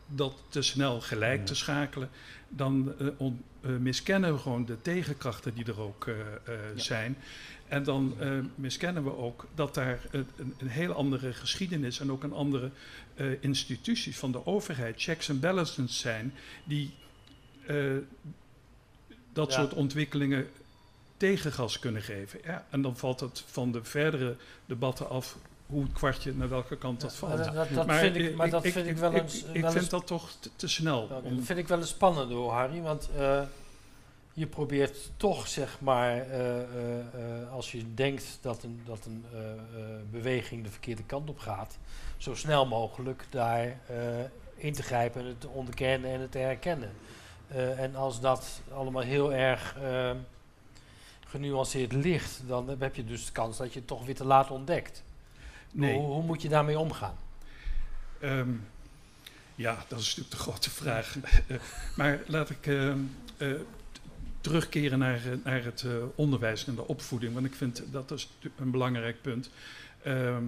dat 0.08 0.34
te 0.50 0.62
snel 0.62 1.02
gelijk 1.02 1.39
Ja. 1.39 1.46
te 1.46 1.56
schakelen, 1.56 2.10
dan 2.50 2.94
eh, 3.00 3.08
on- 3.18 3.44
eh, 3.62 3.70
miskennen 3.72 4.34
we 4.34 4.39
gewoon 4.39 4.65
de 4.65 4.82
tegenkrachten 4.82 5.54
die 5.54 5.65
er 5.65 5.80
ook 5.82 6.06
Ja. 6.06 6.54
zijn. 6.76 7.18
En 7.68 7.84
dan 7.84 8.15
miskennen 8.56 9.04
we 9.04 9.18
ook 9.18 9.46
dat 9.56 9.74
daar 9.74 10.00
een, 10.12 10.28
een, 10.58 10.68
heel 10.68 10.94
andere 10.94 11.34
geschiedenis 11.34 12.00
en 12.00 12.12
ook 12.12 12.24
een 12.24 12.34
andere 12.34 12.72
instituties 13.39 14.18
van 14.18 14.32
de 14.32 14.46
overheid, 14.46 15.02
checks 15.02 15.30
en 15.30 15.39
balances 15.39 16.00
zijn, 16.00 16.34
die 16.63 16.94
eh, 17.69 17.75
dat 19.34 19.51
Ja. 19.51 19.60
soort 19.60 19.73
ontwikkelingen 19.73 20.47
tegengas 21.17 21.79
kunnen 21.79 22.01
geven. 22.01 22.39
Ja, 22.43 22.65
en 22.69 22.82
dan 22.82 22.97
valt 22.97 23.19
het 23.19 23.43
van 23.47 23.71
de 23.71 23.84
verdere 23.84 24.36
debatten 24.65 25.10
af 25.10 25.38
hoe 25.65 25.84
het 25.84 25.91
kwartje 25.93 26.34
naar 26.34 26.49
welke 26.49 26.77
kant 26.77 27.01
dat 27.01 27.15
valt. 27.15 27.38
dat, 27.38 27.53
dat, 27.53 27.69
dat 27.73 27.88
Maar 27.88 27.99
vind 27.99 28.15
ik, 28.15 28.23
ik- 28.29 28.36
maar 28.36 28.49
dat 28.49 28.65
ik- 28.65 28.71
vind 28.73 28.86
ik 28.86 28.91
ik- 28.91 28.97
wel 28.97 29.13
ik- 29.15 29.21
eens... 29.21 29.43
Ik 29.43 29.62
wel 29.62 29.71
vind 29.71 29.82
eens 29.84 29.89
dat 29.89 30.08
toch 30.08 30.32
te, 30.39 30.49
te 30.55 30.67
snel. 30.67 31.08
Nou, 31.10 31.23
om- 31.25 31.36
dat 31.36 31.45
vind 31.45 31.60
ik 31.60 31.67
wel 31.67 31.77
eens 31.77 31.89
spannend 31.89 32.32
hoor, 32.32 32.51
Harry. 32.51 32.82
Want 32.82 33.10
eh, 33.17 33.41
je 34.34 34.47
probeert 34.47 34.97
toch, 35.17 35.47
zeg 35.47 35.77
maar, 35.82 36.17
eh, 36.17 36.62
eh, 36.62 36.99
eh, 37.41 37.51
als 37.51 37.71
je 37.71 37.93
denkt 37.93 38.38
dat 38.41 38.63
een, 38.63 38.82
dat 38.86 39.05
een 39.05 39.25
eh, 39.34 39.51
eh, 39.51 39.58
beweging 40.12 40.63
de 40.63 40.69
verkeerde 40.69 41.03
kant 41.03 41.29
op 41.29 41.39
gaat, 41.39 41.77
zo 42.17 42.36
snel 42.36 42.65
mogelijk 42.65 43.25
daar 43.29 43.63
eh, 43.88 44.19
in 44.55 44.73
te 44.73 44.84
grijpen 44.84 45.21
en 45.21 45.27
het 45.27 45.41
te 45.41 45.47
onderkennen 45.49 46.12
en 46.12 46.19
het 46.19 46.32
te 46.32 46.38
herkennen. 46.38 46.91
Eh, 47.49 47.79
en 47.79 47.95
als 47.95 48.21
dat 48.21 48.62
allemaal 48.73 49.01
heel 49.01 49.33
erg 49.33 49.75
eh, 49.81 50.12
genuanceerd 51.27 51.93
ligt, 51.93 52.41
dan 52.47 52.75
heb 52.79 52.95
je 52.95 53.05
dus 53.05 53.25
de 53.25 53.31
kans 53.31 53.57
dat 53.57 53.73
je 53.73 53.79
het 53.79 53.88
toch 53.88 54.05
weer 54.05 54.15
te 54.15 54.25
laat 54.25 54.51
ontdekt. 54.51 55.03
nee. 55.71 55.97
Hoe, 55.97 56.05
hoe 56.05 56.23
moet 56.23 56.41
je 56.41 56.49
daarmee 56.49 56.79
omgaan? 56.79 57.15
Ehm, 58.19 58.49
ja, 59.55 59.85
dat 59.88 59.99
is 59.99 60.05
natuurlijk 60.05 60.35
de 60.35 60.41
grote 60.41 60.69
vraag. 60.69 61.15
Eh, 61.47 61.57
maar 61.95 62.19
laat 62.27 62.49
ik 62.49 62.67
ehm, 62.67 62.99
eh, 63.38 63.51
terugkeren 64.41 64.99
naar, 64.99 65.21
naar 65.43 65.63
het 65.63 65.85
onderwijs 66.15 66.67
en 66.67 66.75
de 66.75 66.88
opvoeding, 66.88 67.33
want 67.33 67.45
ik 67.45 67.55
vind 67.55 67.83
dat 67.91 68.12
is 68.12 68.29
natuurlijk 68.33 68.62
een 68.62 68.71
belangrijk 68.71 69.21
punt. 69.21 69.49
Ehm, 70.03 70.43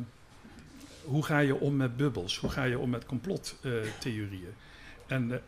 hoe 1.04 1.24
ga 1.24 1.40
je 1.40 1.56
om 1.56 1.76
met 1.76 1.98
bubbels? 1.98 2.38
Hoe 2.38 2.50
ga 2.50 2.64
je 2.64 2.80
om 2.80 2.90
met 2.90 3.06
complottheorieën? 3.06 4.54
en 5.12 5.42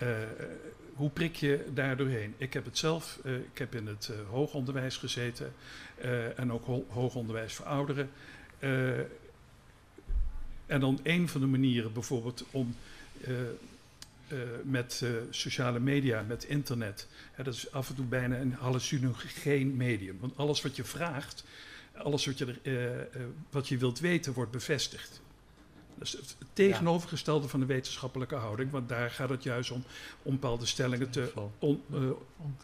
hoe 0.95 1.09
prik 1.09 1.35
je 1.35 1.65
daar 1.73 1.97
doorheen? 1.97 2.33
Ik 2.37 2.53
heb 2.53 2.65
het 2.65 2.77
zelf, 2.77 3.19
eh, 3.23 3.35
ik 3.35 3.57
heb 3.57 3.75
in 3.75 3.87
het 3.87 4.09
eh, 4.11 4.29
hoogonderwijs 4.29 4.97
gezeten 4.97 5.53
eh, 5.97 6.39
en 6.39 6.51
ook 6.51 6.65
ho- 6.65 6.85
hoogonderwijs 6.89 7.53
voor 7.53 7.65
ouderen. 7.65 8.09
En 10.65 10.79
dan 10.79 10.99
een 11.03 11.29
van 11.29 11.41
de 11.41 11.47
manieren 11.47 11.93
bijvoorbeeld 11.93 12.45
om 12.51 12.75
met 14.63 15.05
sociale 15.29 15.79
media, 15.79 16.21
met 16.27 16.43
internet, 16.43 17.07
hè, 17.31 17.43
dat 17.43 17.53
is 17.53 17.71
af 17.71 17.89
en 17.89 17.95
toe 17.95 18.05
bijna 18.05 18.37
een 18.37 18.53
hallucinogeen 18.53 19.75
medium. 19.77 20.17
Want 20.19 20.37
alles 20.37 20.61
wat 20.61 20.75
je 20.75 20.83
vraagt, 20.83 21.43
alles 21.93 22.25
wat 22.25 22.37
je, 22.37 22.55
er, 22.63 23.07
wat 23.49 23.67
je 23.67 23.77
wilt 23.77 23.99
weten, 23.99 24.33
wordt 24.33 24.51
bevestigd. 24.51 25.21
Dat 25.97 26.07
is 26.07 26.11
het 26.13 26.35
tegenovergestelde 26.53 27.47
van 27.47 27.59
de 27.59 27.65
wetenschappelijke 27.65 28.35
houding, 28.35 28.71
want 28.71 28.89
daar 28.89 29.09
gaat 29.11 29.29
het 29.29 29.43
juist 29.43 29.71
om, 29.71 29.83
om 30.23 30.31
bepaalde 30.31 30.65
stellingen 30.65 31.09
te, 31.09 31.31
on- 31.59 31.83
eh, 31.93 31.99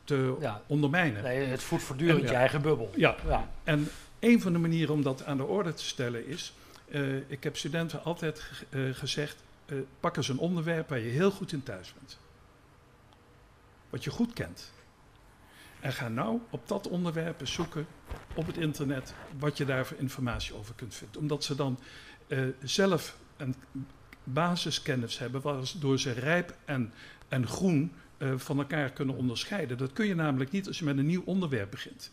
te 0.03 0.35
Ja. 0.39 0.61
ondermijnen. 0.67 1.23
Nee, 1.23 1.45
het 1.45 1.63
voedt 1.63 1.83
voortdurend 1.83 2.23
Ja. 2.23 2.29
je 2.29 2.35
eigen 2.35 2.61
bubbel. 2.61 2.91
Ja, 2.95 3.15
Ja. 3.27 3.49
en 3.63 3.87
een 4.19 4.41
van 4.41 4.53
de 4.53 4.59
manieren 4.59 4.93
om 4.93 5.03
dat 5.03 5.23
aan 5.25 5.37
de 5.37 5.43
orde 5.45 5.73
te 5.73 5.85
stellen 5.85 6.27
is, 6.27 6.53
eh, 6.89 7.17
ik 7.31 7.43
heb 7.43 7.57
studenten 7.57 8.03
altijd 8.03 8.43
eh, 8.69 8.81
gezegd, 8.91 9.43
eh, 9.65 9.77
pak 9.99 10.17
eens 10.17 10.27
een 10.27 10.37
onderwerp 10.39 10.89
waar 10.89 10.99
je 10.99 11.09
heel 11.09 11.31
goed 11.31 11.51
in 11.51 11.63
thuis 11.63 11.93
bent. 11.99 12.17
Wat 13.89 14.03
je 14.03 14.09
goed 14.09 14.33
kent. 14.33 14.71
En 15.79 15.93
ga 15.93 16.07
nou 16.07 16.39
op 16.49 16.67
dat 16.67 16.87
onderwerp 16.87 17.39
eens 17.41 17.53
zoeken 17.53 17.87
op 18.33 18.47
het 18.47 18.57
internet 18.57 19.13
wat 19.39 19.57
je 19.57 19.65
daar 19.65 19.85
voor 19.85 19.97
informatie 19.97 20.55
over 20.55 20.73
kunt 20.75 20.95
vinden. 20.95 21.19
Omdat 21.21 21.43
ze 21.43 21.55
dan 21.55 21.79
eh, 22.29 22.39
zelf 22.63 23.17
een 23.37 23.55
basiskennis 24.23 25.17
hebben, 25.19 25.41
waardoor 25.41 25.99
ze 25.99 26.11
rijp 26.11 26.55
en, 26.65 26.93
en 27.27 27.47
groen 27.47 27.91
eh, 28.17 28.33
van 28.37 28.57
elkaar 28.57 28.89
kunnen 28.89 29.15
onderscheiden. 29.15 29.77
Dat 29.77 29.93
kun 29.93 30.05
je 30.07 30.15
namelijk 30.15 30.51
niet 30.51 30.67
als 30.67 30.79
je 30.79 30.85
met 30.85 30.97
een 30.97 31.05
nieuw 31.05 31.23
onderwerp 31.25 31.71
begint. 31.71 32.11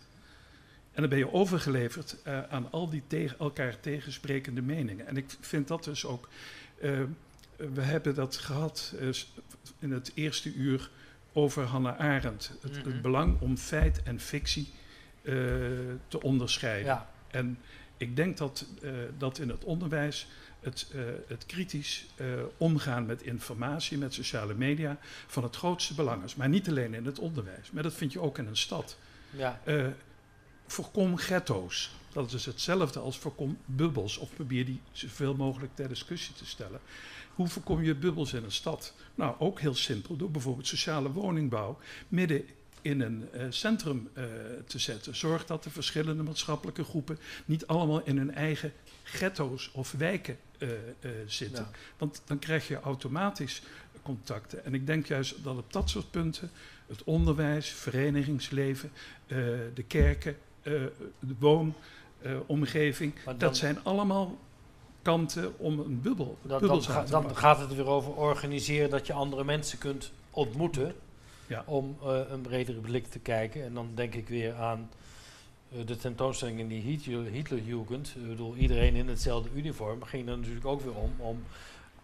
En 0.92 1.00
dan 1.00 1.11
ben 1.11 1.18
je 1.18 1.33
overgeleverd 1.33 2.16
eh, 2.22 2.42
aan 2.42 2.70
al 2.70 2.90
die 2.90 3.02
tegen 3.07 3.38
elkaar 3.38 3.81
tegensprekende 3.81 4.62
meningen. 4.62 5.07
En 5.07 5.16
ik 5.16 5.37
vind 5.40 5.68
dat 5.68 5.85
dus 5.85 6.05
ook. 6.05 6.29
we 7.57 7.81
hebben 7.81 8.14
dat 8.14 8.37
gehad 8.37 8.94
eh, 9.00 9.09
in 9.79 9.92
het 9.92 10.12
eerste 10.14 10.52
uur 10.55 10.90
over 11.33 11.64
Hannah 11.64 11.98
Arendt. 11.98 12.52
Het, 12.61 12.76
Mhm. 12.76 12.88
het 12.88 13.02
belang 13.02 13.40
om 13.40 13.57
feit 13.57 14.02
en 14.02 14.20
fictie 14.20 14.68
te 16.09 16.22
onderscheiden. 16.22 16.87
Ja, 16.87 17.11
En 17.31 17.59
ik 17.96 18.16
denk 18.16 18.37
dat, 18.37 18.66
eh, 18.82 18.92
dat 19.18 19.38
in 19.38 19.48
het 19.48 19.64
onderwijs 19.64 20.26
het, 20.61 20.87
eh, 20.92 21.00
het 21.26 21.46
kritisch 21.46 22.06
eh, 22.16 22.26
omgaan 22.56 23.06
met 23.06 23.22
informatie, 23.22 23.98
met 23.98 24.14
sociale 24.14 24.54
media, 24.54 24.98
van 25.26 25.42
het 25.42 25.56
grootste 25.56 25.94
belang 25.94 26.24
is. 26.24 26.35
Maar 26.35 26.48
niet 26.48 26.68
alleen 26.68 26.94
in 26.94 27.06
het 27.06 27.18
onderwijs, 27.18 27.70
maar 27.70 27.82
dat 27.82 27.94
vind 27.94 28.12
je 28.12 28.20
ook 28.20 28.38
in 28.38 28.46
een 28.46 28.56
stad. 28.56 28.98
ja. 29.30 29.61
Voorkom 30.68 31.16
ghetto's. 31.16 31.94
Dat 32.12 32.32
is 32.32 32.46
hetzelfde 32.46 33.00
als 33.00 33.18
voorkom 33.18 33.59
bubbels. 33.64 34.16
Of 34.16 34.35
probeer 34.35 34.64
die 34.64 34.80
zoveel 34.92 35.35
mogelijk 35.35 35.74
ter 35.74 35.88
discussie 35.88 36.35
te 36.35 36.46
stellen. 36.46 36.80
Hoe 37.35 37.48
voorkom 37.48 37.82
je 37.82 37.94
bubbels 37.94 38.32
in 38.32 38.44
een 38.44 38.52
stad? 38.52 38.94
Nou, 39.14 39.35
ook 39.38 39.61
heel 39.61 39.74
simpel. 39.74 40.16
Door 40.16 40.30
bijvoorbeeld 40.30 40.66
sociale 40.66 41.12
woningbouw 41.12 41.78
midden 42.09 42.44
in 42.87 43.01
een 43.01 43.29
eh, 43.33 43.46
centrum 43.49 44.11
eh, 44.12 44.25
te 44.66 44.79
zetten. 44.79 45.16
Zorg 45.16 45.46
dat 45.46 45.62
de 45.62 45.70
verschillende 45.70 46.22
maatschappelijke 46.22 46.85
groepen 46.85 47.18
niet 47.44 47.66
allemaal 47.66 48.01
in 48.05 48.16
hun 48.16 48.35
eigen 48.35 48.72
ghetto's 49.03 49.70
of 49.72 49.92
wijken 49.92 50.38
eh, 50.59 50.68
zitten. 51.27 51.64
Ja. 51.64 51.79
Want 51.99 52.22
dan 52.27 52.38
krijg 52.38 52.68
je 52.68 52.81
automatisch 52.81 53.62
contacten. 54.03 54.64
En 54.64 54.75
ik 54.75 54.87
denk 54.87 55.07
juist 55.07 55.44
dat 55.44 55.57
op 55.57 55.72
dat 55.72 55.90
soort 55.90 56.11
punten 56.11 56.51
het 56.87 57.05
onderwijs, 57.05 57.68
verenigingsleven, 57.68 58.90
de 59.75 59.85
kerken, 59.87 60.37
de 60.62 60.90
woonomgeving, 61.38 63.12
dan- 63.25 63.38
dat 63.38 63.57
zijn 63.57 63.79
allemaal 63.85 64.38
kanten 65.03 65.59
om 65.59 65.79
een 65.79 66.01
bubbel, 66.01 66.38
Dan, 66.42 66.61
dan, 66.61 66.83
ga- 66.83 67.05
dan 67.05 67.37
gaat 67.37 67.59
het 67.59 67.70
er 67.70 67.77
weer 67.77 67.87
over 67.87 68.12
organiseren 68.14 68.90
dat 68.90 69.07
je 69.07 69.12
andere 69.12 69.44
mensen 69.44 69.79
kunt 69.79 70.12
ontmoeten. 70.31 70.94
Ja. 71.46 71.62
Om 71.66 71.96
eh, 72.02 72.20
een 72.28 72.40
bredere 72.40 72.80
blik 72.80 73.06
te 73.06 73.18
kijken. 73.18 73.64
En 73.64 73.74
dan 73.74 73.90
denk 73.94 74.14
ik 74.14 74.28
weer 74.28 74.54
aan 74.54 74.90
eh, 75.72 75.87
de 75.87 75.96
tentoonstelling 75.96 76.59
in 76.59 76.68
die 76.68 76.82
Hitler- 76.82 77.30
Hitlerjugend. 77.30 78.14
Ik 78.16 78.28
bedoel, 78.28 78.56
iedereen 78.56 78.94
in 78.94 79.09
hetzelfde 79.09 79.48
uniform. 79.54 80.02
ging 80.02 80.28
er 80.28 80.38
natuurlijk 80.38 80.66
ook 80.66 80.80
weer 80.80 80.94
om 80.94 81.12
om 81.16 81.42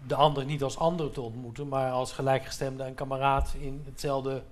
de 0.07 0.15
ander 0.15 0.45
niet 0.45 0.63
als 0.63 0.77
ander 0.77 1.11
te 1.11 1.21
ontmoeten, 1.21 1.69
maar 1.69 1.91
als 1.91 2.13
gelijkgestemde 2.13 2.83
en 2.83 2.95
kameraad 2.95 3.55
in 3.61 3.83
hetzelfde 3.85 4.43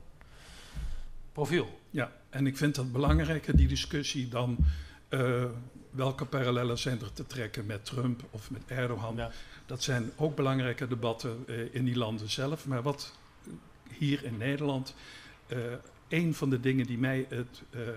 profiel. 1.32 1.80
Ja, 1.90 2.12
en 2.28 2.46
ik 2.46 2.56
vind 2.56 2.74
dat 2.74 2.92
belangrijker, 2.92 3.56
die 3.56 3.68
discussie, 3.68 4.28
dan 4.28 4.56
eh, 5.08 5.44
welke 5.90 6.24
parallellen 6.24 6.78
zijn 6.78 7.00
er 7.00 7.12
te 7.12 7.26
trekken 7.26 7.66
met 7.66 7.84
Trump 7.84 8.22
of 8.30 8.50
met 8.50 8.62
Erdogan. 8.66 9.16
Ja. 9.16 9.30
Dat 9.66 9.82
zijn 9.82 10.10
ook 10.16 10.36
belangrijke 10.36 10.88
debatten 10.88 11.46
in 11.72 11.84
die 11.84 11.96
landen 11.96 12.30
zelf. 12.30 12.66
Maar 12.66 12.82
wat 12.82 13.12
hier 13.98 14.24
in 14.24 14.36
Nederland, 14.36 14.94
eh 15.46 15.58
een 16.08 16.34
van 16.34 16.50
de 16.50 16.60
dingen 16.60 16.86
die 16.86 16.98
mij 16.98 17.26
het. 17.28 17.62
eh, 17.70 17.88
eh, 17.88 17.94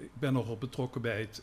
ik 0.00 0.10
ben 0.18 0.32
nogal 0.32 0.56
betrokken 0.58 1.00
bij, 1.00 1.20
het, 1.20 1.42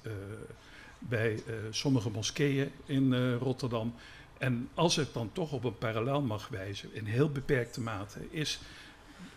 bij 0.99 1.43
sommige 1.69 2.09
moskeeën 2.09 2.71
in 2.85 3.33
Rotterdam. 3.33 3.93
En 4.37 4.69
als 4.73 4.97
ik 4.97 5.13
dan 5.13 5.31
toch 5.31 5.51
op 5.51 5.63
een 5.63 5.77
parallel 5.77 6.21
mag 6.21 6.47
wijzen, 6.47 6.93
in 6.93 7.05
heel 7.05 7.29
beperkte 7.31 7.81
mate, 7.81 8.19
is 8.29 8.59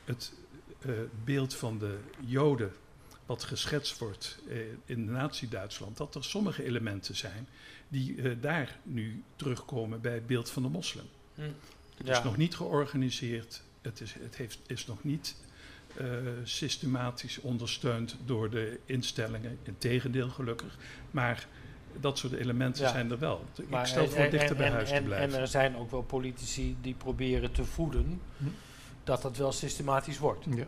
het 0.05 0.33
beeld 1.24 1.55
van 1.55 1.79
de 1.79 1.98
Joden, 2.20 2.72
wat 3.26 3.44
geschetst 3.44 3.98
wordt 3.98 4.38
in 4.85 5.05
Nazi-Duitsland, 5.05 5.96
dat 5.96 6.14
er 6.14 6.24
sommige 6.24 6.64
elementen 6.64 7.16
zijn 7.16 7.48
die 7.88 8.38
daar 8.40 8.79
nu 8.83 9.22
terugkomen 9.37 10.00
bij 10.00 10.14
het 10.14 10.26
beeld 10.26 10.50
van 10.50 10.62
de 10.62 10.68
moslim. 10.68 11.05
Hm. 11.35 11.40
Het 11.96 12.07
Ja. 12.07 12.18
is 12.18 12.24
nog 12.24 12.37
niet 12.37 12.55
georganiseerd, 12.57 13.62
het 13.87 14.01
is, 14.01 14.14
het 14.20 14.37
heeft, 14.37 14.59
is 14.66 14.87
nog 14.87 15.05
niet 15.05 15.37
eh, 15.96 16.07
systematisch 16.44 17.40
ondersteund 17.40 18.16
door 18.25 18.51
de 18.51 18.79
instellingen, 18.85 19.59
integendeel 19.62 20.29
gelukkig. 20.29 20.77
Maar 21.11 21.46
dat 22.01 22.18
soort 22.18 22.33
elementen 22.33 22.83
Ja. 22.85 22.90
zijn 22.90 23.11
er 23.11 23.18
wel. 23.18 23.44
Ik 23.57 23.68
Maar 23.68 23.87
stel 23.87 24.03
en- 24.03 24.11
voor 24.11 24.18
en- 24.25 24.31
dichter 24.31 24.57
bij 24.57 24.66
en- 24.66 24.72
huis 24.72 24.90
en- 24.90 24.96
te 24.99 25.03
blijven. 25.03 25.35
En 25.35 25.40
er 25.40 25.49
zijn 25.49 25.77
ook 25.77 25.90
wel 25.90 26.03
politici 26.03 26.77
die 26.81 26.94
proberen 26.94 27.53
te 27.53 27.64
voeden 27.64 28.20
Hm. 28.37 28.44
dat 29.05 29.22
dat 29.22 29.37
wel 29.37 29.53
systematisch 29.53 30.18
wordt. 30.18 30.44
Ja. 30.55 30.66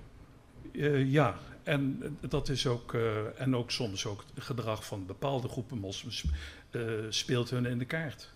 Eh, 0.73 1.11
ja, 1.13 1.39
en 1.63 2.03
dat 2.21 2.49
is 2.49 2.67
ook, 2.67 2.95
eh, 2.95 3.41
en 3.41 3.57
ook 3.57 3.71
soms 3.71 4.07
ook 4.07 4.25
het 4.35 4.45
gedrag 4.45 4.85
van 4.87 5.07
bepaalde 5.07 5.49
groepen 5.49 5.79
moslims 5.79 6.25
eh, 6.71 6.83
speelt 7.09 7.51
hun 7.51 7.67
in 7.67 7.79
de 7.79 7.85
kaart. 7.85 8.31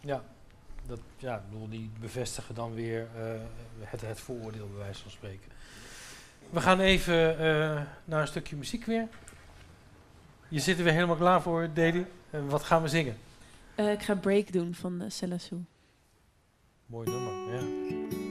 Ja, 0.00 0.24
dat, 0.86 1.00
ja, 1.16 1.36
ik 1.36 1.50
bedoel, 1.50 1.68
die 1.68 1.90
bevestigen 2.00 2.54
dan 2.54 2.74
weer 2.74 3.08
eh, 3.16 3.24
het, 3.80 4.00
het 4.00 4.20
vooroordeel, 4.20 4.68
bij 4.68 4.78
wijze 4.78 5.02
van 5.02 5.10
spreken. 5.10 5.52
We 6.50 6.60
gaan 6.60 6.80
even 6.80 7.38
eh, 7.38 7.82
naar 8.04 8.20
een 8.20 8.26
stukje 8.26 8.56
muziek 8.56 8.84
weer. 8.84 9.08
Je 10.48 10.60
zit 10.60 10.78
er 10.78 10.84
weer 10.84 10.92
helemaal 10.92 11.16
klaar 11.16 11.42
voor, 11.42 11.68
Deli. 11.74 12.06
En 12.30 12.48
wat 12.48 12.62
gaan 12.62 12.82
we 12.82 12.88
zingen? 12.88 13.16
Eh, 13.74 13.92
ik 13.92 14.02
ga 14.02 14.14
break 14.14 14.52
doen 14.52 14.74
van 14.74 15.02
uh, 15.02 15.10
Selassou. 15.10 15.64
Mooi 16.86 17.10
nummer, 17.10 17.54
ja. 17.54 18.23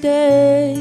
Mistake? 0.00 0.78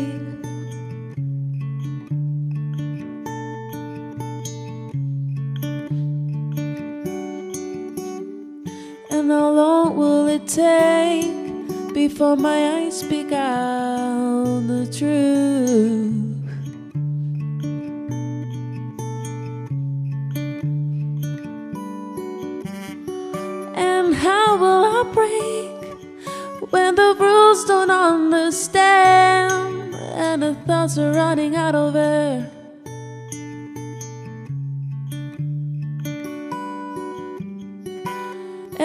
And 9.11 9.31
how 9.31 9.51
long 9.51 9.97
will 9.97 10.27
it 10.27 10.47
take 10.47 11.93
before 11.93 12.35
my 12.37 12.77
eyes 12.77 12.99
speak 12.99 13.31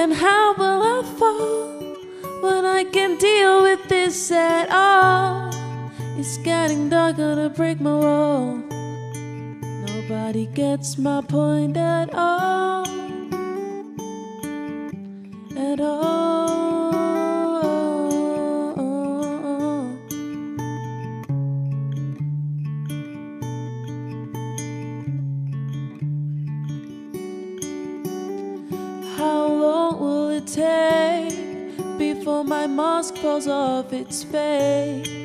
And 0.04 0.12
how 0.12 0.52
will 0.58 0.82
I 0.82 1.02
fall 1.18 2.42
when 2.42 2.66
I 2.66 2.84
can't 2.84 3.18
deal 3.18 3.62
with 3.62 3.88
this 3.88 4.30
at 4.30 4.70
all? 4.70 5.48
It's 6.18 6.36
getting 6.36 6.90
dark, 6.90 7.16
to 7.16 7.50
break 7.56 7.80
my 7.80 7.94
wall. 7.94 8.56
Nobody 9.86 10.44
gets 10.44 10.98
my 10.98 11.22
point 11.22 11.78
at 11.78 12.12
all. 12.12 12.84
At 15.56 15.80
all. 15.80 16.23
Mask 32.74 33.16
falls 33.18 33.46
off 33.46 33.92
its 33.92 34.24
face. 34.24 35.23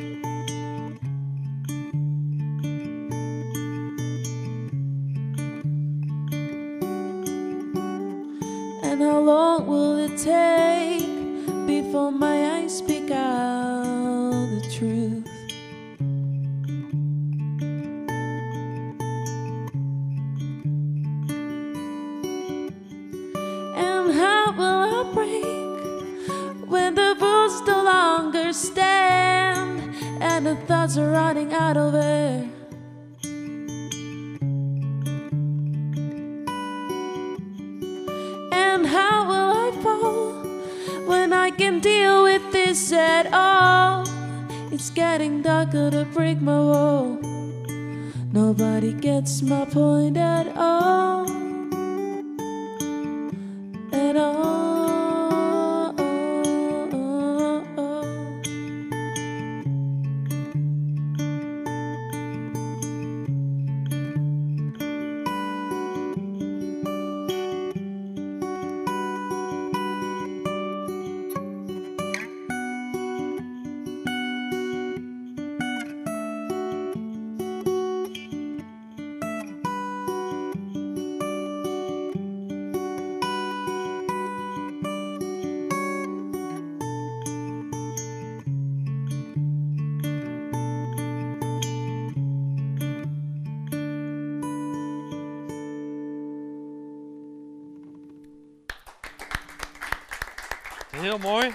Heel 101.10 101.18
mooi. 101.18 101.52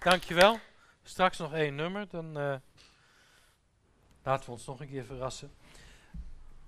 Dankjewel. 0.00 0.58
Straks 1.02 1.38
nog 1.38 1.52
één 1.52 1.74
nummer, 1.74 2.08
dan 2.08 2.38
eh, 2.38 2.54
laten 4.22 4.46
we 4.46 4.52
ons 4.52 4.66
nog 4.66 4.80
een 4.80 4.88
keer 4.88 5.04
verrassen. 5.04 5.50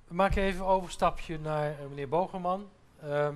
We 0.08 0.14
maken 0.14 0.42
even 0.42 0.60
een 0.60 0.66
overstapje 0.66 1.38
naar 1.38 1.70
eh, 1.70 1.86
meneer 1.88 2.08
Bogerman. 2.08 2.70
Ehm, 3.02 3.34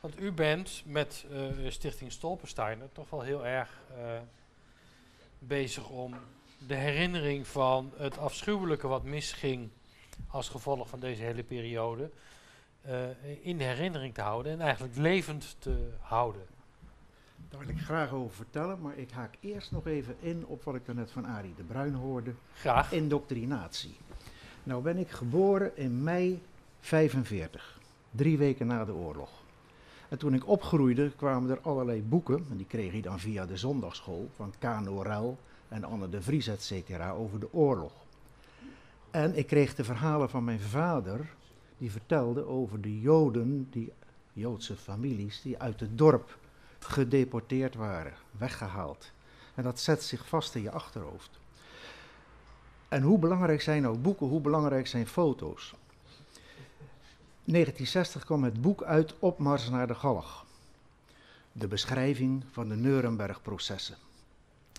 want 0.00 0.20
u 0.20 0.32
bent 0.32 0.82
met 0.84 1.26
eh, 1.30 1.70
Stichting 1.70 2.12
Stolpersteiner 2.12 2.92
toch 2.92 3.10
wel 3.10 3.20
heel 3.20 3.46
erg 3.46 3.80
bezig 5.38 5.88
om 5.88 6.14
de 6.66 6.74
herinnering 6.74 7.46
van 7.46 7.92
het 7.96 8.18
afschuwelijke 8.18 8.88
wat 8.88 9.02
misging 9.02 9.70
als 10.28 10.48
gevolg 10.48 10.88
van 10.88 11.00
deze 11.00 11.22
hele 11.22 11.42
periode 11.42 12.10
in 13.40 13.60
herinnering 13.60 14.14
te 14.14 14.20
houden 14.20 14.52
en 14.52 14.60
eigenlijk 14.60 14.96
levend 14.96 15.56
te 15.58 15.92
houden. 16.00 16.57
Daar 17.48 17.60
wil 17.60 17.68
ik 17.68 17.80
graag 17.80 18.12
over 18.12 18.36
vertellen, 18.36 18.80
maar 18.80 18.98
ik 18.98 19.10
haak 19.10 19.34
eerst 19.40 19.70
nog 19.70 19.86
even 19.86 20.16
in 20.20 20.46
op 20.46 20.64
wat 20.64 20.74
ik 20.74 20.94
net 20.94 21.10
van 21.10 21.26
Arie 21.26 21.54
de 21.56 21.62
Bruin 21.62 21.94
hoorde. 21.94 22.34
Graag. 22.54 22.92
Indoctrinatie. 22.92 23.96
Nou 24.62 24.82
ben 24.82 24.96
ik 24.96 25.10
geboren 25.10 25.76
in 25.76 26.02
mei 26.02 26.42
45, 26.80 27.80
drie 28.10 28.38
weken 28.38 28.66
na 28.66 28.84
de 28.84 28.94
oorlog. 28.94 29.30
En 30.08 30.18
toen 30.18 30.34
ik 30.34 30.48
opgroeide 30.48 31.10
kwamen 31.16 31.50
er 31.50 31.60
allerlei 31.60 32.02
boeken, 32.02 32.46
en 32.50 32.56
die 32.56 32.66
kreeg 32.66 32.92
je 32.92 33.02
dan 33.02 33.18
via 33.18 33.46
de 33.46 33.56
zondagschool, 33.56 34.28
van 34.34 34.54
Kano 34.58 35.00
Rel 35.00 35.38
en 35.68 35.84
Anne 35.84 36.08
de 36.08 36.22
Vries, 36.22 36.46
et 36.46 36.62
cetera, 36.62 37.10
over 37.10 37.40
de 37.40 37.52
oorlog. 37.52 37.92
En 39.10 39.36
ik 39.36 39.46
kreeg 39.46 39.74
de 39.74 39.84
verhalen 39.84 40.30
van 40.30 40.44
mijn 40.44 40.60
vader, 40.60 41.34
die 41.78 41.90
vertelde 41.90 42.46
over 42.46 42.80
de 42.80 43.00
Joden, 43.00 43.66
die 43.70 43.92
Joodse 44.32 44.76
families, 44.76 45.42
die 45.42 45.58
uit 45.58 45.80
het 45.80 45.98
dorp 45.98 46.38
gedeporteerd 46.78 47.74
waren, 47.74 48.12
weggehaald. 48.30 49.10
En 49.54 49.62
dat 49.62 49.80
zet 49.80 50.02
zich 50.02 50.28
vast 50.28 50.54
in 50.54 50.62
je 50.62 50.70
achterhoofd. 50.70 51.38
En 52.88 53.02
hoe 53.02 53.18
belangrijk 53.18 53.60
zijn 53.60 53.86
ook 53.86 54.02
boeken, 54.02 54.26
hoe 54.26 54.40
belangrijk 54.40 54.86
zijn 54.86 55.06
foto's? 55.06 55.74
1960 57.44 58.24
kwam 58.24 58.44
het 58.44 58.60
boek 58.60 58.82
uit 58.82 59.14
Opmars 59.18 59.68
naar 59.68 59.86
de 59.86 59.94
Galg. 59.94 60.46
De 61.52 61.68
beschrijving 61.68 62.44
van 62.50 62.68
de 62.68 62.74
Nuremberg-processen. 62.74 63.96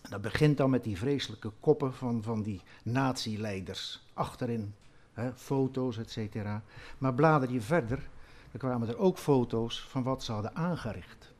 En 0.02 0.10
dat 0.10 0.22
begint 0.22 0.58
dan 0.58 0.70
met 0.70 0.84
die 0.84 0.98
vreselijke 0.98 1.52
koppen 1.60 1.94
van, 1.94 2.24
van 2.24 2.42
die 2.42 2.62
nazi-leiders. 2.84 4.02
Achterin, 4.14 4.74
hè, 5.14 5.34
foto's, 5.34 5.98
et 5.98 6.12
cetera. 6.12 6.64
Maar 6.98 7.14
blader 7.14 7.52
je 7.52 7.62
verder, 7.62 8.10
dan 8.52 8.60
kwamen 8.60 8.88
er 8.88 8.98
ook 8.98 9.18
foto's 9.18 9.86
van 9.90 10.04
wat 10.04 10.24
ze 10.24 10.32
hadden 10.32 10.56
aangericht. 10.56 11.32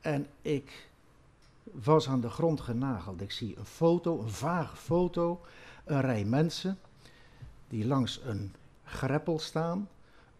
En 0.00 0.26
ik 0.42 0.88
was 1.62 2.08
aan 2.08 2.20
de 2.20 2.30
grond 2.30 2.60
genageld. 2.60 3.20
Ik 3.20 3.32
zie 3.32 3.56
een 3.58 3.66
foto, 3.66 4.20
een 4.20 4.30
vage 4.30 4.76
foto, 4.76 5.40
een 5.84 6.00
rij 6.00 6.24
mensen 6.24 6.78
die 7.68 7.86
langs 7.86 8.20
een 8.24 8.54
greppel 8.84 9.38
staan. 9.38 9.88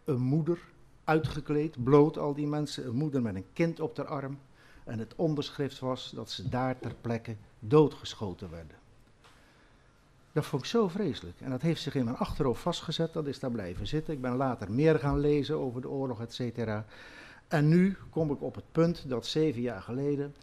Een 0.04 0.20
moeder, 0.20 0.58
uitgekleed, 1.04 1.84
bloot 1.84 2.18
al 2.18 2.34
die 2.34 2.46
mensen. 2.46 2.86
Een 2.86 2.96
moeder 2.96 3.22
met 3.22 3.34
een 3.34 3.46
kind 3.52 3.80
op 3.80 3.96
haar 3.96 4.06
arm. 4.06 4.38
En 4.84 4.98
het 4.98 5.14
onderschrift 5.16 5.78
was 5.78 6.10
dat 6.10 6.30
ze 6.30 6.48
daar 6.48 6.78
ter 6.78 6.94
plekke 7.00 7.36
doodgeschoten 7.58 8.50
werden. 8.50 8.76
Dat 10.32 10.46
vond 10.46 10.62
ik 10.62 10.68
zo 10.68 10.88
vreselijk. 10.88 11.40
En 11.40 11.50
dat 11.50 11.62
heeft 11.62 11.82
zich 11.82 11.94
in 11.94 12.04
mijn 12.04 12.16
achterhoofd 12.16 12.62
vastgezet. 12.62 13.12
Dat 13.12 13.26
is 13.26 13.38
daar 13.38 13.50
blijven 13.50 13.86
zitten. 13.86 14.14
Ik 14.14 14.20
ben 14.20 14.36
later 14.36 14.72
meer 14.72 14.98
gaan 14.98 15.18
lezen 15.18 15.56
over 15.58 15.80
de 15.80 15.88
oorlog, 15.88 16.20
et 16.20 16.34
cetera. 16.34 16.84
En 17.50 17.68
nu 17.68 17.96
kom 18.10 18.30
ik 18.30 18.42
op 18.42 18.54
het 18.54 18.72
punt 18.72 19.08
dat 19.08 19.26
zeven 19.26 19.60
jaar 19.60 19.82
geleden 19.82 20.34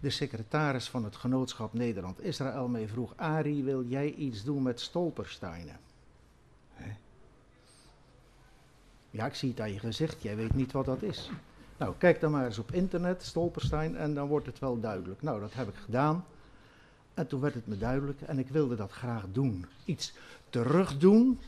de 0.00 0.10
secretaris 0.10 0.88
van 0.88 1.04
het 1.04 1.16
genootschap 1.16 1.72
Nederland-Israël 1.72 2.68
mij 2.68 2.88
vroeg: 2.88 3.12
Ari, 3.16 3.64
wil 3.64 3.84
jij 3.84 4.12
iets 4.12 4.44
doen 4.44 4.62
met 4.62 4.80
stolpersteinen? 4.80 5.78
Ja, 9.10 9.26
ik 9.26 9.34
zie 9.34 9.50
het 9.50 9.60
aan 9.60 9.72
je 9.72 9.78
gezicht, 9.78 10.22
jij 10.22 10.36
weet 10.36 10.54
niet 10.54 10.72
wat 10.72 10.84
dat 10.84 11.02
is. 11.02 11.30
Nou, 11.76 11.94
kijk 11.98 12.20
dan 12.20 12.30
maar 12.30 12.44
eens 12.44 12.58
op 12.58 12.72
internet, 12.72 13.22
stolperstein, 13.22 13.96
en 13.96 14.14
dan 14.14 14.28
wordt 14.28 14.46
het 14.46 14.58
wel 14.58 14.80
duidelijk. 14.80 15.22
Nou, 15.22 15.40
dat 15.40 15.54
heb 15.54 15.68
ik 15.68 15.74
gedaan. 15.74 16.24
En 17.14 17.26
toen 17.26 17.40
werd 17.40 17.54
het 17.54 17.66
me 17.66 17.78
duidelijk 17.78 18.20
en 18.20 18.38
ik 18.38 18.48
wilde 18.48 18.76
dat 18.76 18.90
graag 18.90 19.24
doen. 19.32 19.66
Iets 19.84 20.12
terugdoen 20.50 21.40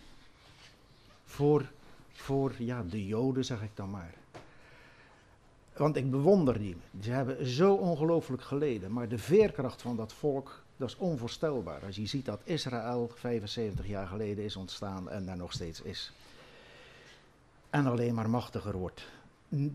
voor, 1.25 1.71
voor 2.13 2.53
ja, 2.59 2.83
de 2.83 3.07
Joden, 3.07 3.45
zeg 3.45 3.63
ik 3.63 3.71
dan 3.75 3.91
maar. 3.91 4.15
Want 5.77 5.97
ik 5.97 6.11
bewonder 6.11 6.59
die. 6.59 6.77
Ze 7.01 7.11
hebben 7.11 7.47
zo 7.47 7.75
ongelooflijk 7.75 8.43
geleden. 8.43 8.93
Maar 8.93 9.09
de 9.09 9.19
veerkracht 9.19 9.83
van 9.83 9.97
dat 9.97 10.13
volk, 10.13 10.63
dat 10.77 10.89
is 10.89 10.97
onvoorstelbaar. 10.97 11.85
Als 11.87 11.97
je 11.97 12.07
ziet 12.07 12.25
dat 12.25 12.41
Israël 12.45 13.11
75 13.15 13.87
jaar 13.87 14.07
geleden 14.07 14.45
is 14.45 14.57
ontstaan 14.57 15.11
en 15.11 15.27
daar 15.27 15.37
nog 15.37 15.53
steeds 15.53 15.83
is. 15.83 16.13
En 17.71 17.87
alleen 17.87 18.15
maar 18.15 18.31
machtiger 18.31 18.79
wordt. 18.79 19.07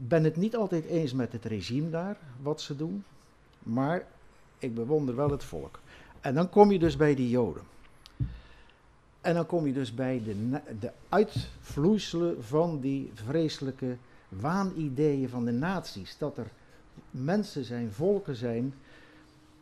Ben 0.08 0.24
het 0.24 0.36
niet 0.36 0.56
altijd 0.56 0.86
eens 0.86 1.14
met 1.14 1.32
het 1.32 1.46
regime 1.46 1.90
daar, 1.90 2.18
wat 2.42 2.62
ze 2.62 2.76
doen. 2.76 3.04
Maar 3.60 4.08
ik 4.58 4.76
bewonder 4.76 5.16
wel 5.16 5.30
het 5.30 5.44
volk. 5.44 5.80
En 6.22 6.34
dan 6.34 6.50
kom 6.50 6.72
je 6.72 6.80
dus 6.80 6.96
bij 6.96 7.16
die 7.16 7.30
Joden. 7.30 7.64
En 9.22 9.34
dan 9.34 9.46
kom 9.46 9.68
je 9.68 9.74
dus 9.74 9.94
bij 9.94 10.22
de, 10.24 10.60
de 10.80 10.92
uitvloeiselen 11.10 12.44
van 12.44 12.80
die 12.80 13.12
vreselijke 13.14 13.98
waanideeën 14.30 15.30
van 15.30 15.46
de 15.46 15.52
naties. 15.52 16.18
Dat 16.18 16.38
er 16.38 16.48
mensen 17.12 17.64
zijn, 17.64 17.92
volken 17.92 18.36
zijn 18.36 18.74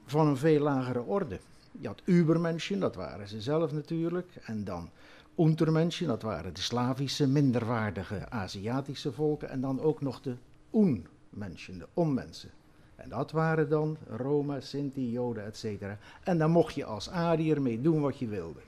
van 0.05 0.27
een 0.27 0.37
veel 0.37 0.59
lagere 0.59 1.01
orde. 1.01 1.39
Je 1.71 1.87
had 1.87 2.01
Ubermenschen, 2.05 2.79
dat 2.79 2.95
waren 2.95 3.27
ze 3.27 3.41
zelf 3.41 3.71
natuurlijk. 3.71 4.29
En 4.45 4.63
dan 4.63 4.89
Untermenschen, 5.37 6.07
dat 6.07 6.21
waren 6.21 6.53
de 6.53 6.61
Slavische, 6.61 7.27
minderwaardige 7.27 8.29
Aziatische 8.29 9.11
volken. 9.11 9.49
En 9.49 9.61
dan 9.61 9.81
ook 9.81 10.01
nog 10.01 10.21
de 10.21 10.35
Unmenschen, 10.73 11.77
de 11.77 11.87
onmensen. 11.93 12.49
En 12.95 13.09
dat 13.09 13.31
waren 13.31 13.69
dan 13.69 13.97
Roma, 14.09 14.59
Sinti, 14.59 15.11
Joden, 15.11 15.45
etc. 15.45 15.83
En 16.23 16.37
dan 16.37 16.51
mocht 16.51 16.73
je 16.75 16.85
als 16.85 17.09
Ariër 17.09 17.61
mee 17.61 17.81
doen 17.81 18.01
wat 18.01 18.17
je 18.17 18.27
wilde. 18.27 18.59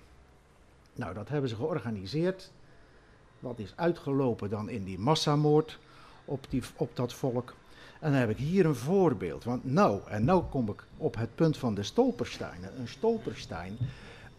Nou, 0.95 1.13
dat 1.13 1.29
hebben 1.29 1.49
ze 1.49 1.55
georganiseerd. 1.55 2.51
Dat 3.39 3.59
is 3.59 3.73
uitgelopen 3.75 4.49
dan 4.49 4.69
in 4.69 4.83
die 4.83 4.99
massamoord 4.99 5.79
op, 6.29 6.47
op 6.75 6.95
dat 6.95 7.13
volk. 7.13 7.55
En 7.99 8.11
dan 8.11 8.19
heb 8.19 8.29
ik 8.29 8.37
hier 8.37 8.65
een 8.65 8.75
voorbeeld. 8.75 9.43
Want 9.43 9.65
nou, 9.65 10.01
en 10.07 10.25
nou 10.25 10.43
kom 10.43 10.69
ik 10.69 10.83
op 10.97 11.15
het 11.15 11.35
punt 11.35 11.57
van 11.57 11.75
de 11.75 11.83
stolpersteinen. 11.83 12.79
Een 12.79 12.87
stolperstein, 12.87 13.77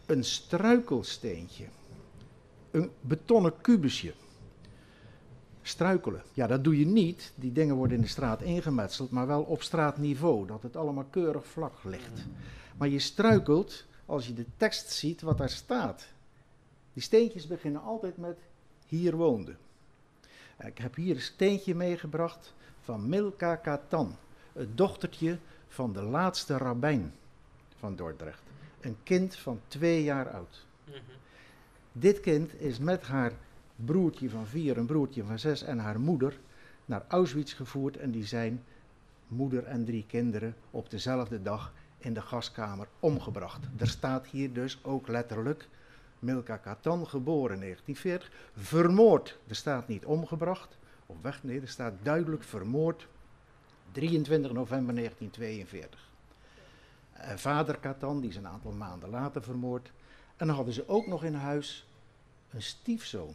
een 0.07 0.25
struikelsteentje, 0.25 1.65
een 2.71 2.91
betonnen 3.01 3.61
kubusje. 3.61 4.13
Struikelen. 5.63 6.23
Ja, 6.33 6.47
dat 6.47 6.65
doe 6.65 6.79
je 6.79 6.87
niet. 6.87 7.33
Die 7.35 7.53
dingen 7.53 7.75
worden 7.75 7.97
in 7.97 8.03
de 8.03 8.09
straat 8.09 8.43
ingemetseld, 8.43 9.11
maar 9.11 9.27
wel 9.27 9.43
op 9.43 9.63
straatniveau, 9.63 10.47
dat 10.47 10.63
het 10.63 10.77
allemaal 10.77 11.07
keurig 11.11 11.47
vlak 11.47 11.75
ligt. 11.85 12.27
Maar 12.77 12.89
je 12.89 12.99
struikelt 12.99 13.85
als 14.07 14.27
je 14.27 14.35
de 14.35 14.47
tekst 14.57 14.91
ziet 14.91 15.21
wat 15.21 15.39
daar 15.39 15.51
staat. 15.51 16.07
Die 16.93 17.03
steentjes 17.03 17.47
beginnen 17.47 17.83
altijd 17.83 18.17
met 18.17 18.39
hier 18.87 19.17
woonde. 19.17 19.57
Ik 20.67 20.79
heb 20.79 20.95
hier 20.95 21.15
een 21.15 21.23
steentje 21.23 21.75
meegebracht 21.75 22.55
van 22.81 23.09
Milka 23.09 23.57
Katan, 23.57 24.17
het 24.53 24.77
dochtertje 24.77 25.39
van 25.69 25.93
de 25.93 26.03
laatste 26.03 26.57
rabbijn 26.57 27.15
van 27.79 27.97
Dordrecht. 27.97 28.43
Een 28.81 28.97
kind 29.03 29.37
van 29.37 29.61
twee 29.69 30.03
jaar 30.03 30.31
oud. 30.31 30.67
Dit 31.93 32.21
kind 32.21 32.61
is 32.61 32.79
met 32.79 33.03
haar 33.03 33.33
broertje 33.77 34.31
van 34.31 34.47
vier, 34.47 34.77
een 34.77 34.87
broertje 34.87 35.25
van 35.25 35.39
zes 35.39 35.63
en 35.63 35.79
haar 35.79 36.01
moeder 36.01 36.39
naar 36.85 37.05
Auschwitz 37.09 37.57
gevoerd 37.57 37.97
en 37.97 38.11
die 38.11 38.27
zijn 38.27 38.65
moeder 39.29 39.65
en 39.65 39.85
drie 39.85 40.05
kinderen 40.07 40.57
op 40.71 40.91
dezelfde 40.91 41.43
dag 41.43 41.73
in 41.99 42.15
de 42.15 42.23
gaskamer 42.23 42.89
omgebracht. 43.01 43.67
Er 43.77 43.89
staat 43.89 44.27
hier 44.27 44.53
dus 44.53 44.79
ook 44.85 45.09
letterlijk 45.09 45.69
Milka 46.21 46.57
Katan, 46.57 47.07
geboren 47.07 47.61
1940, 47.61 48.31
vermoord. 48.57 49.39
Er 49.47 49.55
staat 49.55 49.89
niet 49.89 50.05
omgebracht 50.05 50.79
of 51.07 51.17
weg, 51.23 51.43
nee, 51.43 51.61
er 51.61 51.69
staat 51.69 51.95
duidelijk 52.03 52.43
vermoord 52.43 53.07
23 53.93 54.53
november 54.53 54.95
1942. 54.95 56.09
En 57.13 57.39
vader 57.39 57.79
Katan, 57.79 58.21
die 58.21 58.31
is 58.31 58.37
een 58.37 58.47
aantal 58.47 58.73
maanden 58.73 59.11
later 59.11 59.43
vermoord. 59.43 59.93
En 60.37 60.47
dan 60.47 60.57
hadden 60.57 60.75
ze 60.75 60.89
ook 60.89 61.07
nog 61.07 61.25
in 61.25 61.35
huis 61.35 61.87
een 62.51 62.63
stiefzoon, 62.63 63.35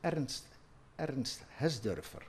Ernst, 0.00 0.46
Ernst 0.94 1.44
Hesdurfer. 1.48 2.26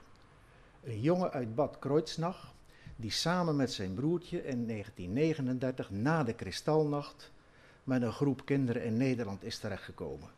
Een 0.84 1.00
jongen 1.00 1.32
uit 1.32 1.54
Bad 1.54 1.78
Kreuznach, 1.78 2.52
die 2.96 3.10
samen 3.10 3.56
met 3.56 3.72
zijn 3.72 3.94
broertje 3.94 4.36
in 4.36 4.66
1939 4.66 5.90
na 5.90 6.24
de 6.24 6.34
Kristalnacht 6.34 7.30
met 7.88 8.02
een 8.02 8.12
groep 8.12 8.44
kinderen 8.44 8.84
in 8.84 8.96
Nederland 8.96 9.44
is 9.44 9.58
terechtgekomen. 9.58 10.28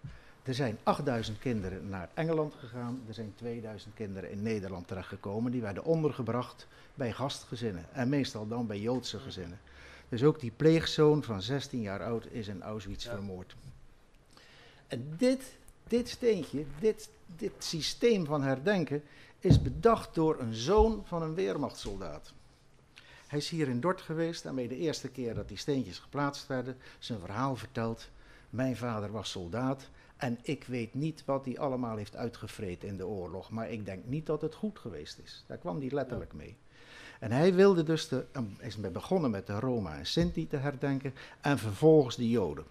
Er 0.42 0.54
zijn 0.54 0.78
8000 0.82 1.38
kinderen 1.38 1.88
naar 1.88 2.08
Engeland 2.14 2.54
gegaan, 2.54 3.02
er 3.08 3.14
zijn 3.14 3.32
2000 3.34 3.94
kinderen 3.94 4.30
in 4.30 4.42
Nederland 4.42 4.88
terechtgekomen. 4.88 5.52
Die 5.52 5.60
werden 5.60 5.84
ondergebracht 5.84 6.66
bij 6.94 7.12
gastgezinnen 7.12 7.86
en 7.92 8.08
meestal 8.08 8.48
dan 8.48 8.66
bij 8.66 8.80
Joodse 8.80 9.18
gezinnen. 9.18 9.58
Dus 10.08 10.22
ook 10.22 10.40
die 10.40 10.52
pleegzoon 10.56 11.22
van 11.22 11.42
16 11.42 11.80
jaar 11.80 12.02
oud 12.04 12.26
is 12.30 12.48
in 12.48 12.62
Auschwitz 12.62 13.04
Ja. 13.04 13.10
vermoord. 13.14 13.54
En 14.86 15.14
dit, 15.16 15.42
dit 15.88 16.08
steentje, 16.08 16.64
dit, 16.80 17.08
dit 17.36 17.52
systeem 17.58 18.24
van 18.26 18.42
herdenken 18.42 19.02
is 19.38 19.62
bedacht 19.62 20.14
door 20.14 20.40
een 20.40 20.54
zoon 20.54 21.02
van 21.06 21.22
een 21.22 21.34
weermachtssoldaat. 21.34 22.32
Hij 23.30 23.38
is 23.38 23.48
hier 23.48 23.68
in 23.68 23.80
Dort 23.80 24.00
geweest 24.00 24.54
bij 24.54 24.68
de 24.68 24.76
eerste 24.76 25.08
keer 25.08 25.34
dat 25.34 25.48
die 25.48 25.56
steentjes 25.56 25.98
geplaatst 25.98 26.46
werden, 26.46 26.76
zijn 26.98 27.20
verhaal 27.20 27.56
verteld. 27.56 28.08
Mijn 28.50 28.76
vader 28.76 29.12
was 29.12 29.30
soldaat 29.30 29.88
en 30.16 30.38
ik 30.42 30.64
weet 30.64 30.94
niet 30.94 31.24
wat 31.24 31.44
hij 31.44 31.58
allemaal 31.58 31.96
heeft 31.96 32.16
uitgevreten 32.16 32.88
in 32.88 32.96
de 32.96 33.06
oorlog, 33.06 33.50
maar 33.50 33.70
ik 33.70 33.84
denk 33.84 34.04
niet 34.04 34.26
dat 34.26 34.42
het 34.42 34.54
goed 34.54 34.78
geweest 34.78 35.18
is. 35.24 35.44
Daar 35.46 35.58
kwam 35.58 35.80
hij 35.80 35.90
letterlijk 35.90 36.32
mee. 36.32 36.56
En 37.20 37.32
hij 37.32 37.54
wilde 37.54 37.82
dus, 37.82 38.08
de, 38.08 38.24
is 38.58 38.76
begonnen 38.76 39.30
met 39.30 39.46
de 39.46 39.60
Roma 39.60 39.98
en 39.98 40.06
Sinti 40.06 40.46
te 40.46 40.56
herdenken 40.56 41.14
en 41.40 41.58
vervolgens 41.58 42.16
de 42.16 42.28
Joden. 42.28 42.64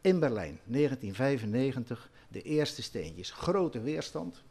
In 0.00 0.18
Berlijn, 0.20 0.58
1995, 0.64 2.10
de 2.28 2.42
eerste 2.42 2.82
steentjes. 2.82 3.30
Grote 3.30 3.80
weerstand, 3.80 4.42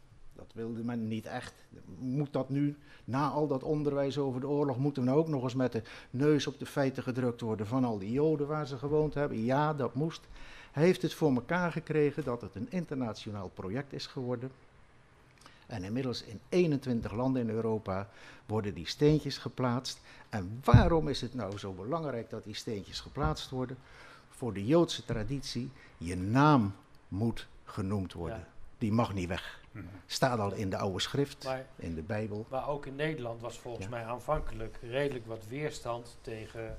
dat 0.53 0.63
wilde 0.63 0.83
men 0.83 1.07
niet 1.07 1.25
echt. 1.25 1.53
Moet 1.99 2.33
dat 2.33 2.49
nu, 2.49 2.75
na 3.05 3.29
al 3.29 3.47
dat 3.47 3.63
onderwijs 3.63 4.17
over 4.17 4.41
de 4.41 4.47
oorlog, 4.47 4.77
moeten 4.77 5.03
we 5.03 5.09
nou 5.09 5.21
ook 5.21 5.27
nog 5.27 5.43
eens 5.43 5.55
met 5.55 5.71
de 5.71 5.81
neus 6.09 6.47
op 6.47 6.59
de 6.59 6.65
feiten 6.65 7.03
gedrukt 7.03 7.41
worden 7.41 7.67
van 7.67 7.83
al 7.83 7.99
die 7.99 8.11
Joden 8.11 8.47
waar 8.47 8.67
ze 8.67 8.77
gewoond 8.77 9.13
hebben? 9.13 9.43
Ja, 9.43 9.73
dat 9.73 9.93
moest. 9.93 10.21
Hij 10.71 10.83
heeft 10.83 11.01
het 11.01 11.13
voor 11.13 11.33
elkaar 11.33 11.71
gekregen 11.71 12.23
dat 12.23 12.41
het 12.41 12.55
een 12.55 12.67
internationaal 12.69 13.49
project 13.53 13.93
is 13.93 14.07
geworden. 14.07 14.51
En 15.67 15.83
inmiddels 15.83 16.23
in 16.23 16.39
21 16.49 17.11
landen 17.11 17.41
in 17.41 17.49
Europa 17.49 18.09
worden 18.45 18.73
die 18.73 18.87
steentjes 18.87 19.37
geplaatst. 19.37 19.99
En 20.29 20.59
waarom 20.63 21.07
is 21.07 21.21
het 21.21 21.33
nou 21.33 21.57
zo 21.57 21.71
belangrijk 21.71 22.29
dat 22.29 22.43
die 22.43 22.55
steentjes 22.55 22.99
geplaatst 22.99 23.49
worden? 23.49 23.77
Voor 24.29 24.53
de 24.53 24.65
Joodse 24.65 25.05
traditie, 25.05 25.71
je 25.97 26.15
naam 26.15 26.73
moet 27.07 27.47
genoemd 27.63 28.13
worden. 28.13 28.47
Die 28.81 28.91
mag 28.91 29.13
niet 29.13 29.27
weg. 29.27 29.59
Staat 30.05 30.39
al 30.39 30.53
in 30.53 30.69
de 30.69 30.77
oude 30.77 30.99
schrift, 30.99 31.43
Maar, 31.43 31.65
in 31.75 31.95
de 31.95 32.01
Bijbel. 32.01 32.45
maar 32.49 32.67
ook 32.67 32.85
in 32.85 32.95
Nederland 32.95 33.41
was 33.41 33.59
volgens 33.59 33.83
Ja. 33.85 33.89
mij 33.91 34.05
aanvankelijk 34.05 34.77
redelijk 34.81 35.25
wat 35.25 35.45
weerstand 35.49 36.17
tegen 36.21 36.77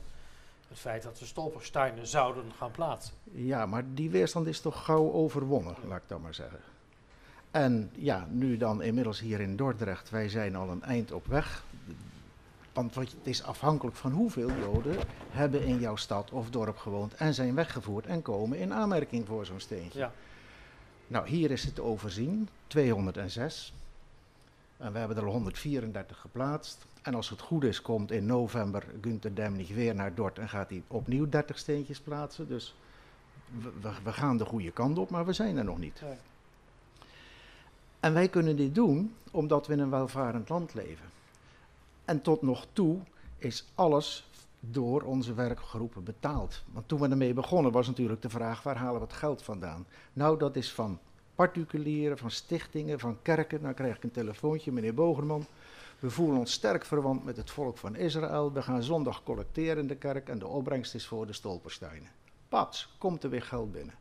het 0.68 0.78
feit 0.78 1.02
dat 1.02 1.18
we 1.18 1.24
stolpersteinen 1.26 2.06
zouden 2.06 2.44
gaan 2.58 2.70
plaatsen. 2.70 3.14
Ja, 3.32 3.66
maar 3.66 3.84
die 3.94 4.10
weerstand 4.10 4.46
is 4.46 4.60
toch 4.60 4.84
gauw 4.84 5.12
overwonnen, 5.12 5.74
laat 5.88 5.98
ik 6.02 6.08
dat 6.08 6.20
maar 6.20 6.34
zeggen. 6.34 6.60
En 7.50 7.90
ja, 7.94 8.26
nu 8.30 8.56
dan 8.56 8.82
inmiddels 8.82 9.20
hier 9.20 9.40
in 9.40 9.56
Dordrecht, 9.56 10.10
wij 10.10 10.28
zijn 10.28 10.56
al 10.56 10.68
een 10.70 10.82
eind 10.82 11.12
op 11.12 11.26
weg. 11.26 11.64
Want 12.72 12.94
wat, 12.94 13.04
het 13.04 13.26
is 13.26 13.42
afhankelijk 13.42 13.96
van 13.96 14.12
hoeveel 14.12 14.50
Joden 14.50 14.96
hebben 15.30 15.62
in 15.64 15.78
jouw 15.78 15.96
stad 15.96 16.30
of 16.30 16.50
dorp 16.50 16.76
gewoond 16.76 17.14
en 17.14 17.34
zijn 17.34 17.54
weggevoerd 17.54 18.06
en 18.06 18.22
komen 18.22 18.58
in 18.58 18.72
aanmerking 18.72 19.26
voor 19.26 19.46
zo'n 19.46 19.60
steentje. 19.60 19.98
Ja. 19.98 20.12
Nou, 21.12 21.28
hier 21.28 21.50
is 21.50 21.64
het 21.64 21.80
overzien, 21.80 22.48
206. 22.66 23.72
En 24.76 24.92
we 24.92 24.98
hebben 24.98 25.16
er 25.16 25.24
al 25.24 25.32
134 25.32 26.18
geplaatst. 26.18 26.86
En 27.02 27.14
als 27.14 27.28
het 27.28 27.40
goed 27.40 27.64
is, 27.64 27.82
komt 27.82 28.10
in 28.10 28.26
november 28.26 28.84
Günther 29.00 29.34
Demnig 29.34 29.68
weer 29.68 29.94
naar 29.94 30.14
Dort 30.14 30.38
en 30.38 30.48
gaat 30.48 30.70
hij 30.70 30.82
opnieuw 30.86 31.28
30 31.28 31.58
steentjes 31.58 32.00
plaatsen. 32.00 32.48
Dus 32.48 32.74
we, 34.02 34.12
gaan 34.12 34.36
de 34.36 34.44
goede 34.44 34.70
kant 34.70 34.98
op, 34.98 35.10
maar 35.10 35.26
we 35.26 35.32
zijn 35.32 35.56
er 35.56 35.64
nog 35.64 35.78
niet. 35.78 36.02
En 38.00 38.14
wij 38.14 38.28
kunnen 38.28 38.56
dit 38.56 38.74
doen 38.74 39.14
omdat 39.30 39.66
we 39.66 39.72
in 39.72 39.78
een 39.78 39.90
welvarend 39.90 40.48
land 40.48 40.74
leven. 40.74 41.06
En 42.04 42.22
tot 42.22 42.42
nog 42.42 42.66
toe 42.72 42.98
is 43.38 43.64
alles 43.74 44.28
door 44.70 45.02
onze 45.02 45.34
werkgroepen 45.34 46.04
betaald. 46.04 46.62
Want 46.72 46.88
toen 46.88 47.00
we 47.00 47.08
ermee 47.08 47.34
begonnen 47.34 47.72
was 47.72 47.86
natuurlijk 47.86 48.22
de 48.22 48.30
vraag 48.30 48.62
waar 48.62 48.76
halen 48.76 49.00
we 49.00 49.06
het 49.06 49.16
geld 49.16 49.42
vandaan? 49.42 49.86
Nou, 50.12 50.38
dat 50.38 50.56
is 50.56 50.72
van 50.72 50.98
particulieren, 51.34 52.18
van 52.18 52.30
stichtingen, 52.30 52.98
van 52.98 53.18
kerken. 53.22 53.62
Dan 53.62 53.74
krijg 53.74 53.96
ik 53.96 54.04
een 54.04 54.10
telefoontje, 54.10 54.72
meneer 54.72 54.94
Bogerman. 54.94 55.46
We 55.98 56.10
voelen 56.10 56.38
ons 56.38 56.52
sterk 56.52 56.84
verwant 56.84 57.24
met 57.24 57.36
het 57.36 57.50
volk 57.50 57.78
van 57.78 57.96
Israël. 57.96 58.52
We 58.52 58.62
gaan 58.62 58.82
zondag 58.82 59.22
collecteren 59.22 59.78
in 59.78 59.86
de 59.86 59.96
kerk 59.96 60.28
en 60.28 60.38
de 60.38 60.46
opbrengst 60.46 60.94
is 60.94 61.06
voor 61.06 61.26
de 61.26 61.32
stolpersteinen. 61.32 62.10
Pats, 62.48 62.94
komt 62.98 63.22
er 63.22 63.30
weer 63.30 63.42
geld 63.42 63.72
binnen. 63.72 63.94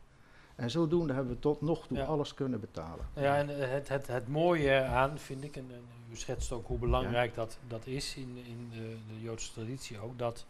En 0.56 0.70
zodoende 0.70 1.12
hebben 1.12 1.32
we 1.32 1.38
tot 1.38 1.60
nog 1.60 1.86
toe 1.86 1.96
Ja. 1.96 2.04
alles 2.04 2.34
kunnen 2.34 2.60
betalen. 2.60 3.06
Ja, 3.14 3.36
en 3.36 3.60
eh, 3.62 3.70
het, 3.70 3.88
het, 3.88 4.06
het 4.06 4.28
mooie 4.28 4.80
aan 4.82 5.18
vind 5.18 5.44
ik, 5.44 5.56
en, 5.56 5.66
en 5.70 5.84
u 6.10 6.16
schetst 6.16 6.52
ook 6.52 6.66
hoe 6.66 6.78
belangrijk 6.78 7.34
dat, 7.34 7.58
dat 7.68 7.86
is 7.86 8.16
in, 8.16 8.36
in 8.46 8.68
de, 8.70 8.96
de 9.14 9.20
Joodse 9.20 9.52
traditie 9.52 9.98
ook, 9.98 10.18
dat 10.18 10.46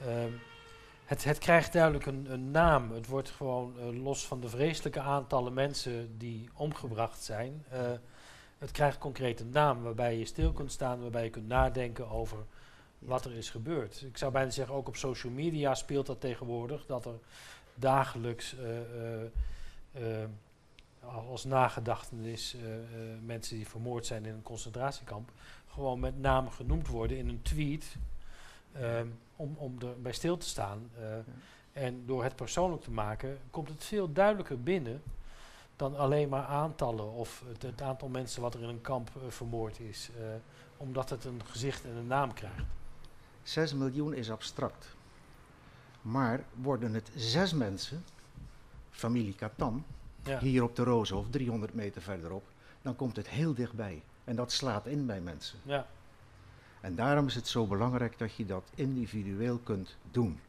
ehm, 0.00 0.30
het, 1.04 1.24
het 1.24 1.38
krijgt 1.38 1.72
duidelijk 1.72 2.06
een, 2.06 2.26
een 2.32 2.50
naam. 2.50 2.92
Het 2.92 3.06
wordt 3.06 3.30
gewoon 3.30 3.74
eh, 3.78 4.02
los 4.02 4.26
van 4.26 4.40
de 4.40 4.48
vreselijke 4.48 5.00
aantallen 5.00 5.52
mensen 5.52 6.18
die 6.18 6.48
omgebracht 6.54 7.22
zijn. 7.22 7.64
eh, 7.70 7.80
het 8.58 8.70
krijgt 8.72 8.98
concreet 8.98 9.40
een 9.40 9.50
naam 9.50 9.82
waarbij 9.82 10.18
je 10.18 10.24
stil 10.24 10.52
kunt 10.52 10.72
staan, 10.72 11.00
waarbij 11.00 11.24
je 11.24 11.30
kunt 11.30 11.48
nadenken 11.48 12.10
over 12.10 12.38
wat 12.98 13.24
er 13.24 13.32
is 13.34 13.50
gebeurd. 13.50 14.02
Ik 14.02 14.16
zou 14.16 14.32
bijna 14.32 14.50
zeggen, 14.50 14.74
ook 14.74 14.88
op 14.88 14.96
social 14.96 15.32
media 15.32 15.74
speelt 15.74 16.06
dat 16.06 16.20
tegenwoordig, 16.20 16.86
dat 16.86 17.04
er 17.04 17.18
dagelijks 17.74 18.56
eh, 18.56 18.78
eh, 18.78 19.30
eh, 19.92 20.28
als 21.26 21.44
nagedachtenis 21.44 22.56
mensen 23.24 23.56
die 23.56 23.68
vermoord 23.68 24.06
zijn 24.06 24.24
in 24.24 24.34
een 24.34 24.42
concentratiekamp 24.42 25.30
gewoon 25.68 26.00
met 26.00 26.20
naam 26.20 26.50
genoemd 26.50 26.86
worden 26.86 27.16
in 27.16 27.28
een 27.28 27.42
tweet 27.42 27.96
ehm, 28.72 29.06
om, 29.36 29.54
om 29.56 29.76
erbij 29.80 30.12
stil 30.12 30.36
te 30.36 30.46
staan. 30.46 30.90
En 31.72 32.06
door 32.06 32.22
het 32.22 32.36
persoonlijk 32.36 32.82
te 32.82 32.90
maken 32.90 33.38
komt 33.50 33.68
het 33.68 33.84
veel 33.84 34.12
duidelijker 34.12 34.62
binnen 34.62 35.02
dan 35.76 35.96
alleen 35.96 36.28
maar 36.28 36.44
aantallen 36.44 37.12
of 37.12 37.42
het, 37.46 37.62
het 37.62 37.82
aantal 37.82 38.08
mensen 38.08 38.42
wat 38.42 38.54
er 38.54 38.62
in 38.62 38.68
een 38.68 38.80
kamp 38.80 39.10
vermoord 39.28 39.80
is. 39.80 40.10
omdat 40.76 41.10
het 41.10 41.24
een 41.24 41.40
gezicht 41.44 41.84
en 41.84 41.96
een 41.96 42.06
naam 42.06 42.34
krijgt. 42.34 42.64
6 43.42 43.74
miljoen 43.74 44.14
is 44.14 44.30
abstract. 44.30 44.96
Maar 46.04 46.44
worden 46.54 46.94
het 46.94 47.10
zes 47.16 47.52
mensen, 47.52 48.04
familie 48.90 49.34
Catan, 49.34 49.84
Ja. 50.24 50.38
hier 50.38 50.62
op 50.62 50.76
de 50.76 50.82
Rozenhof, 50.82 51.26
300 51.30 51.74
meter 51.74 52.02
verderop, 52.02 52.44
dan 52.82 52.96
komt 52.96 53.16
het 53.16 53.28
heel 53.28 53.54
dichtbij. 53.54 54.02
En 54.24 54.36
dat 54.36 54.52
slaat 54.52 54.86
in 54.86 55.06
bij 55.06 55.20
mensen. 55.20 55.58
Ja. 55.62 55.86
En 56.80 56.94
daarom 56.94 57.26
is 57.26 57.34
het 57.34 57.48
zo 57.48 57.66
belangrijk 57.66 58.18
dat 58.18 58.34
je 58.34 58.46
dat 58.46 58.70
individueel 58.74 59.58
kunt 59.58 59.96
doen. 60.10 60.40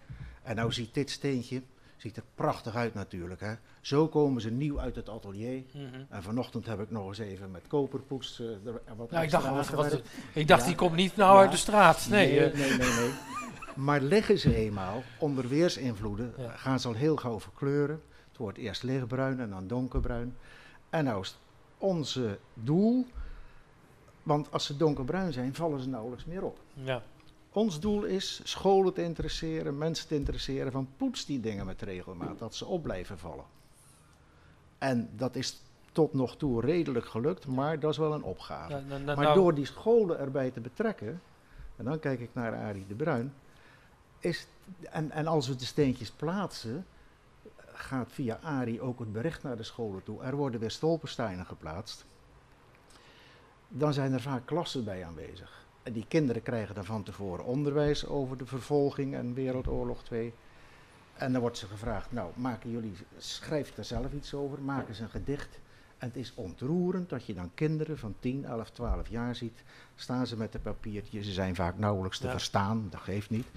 En 0.44 0.56
nou 0.56 0.72
ziet 0.74 0.94
dit 0.94 1.10
steentje 1.10 1.62
Ziet 1.98 2.18
er 2.18 2.24
prachtig 2.36 2.76
uit 2.76 2.94
natuurlijk. 2.94 3.40
Hè? 3.42 3.54
Zo 3.82 4.08
komen 4.08 4.42
ze 4.42 4.52
nieuw 4.52 4.80
uit 4.80 4.96
het 4.96 5.10
atelier. 5.10 5.64
Mhm. 5.74 6.02
En 6.10 6.24
vanochtend 6.24 6.66
heb 6.66 6.80
ik 6.80 6.92
nog 6.92 7.08
eens 7.08 7.18
even 7.18 7.52
met 7.52 7.68
koperpoets 7.68 8.40
eh, 8.40 8.48
er 8.48 8.82
wat 8.98 9.10
Ja, 9.12 9.22
ik 9.22 9.32
dacht, 9.32 9.70
wat, 9.72 10.02
ik 10.34 10.48
dacht 10.48 10.62
Ja. 10.62 10.68
die 10.68 10.76
komt 10.76 10.96
niet 10.96 11.16
nou 11.16 11.34
Ja. 11.36 11.42
uit 11.42 11.52
de 11.52 11.58
straat. 11.58 12.08
Nee, 12.10 12.30
nee, 12.32 12.40
eh, 12.52 12.58
nee, 12.60 12.70
nee, 12.70 12.78
nee. 13.00 13.12
Maar 13.76 14.02
leggen 14.02 14.38
ze 14.40 14.56
eenmaal 14.56 15.04
onder 15.20 15.48
weersinvloeden, 15.48 16.34
Ja. 16.38 16.50
gaan 16.50 16.80
ze 16.80 16.88
al 16.88 16.94
heel 16.94 17.16
gauw 17.16 17.40
verkleuren. 17.40 18.02
Het 18.28 18.38
wordt 18.38 18.58
eerst 18.58 18.84
lichtbruin 18.84 19.40
en 19.40 19.50
dan 19.50 19.68
donkerbruin. 19.68 20.36
En 20.90 21.04
nou 21.04 21.22
is 21.22 21.38
onze 21.78 22.38
doel, 22.54 23.06
want 24.24 24.52
als 24.52 24.66
ze 24.66 24.78
donkerbruin 24.78 25.34
zijn, 25.34 25.56
vallen 25.56 25.80
ze 25.82 25.90
nauwelijks 25.90 26.26
meer 26.26 26.44
op. 26.44 26.60
ja. 26.74 27.04
Ons 27.56 27.80
doel 27.80 28.04
is 28.04 28.42
scholen 28.44 28.94
te 28.94 29.04
interesseren, 29.04 29.78
mensen 29.78 30.08
te 30.08 30.16
interesseren 30.16 30.72
van 30.72 30.88
poets 30.98 31.26
die 31.26 31.40
dingen 31.40 31.66
met 31.66 31.82
regelmaat, 31.82 32.40
dat 32.40 32.56
ze 32.56 32.66
op 32.66 32.84
blijven 32.84 33.18
vallen. 33.18 33.46
En 34.78 35.10
dat 35.16 35.36
is 35.36 35.62
tot 35.92 36.14
nog 36.14 36.38
toe 36.38 36.62
redelijk 36.62 37.06
gelukt, 37.06 37.48
maar 37.48 37.80
dat 37.80 37.92
is 37.92 37.98
wel 37.98 38.14
een 38.14 38.24
opgave. 38.24 38.72
Nou, 38.72 38.86
nou, 38.86 39.02
nou, 39.02 39.18
Maar 39.18 39.34
door 39.34 39.54
die 39.54 39.66
scholen 39.66 40.20
erbij 40.20 40.52
te 40.52 40.60
betrekken, 40.60 41.22
en 41.76 41.86
dan 41.86 42.00
kijk 42.00 42.20
ik 42.20 42.30
naar 42.34 42.56
Arie 42.56 42.88
de 42.88 42.96
Bruin, 42.96 43.34
is, 44.20 44.48
en, 44.82 45.12
en 45.12 45.28
als 45.28 45.48
we 45.48 45.56
de 45.56 45.66
steentjes 45.66 46.12
plaatsen, 46.12 46.86
gaat 47.74 48.12
via 48.12 48.40
Arie 48.42 48.82
ook 48.82 49.00
het 49.00 49.12
bericht 49.12 49.44
naar 49.44 49.58
de 49.58 49.64
scholen 49.64 50.04
toe. 50.04 50.24
Er 50.24 50.36
worden 50.36 50.60
weer 50.60 50.72
stolpersteinen 50.72 51.46
geplaatst. 51.46 52.06
Dan 53.68 53.94
zijn 53.94 54.14
er 54.14 54.22
vaak 54.22 54.46
klassen 54.46 54.84
bij 54.84 55.06
aanwezig. 55.06 55.65
En 55.86 55.94
die 55.94 56.06
kinderen 56.08 56.42
krijgen 56.42 56.76
dan 56.76 56.86
van 56.86 57.04
tevoren 57.04 57.46
onderwijs 57.46 58.06
over 58.06 58.38
de 58.38 58.46
vervolging 58.46 59.14
en 59.16 59.34
Wereldoorlog 59.34 60.04
2. 60.04 60.34
En 61.14 61.32
dan 61.32 61.42
wordt 61.42 61.58
ze 61.58 61.68
gevraagd, 61.68 62.12
nou, 62.12 62.32
maken 62.36 62.72
jullie, 62.72 62.94
schrijf 63.18 63.78
er 63.78 63.84
zelf 63.86 64.14
iets 64.14 64.34
over, 64.34 64.62
maak 64.62 64.88
eens 64.88 65.00
een 65.00 65.10
gedicht. 65.10 65.60
En 65.98 66.08
het 66.08 66.18
is 66.18 66.34
ontroerend 66.36 67.10
dat 67.10 67.26
je 67.26 67.34
dan 67.34 67.52
kinderen 67.54 67.98
van 67.98 68.16
10, 68.20 68.46
11, 68.46 68.70
12 68.72 69.08
jaar 69.08 69.36
ziet. 69.36 69.64
Staan 69.96 70.28
ze 70.28 70.38
met 70.38 70.54
een 70.54 70.62
papiertje, 70.62 71.24
ze 71.24 71.32
zijn 71.32 71.56
vaak 71.56 71.78
nauwelijks 71.78 72.18
te 72.20 72.26
Ja. 72.26 72.32
verstaan, 72.32 72.88
dat 72.90 73.02
geeft 73.02 73.30
niet. 73.30 73.48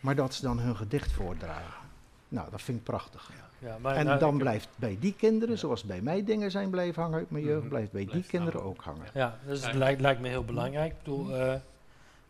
Maar 0.00 0.14
dat 0.14 0.34
ze 0.34 0.42
dan 0.42 0.58
hun 0.58 0.76
gedicht 0.76 1.12
voordragen. 1.12 1.84
Nou, 2.28 2.50
dat 2.50 2.62
vind 2.62 2.78
ik 2.78 2.84
prachtig. 2.84 3.30
ja, 3.36 3.45
maar, 3.80 3.96
en 3.96 4.04
nou, 4.06 4.18
dan 4.18 4.38
blijft 4.38 4.68
bij 4.76 4.96
die 5.00 5.14
kinderen, 5.18 5.58
zoals 5.58 5.84
bij 5.84 6.00
mij 6.00 6.24
dingen 6.24 6.50
zijn 6.50 6.70
blijven 6.70 7.02
hangen 7.02 7.18
uit 7.18 7.30
mijn 7.30 7.44
jeugd, 7.44 7.60
Mhm. 7.60 7.68
blijft 7.68 7.92
bij 7.92 8.04
die 8.12 8.22
kinderen 8.28 8.60
hangen. 8.60 8.76
ook 8.76 8.82
hangen. 8.82 9.06
Ja, 9.14 9.38
dus 9.46 9.62
het 9.62 9.72
Ja. 9.72 9.78
lijkt, 9.78 10.00
lijkt 10.00 10.20
me 10.20 10.28
heel 10.28 10.44
belangrijk. 10.44 10.92
Ik 10.92 10.98
bedoel, 10.98 11.34
eh, 11.34 11.52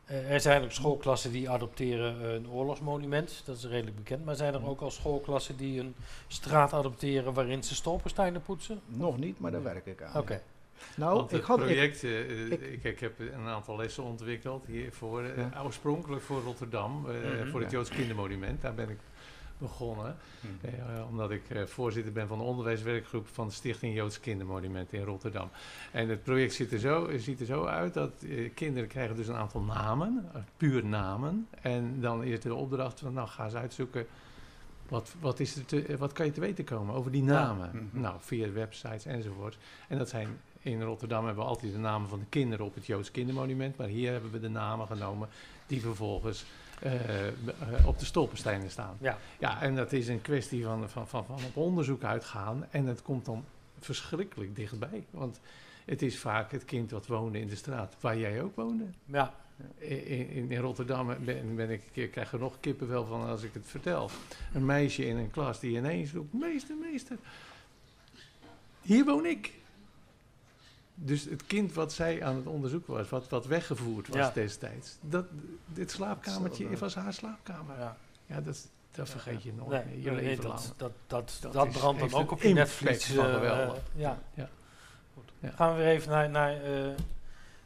eh, 0.05 0.31
er 0.33 0.41
zijn 0.41 0.63
ook 0.63 0.71
schoolklassen 0.73 1.33
die 1.33 1.51
adopteren 1.51 2.23
eh, 2.23 2.33
een 2.33 2.49
oorlogsmonument. 2.51 3.43
Dat 3.45 3.57
is 3.57 3.65
redelijk 3.65 3.97
bekend. 3.97 4.25
Maar 4.25 4.35
zijn 4.37 4.55
er 4.55 4.67
ook 4.67 4.81
al 4.81 4.91
schoolklassen 4.91 5.57
die 5.57 5.81
een 5.81 5.95
straat 6.29 6.73
adopteren 6.73 7.33
waarin 7.35 7.63
ze 7.63 7.75
stolpersteinen 7.75 8.43
poetsen? 8.43 8.81
Nog 8.87 9.19
niet, 9.19 9.41
maar 9.41 9.51
daar 9.51 9.63
werk 9.63 9.87
ik 9.87 10.03
aan. 10.03 10.21
Oké. 10.21 10.41
Nou, 10.97 11.15
Want 11.17 11.31
ik 11.33 11.37
het 11.37 11.47
had, 11.47 11.59
ik, 11.59 11.65
project, 11.65 12.03
ik- 12.03 12.61
ik, 12.61 12.85
ik, 12.85 13.01
heb 13.01 13.19
een 13.19 13.47
aantal 13.47 13.77
lessen 13.77 14.03
ontwikkeld 14.03 14.67
hiervoor. 14.67 15.23
Ja. 15.37 15.63
Oorspronkelijk 15.65 16.23
voor 16.23 16.41
Rotterdam, 16.43 17.01
Mhm. 17.01 17.51
voor 17.51 17.61
het 17.61 17.71
Ja. 17.71 17.77
Joods 17.77 17.91
Kindermonument. 17.91 18.63
Daar 18.63 18.75
ben 18.75 18.89
ik 18.89 18.99
begonnen. 19.59 20.17
Mhm. 20.41 20.75
Eh, 20.75 21.09
omdat 21.11 21.31
ik 21.31 21.51
eh, 21.51 21.63
voorzitter 21.63 22.13
ben 22.13 22.29
van 22.29 22.39
de 22.39 22.45
onderwijswerkgroep 22.45 23.29
van 23.29 23.47
de 23.47 23.53
Stichting 23.53 23.95
Joods 23.95 24.21
Kindermonument 24.21 24.93
in 24.93 25.03
Rotterdam. 25.03 25.49
En 25.93 26.09
het 26.09 26.23
project 26.23 26.55
ziet 26.55 26.73
er 26.73 26.79
zo, 26.79 27.11
ziet 27.17 27.41
er 27.41 27.47
zo 27.47 27.65
uit 27.65 27.95
dat 27.95 28.23
eh, 28.23 28.51
kinderen 28.55 28.89
krijgen 28.89 29.17
dus 29.17 29.29
een 29.29 29.35
aantal 29.35 29.61
namen, 29.61 30.29
eh, 30.35 30.41
puur 30.57 30.85
namen. 30.85 31.49
En 31.61 32.01
dan 32.01 32.25
is 32.25 32.41
de 32.41 32.55
opdracht 32.55 33.01
van, 33.01 33.13
nou 33.13 33.29
ga 33.29 33.45
eens 33.45 33.55
uitzoeken, 33.55 34.07
wat, 34.89 35.15
wat, 35.21 35.41
is 35.41 35.57
er 35.57 35.65
te, 35.65 35.83
eh, 35.83 35.97
wat 35.97 36.13
kan 36.13 36.27
je 36.27 36.33
te 36.33 36.41
weten 36.41 36.65
komen 36.65 36.95
over 36.95 37.11
die 37.11 37.23
namen? 37.23 37.71
Mhm. 37.73 38.01
Nou, 38.01 38.17
via 38.21 38.53
websites 38.53 39.05
enzovoort. 39.05 39.59
En 39.89 39.99
dat 39.99 40.09
zijn, 40.09 40.29
in 40.59 40.83
Rotterdam 40.83 41.25
hebben 41.25 41.45
we 41.45 41.51
altijd 41.51 41.73
de 41.73 41.79
namen 41.79 42.09
van 42.09 42.19
de 42.19 42.27
kinderen 42.29 42.67
op 42.67 42.75
het 42.75 42.87
Joods 42.87 43.11
Kindermonument. 43.11 43.77
Maar 43.77 43.89
hier 43.89 44.13
hebben 44.13 44.31
we 44.31 44.41
de 44.41 44.49
namen 44.49 44.87
genomen 44.87 45.29
die 45.67 45.81
vervolgens 45.81 46.45
eh, 46.81 47.27
eh, 47.27 47.33
op 47.87 47.99
de 47.99 48.05
stolpersteinen 48.05 48.71
staan. 48.71 48.97
Ja. 49.01 49.19
Ja, 49.39 49.63
en 49.63 49.77
dat 49.77 49.93
is 49.93 50.09
een 50.09 50.23
kwestie 50.23 50.65
van, 50.65 50.91
van, 50.91 51.09
van, 51.09 51.25
van 51.27 51.39
op 51.47 51.57
onderzoek 51.57 52.03
uitgaan. 52.05 52.67
En 52.71 52.87
het 52.87 53.03
komt 53.03 53.25
dan 53.25 53.45
verschrikkelijk 53.81 54.57
dichtbij. 54.57 55.05
Want 55.11 55.41
het 55.85 56.03
is 56.03 56.19
vaak 56.19 56.51
het 56.51 56.65
kind 56.65 56.91
wat 56.91 57.07
woonde 57.07 57.41
in 57.41 57.49
de 57.49 57.57
straat 57.57 57.97
waar 58.01 58.19
jij 58.19 58.43
ook 58.43 58.57
woonde. 58.57 58.85
Ja, 59.05 59.35
In, 59.79 60.29
in, 60.29 60.51
in 60.51 60.61
Rotterdam 60.61 61.07
ben, 61.25 61.57
ben 61.57 61.71
ik, 61.71 61.83
ik 61.93 62.11
krijg 62.11 62.33
er 62.33 62.39
nog 62.39 62.61
kippenvel 62.61 63.07
van 63.07 63.27
als 63.27 63.43
ik 63.43 63.55
het 63.55 63.67
vertel. 63.67 64.11
Een 64.55 64.65
meisje 64.65 65.07
in 65.07 65.17
een 65.17 65.31
klas 65.31 65.61
die 65.61 65.77
ineens 65.77 66.13
roept, 66.13 66.33
meester, 66.33 66.77
meester, 66.77 67.17
hier 68.83 69.05
woon 69.05 69.27
ik. 69.27 69.53
Dus 70.99 71.25
het 71.25 71.47
kind 71.47 71.73
wat 71.73 71.93
zij 71.93 72.23
aan 72.25 72.37
het 72.37 72.47
onderzoek 72.47 72.87
was, 72.87 73.09
wat, 73.09 73.29
wat 73.29 73.47
weggevoerd 73.47 74.09
was 74.09 74.17
Ja. 74.17 74.31
destijds, 74.35 74.97
dat, 75.01 75.25
dit 75.67 75.91
slaapkamertje 75.91 76.77
was 76.77 76.95
haar 76.95 77.13
slaapkamer. 77.13 77.79
ja. 77.79 77.97
Ja, 78.27 78.41
dat, 78.41 78.69
dat 78.91 79.09
vergeet 79.11 79.43
je 79.43 79.53
nooit 79.53 79.85
Nee, 79.87 80.03
je 80.03 80.11
nee, 80.11 80.23
leven 80.23 80.43
dat, 80.43 80.53
lang. 80.53 80.61
dat, 80.77 80.93
dat, 81.07 81.39
dat, 81.41 81.53
Dat 81.53 81.67
is- 81.67 81.77
brandt 81.79 82.01
dan 82.11 82.21
ook 82.21 82.31
op 82.31 82.43
je 82.43 82.49
Netflix. 82.53 83.17
eh, 83.17 83.71
ja. 83.95 84.19
Ja. 84.35 84.49
Goed. 85.15 85.31
Ja. 85.39 85.51
Gaan 85.51 85.71
we 85.77 85.79
weer 85.83 85.93
even 85.93 86.11
naar, 86.11 86.31
naar 86.31 86.63
eh, 86.63 86.89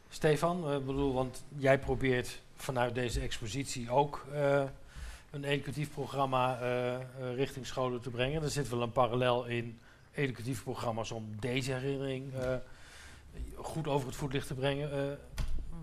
Stefan. 0.09 0.67
Eh, 0.69 0.75
Ik 0.75 0.85
bedoel, 0.85 1.13
want 1.13 1.43
jij 1.57 1.79
probeert 1.79 2.41
vanuit 2.55 2.95
deze 2.95 3.19
expositie 3.19 3.89
ook 3.91 4.25
eh, 4.33 4.63
een 5.31 5.43
educatief 5.43 5.91
programma 5.91 6.59
richting 7.35 7.65
scholen 7.67 8.01
te 8.01 8.09
brengen. 8.09 8.43
Er 8.43 8.49
zit 8.49 8.69
wel 8.69 8.81
een 8.81 8.91
parallel 8.91 9.45
in 9.45 9.79
educatieve 10.13 10.63
programma's 10.63 11.11
om 11.11 11.35
deze 11.39 11.71
herinnering 11.73 12.33
eh, 12.33 12.55
goed 13.55 13.87
over 13.87 14.07
het 14.07 14.15
voetlicht 14.15 14.47
te 14.47 14.53
brengen. 14.53 14.91
Eh, 14.91 15.17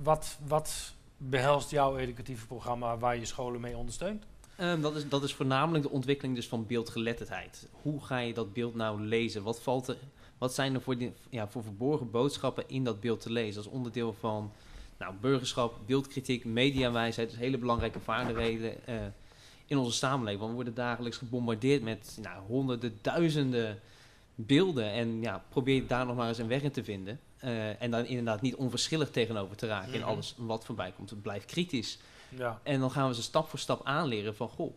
wat, 0.03 0.39
wat 0.47 0.95
behelst 1.17 1.71
jouw 1.71 1.97
educatieve 1.97 2.47
programma 2.47 2.99
waar 2.99 3.17
je 3.17 3.25
scholen 3.25 3.61
mee 3.61 3.77
ondersteunt? 3.77 4.25
Ehm, 4.57 4.81
dat, 4.81 4.97
is, 4.97 5.09
dat 5.09 5.23
is 5.23 5.35
voornamelijk 5.35 5.85
de 5.85 5.91
ontwikkeling 5.91 6.37
dus 6.37 6.49
van 6.49 6.67
beeldgeletterdheid. 6.67 7.69
Hoe 7.83 8.05
ga 8.05 8.19
je 8.19 8.35
dat 8.35 8.53
beeld 8.53 8.75
nou 8.75 9.01
lezen? 9.01 9.43
Wat, 9.43 9.61
valt 9.61 9.89
er, 9.89 9.97
wat 10.39 10.55
zijn 10.55 10.75
er 10.75 10.81
voor, 10.81 10.97
ja, 11.31 11.49
voor 11.49 11.63
verborgen 11.63 12.11
boodschappen 12.11 12.65
in 12.67 12.85
dat 12.85 13.01
beeld 13.01 13.21
te 13.21 13.33
lezen? 13.33 13.63
Als 13.63 13.73
onderdeel 13.73 14.13
van 14.13 14.53
nou, 14.99 15.15
burgerschap, 15.21 15.79
beeldkritiek, 15.87 16.45
mediawijsheid. 16.45 17.31
Dus 17.31 17.39
hele 17.39 17.59
belangrijke 17.59 18.01
vaardigheden 18.01 18.87
eh, 18.87 18.97
in 19.67 19.79
onze 19.79 19.97
samenleving. 19.97 20.41
Want 20.41 20.51
we 20.51 20.57
worden 20.57 20.75
dagelijks 20.75 21.17
gebombardeerd 21.17 21.83
met 21.83 22.19
nou, 22.23 22.43
honderden, 22.47 22.99
duizenden 23.03 23.81
beelden. 24.35 24.93
En 24.93 25.21
ja, 25.21 25.45
probeer 25.49 25.87
daar 25.87 26.07
nog 26.07 26.17
maar 26.17 26.29
eens 26.29 26.39
een 26.39 26.49
weg 26.49 26.63
in 26.63 26.71
te 26.71 26.85
vinden. 26.85 27.21
Eh, 27.39 27.83
en 27.83 27.91
dan 27.91 28.05
inderdaad 28.05 28.41
niet 28.41 28.55
onverschillig 28.55 29.11
tegenover 29.11 29.57
te 29.57 29.67
raken 29.67 29.93
in 29.93 30.01
Mhm. 30.01 30.09
alles 30.09 30.35
wat 30.39 30.65
voorbij 30.65 30.93
komt. 30.97 31.23
Blijf 31.23 31.45
kritisch. 31.45 31.99
Ja. 32.29 32.61
En 32.63 32.81
dan 32.81 32.91
gaan 32.91 33.09
we 33.09 33.15
ze 33.15 33.23
stap 33.23 33.49
voor 33.49 33.59
stap 33.59 33.81
aanleren 33.85 34.37
van, 34.37 34.49
goh, 34.49 34.73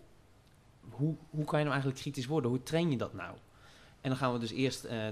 hoe, 0.90 1.16
hoe 1.30 1.46
kan 1.46 1.60
je 1.60 1.66
nou 1.66 1.70
eigenlijk 1.70 2.02
kritisch 2.02 2.26
worden? 2.26 2.50
Hoe 2.50 2.64
train 2.64 2.92
je 2.92 2.98
dat 2.98 3.14
nou? 3.14 3.36
En 4.02 4.10
dan 4.10 4.18
gaan 4.18 4.34
we 4.34 4.40
dus 4.40 4.52
eerst, 4.52 4.84
eh, 4.84 5.08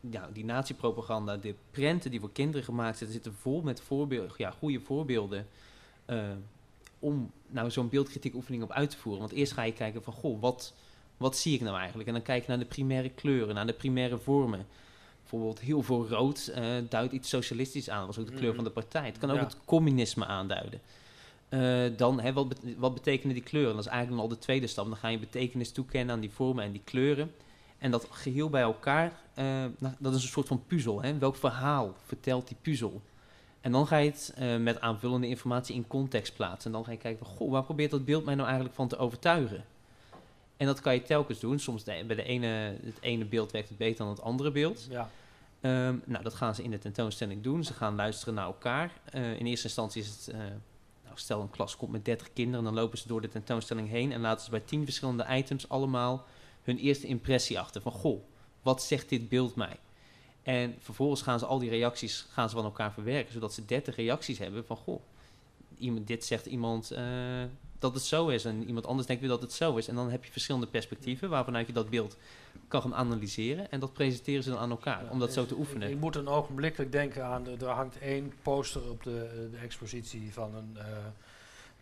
ja, 0.00 0.28
die 0.32 0.44
nazi-propaganda, 0.44 1.36
de 1.36 1.54
prenten 1.70 2.10
die 2.10 2.20
voor 2.20 2.32
kinderen 2.32 2.64
gemaakt 2.64 2.98
zijn, 2.98 3.10
zitten 3.10 3.34
vol 3.34 3.62
met 3.62 3.80
voorbeelden, 3.80 4.32
ja, 4.36 4.50
goede 4.50 4.80
voorbeelden 4.80 5.46
eh, 6.04 6.22
om 6.98 7.30
nou 7.46 7.70
zo'n 7.70 7.88
beeldkritiek 7.88 8.34
oefening 8.34 8.62
op 8.62 8.72
uit 8.72 8.90
te 8.90 8.96
voeren. 8.98 9.20
Want 9.20 9.32
eerst 9.32 9.52
ga 9.52 9.62
je 9.62 9.72
kijken 9.72 10.02
van, 10.02 10.12
goh, 10.12 10.40
wat, 10.40 10.74
wat 11.16 11.36
zie 11.36 11.54
ik 11.54 11.60
nou 11.60 11.76
eigenlijk? 11.76 12.08
En 12.08 12.14
dan 12.14 12.22
kijk 12.22 12.42
je 12.42 12.48
naar 12.48 12.58
de 12.58 12.64
primaire 12.64 13.08
kleuren, 13.08 13.54
naar 13.54 13.66
de 13.66 13.72
primaire 13.72 14.18
vormen. 14.18 14.66
Bijvoorbeeld 15.30 15.60
heel 15.60 15.82
veel 15.82 16.08
rood 16.08 16.46
eh, 16.54 16.64
duidt 16.88 17.12
iets 17.12 17.28
socialistisch 17.28 17.90
aan. 17.90 18.06
Dat 18.06 18.06
was 18.06 18.18
ook 18.18 18.30
de 18.30 18.36
kleur 18.36 18.46
Mhm. 18.46 18.54
van 18.54 18.64
de 18.64 18.70
partij. 18.70 19.06
Het 19.06 19.18
kan 19.18 19.30
ook 19.30 19.36
Ja. 19.36 19.42
het 19.42 19.56
communisme 19.64 20.26
aanduiden. 20.26 20.80
Eh, 21.48 21.82
dan, 21.96 22.20
hè, 22.20 22.32
wat, 22.32 22.48
bet- 22.48 22.62
wat 22.78 22.94
betekenen 22.94 23.34
die 23.34 23.42
kleuren? 23.42 23.74
Dat 23.74 23.84
is 23.84 23.90
eigenlijk 23.90 24.22
al 24.22 24.28
de 24.28 24.38
tweede 24.38 24.66
stap. 24.66 24.86
Dan 24.86 24.96
ga 24.96 25.08
je 25.08 25.18
betekenis 25.18 25.72
toekennen 25.72 26.14
aan 26.14 26.20
die 26.20 26.30
vormen 26.30 26.64
en 26.64 26.72
die 26.72 26.80
kleuren. 26.84 27.32
En 27.78 27.90
dat 27.90 28.06
geheel 28.10 28.50
bij 28.50 28.62
elkaar, 28.62 29.12
eh, 29.34 29.44
nou, 29.78 29.94
dat 29.98 30.14
is 30.14 30.22
een 30.22 30.28
soort 30.28 30.46
van 30.48 30.62
puzzel. 30.66 31.02
Hè? 31.02 31.18
Welk 31.18 31.36
verhaal 31.36 31.94
vertelt 32.06 32.48
die 32.48 32.56
puzzel? 32.62 33.00
En 33.60 33.72
dan 33.72 33.86
ga 33.86 33.96
je 33.96 34.10
het 34.10 34.34
met 34.60 34.80
aanvullende 34.80 35.26
informatie 35.28 35.74
in 35.74 35.86
context 35.86 36.34
plaatsen. 36.36 36.70
En 36.70 36.76
dan 36.76 36.84
ga 36.84 36.90
je 36.90 36.96
kijken 36.98 37.26
goh, 37.26 37.50
waar 37.50 37.62
probeert 37.64 37.90
dat 37.90 38.04
beeld 38.04 38.24
mij 38.24 38.34
nou 38.34 38.46
eigenlijk 38.46 38.76
van 38.76 38.88
te 38.88 38.96
overtuigen? 38.96 39.64
En 40.60 40.66
dat 40.66 40.80
kan 40.80 40.94
je 40.94 41.02
telkens 41.02 41.38
doen. 41.38 41.58
Soms 41.58 41.84
de, 41.84 42.04
bij 42.06 42.16
de 42.16 42.22
ene, 42.22 42.46
het 42.84 42.98
ene 43.00 43.24
beeld 43.24 43.52
werkt 43.52 43.68
het 43.68 43.78
beter 43.78 43.98
dan 43.98 44.08
het 44.08 44.20
andere 44.20 44.50
beeld. 44.50 44.86
Ja. 44.90 45.10
Ehm, 45.60 45.96
nou, 46.04 46.22
dat 46.22 46.34
gaan 46.34 46.54
ze 46.54 46.62
in 46.62 46.70
de 46.70 46.78
tentoonstelling 46.78 47.42
doen. 47.42 47.64
Ze 47.64 47.74
gaan 47.74 47.94
luisteren 47.94 48.34
naar 48.34 48.44
elkaar. 48.44 48.92
Eh, 49.04 49.38
in 49.38 49.46
eerste 49.46 49.66
instantie 49.66 50.02
is 50.02 50.08
het, 50.08 50.28
eh, 50.28 50.38
nou, 51.04 51.14
stel 51.14 51.40
een 51.40 51.50
klas 51.50 51.76
komt 51.76 51.92
met 51.92 52.04
30 52.04 52.32
kinderen, 52.32 52.64
dan 52.64 52.74
lopen 52.74 52.98
ze 52.98 53.08
door 53.08 53.20
de 53.20 53.28
tentoonstelling 53.28 53.88
heen 53.88 54.12
en 54.12 54.20
laten 54.20 54.44
ze 54.44 54.50
bij 54.50 54.60
10 54.60 54.84
verschillende 54.84 55.26
items 55.28 55.68
allemaal 55.68 56.24
hun 56.62 56.78
eerste 56.78 57.06
impressie 57.06 57.58
achter. 57.58 57.80
Van 57.80 57.92
goh, 57.92 58.22
wat 58.62 58.82
zegt 58.82 59.08
dit 59.08 59.28
beeld 59.28 59.54
mij? 59.54 59.76
En 60.42 60.74
vervolgens 60.78 61.22
gaan 61.22 61.38
ze 61.38 61.46
al 61.46 61.58
die 61.58 61.70
reacties 61.70 62.26
gaan 62.30 62.48
ze 62.48 62.54
van 62.54 62.64
elkaar 62.64 62.92
verwerken, 62.92 63.32
zodat 63.32 63.54
ze 63.54 63.64
30 63.64 63.96
reacties 63.96 64.38
hebben 64.38 64.66
van 64.66 64.76
goh, 64.76 65.00
iemand, 65.78 66.06
dit 66.06 66.24
zegt 66.24 66.46
iemand, 66.46 66.90
eh, 66.90 67.02
dat 67.80 67.94
het 67.94 68.02
zo 68.02 68.28
is. 68.28 68.44
En 68.44 68.66
iemand 68.66 68.86
anders 68.86 69.06
denkt 69.06 69.22
weer 69.22 69.30
dat 69.30 69.42
het 69.42 69.52
zo 69.52 69.76
is. 69.76 69.88
En 69.88 69.94
dan 69.94 70.10
heb 70.10 70.24
je 70.24 70.32
verschillende 70.32 70.66
perspectieven 70.66 71.28
waarvanuit 71.28 71.66
je 71.66 71.72
dat 71.72 71.90
beeld 71.90 72.16
kan 72.68 72.82
gaan 72.82 72.94
analyseren. 72.94 73.70
En 73.70 73.80
dat 73.80 73.92
presenteren 73.92 74.42
ze 74.42 74.50
dan 74.50 74.58
aan 74.58 74.70
elkaar, 74.70 75.10
om 75.10 75.18
dat 75.18 75.32
zo 75.32 75.46
te 75.46 75.54
oefenen. 75.54 75.90
Ik 75.90 76.00
moet 76.00 76.16
een 76.16 76.28
ogenblikkelijk 76.28 76.92
denken 76.92 77.24
aan, 77.24 77.42
de, 77.42 77.56
er 77.60 77.66
hangt 77.66 77.98
één 77.98 78.32
poster 78.42 78.90
op 78.90 79.02
de, 79.02 79.48
de 79.50 79.56
expositie 79.56 80.32
van 80.32 80.54
een 80.54 80.76
eh, 80.76 80.84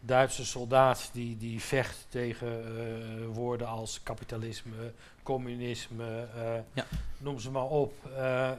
Duitse 0.00 0.44
soldaat 0.44 1.10
die, 1.12 1.36
die 1.36 1.60
vecht 1.60 2.06
tegen 2.08 2.48
eh, 2.48 3.26
woorden 3.32 3.66
als 3.68 4.00
kapitalisme, 4.02 4.92
communisme, 5.22 6.26
eh, 6.36 6.54
Ja. 6.72 6.86
noem 7.18 7.38
ze 7.38 7.50
maar 7.50 7.64
op. 7.66 7.92
Eh, 8.16 8.50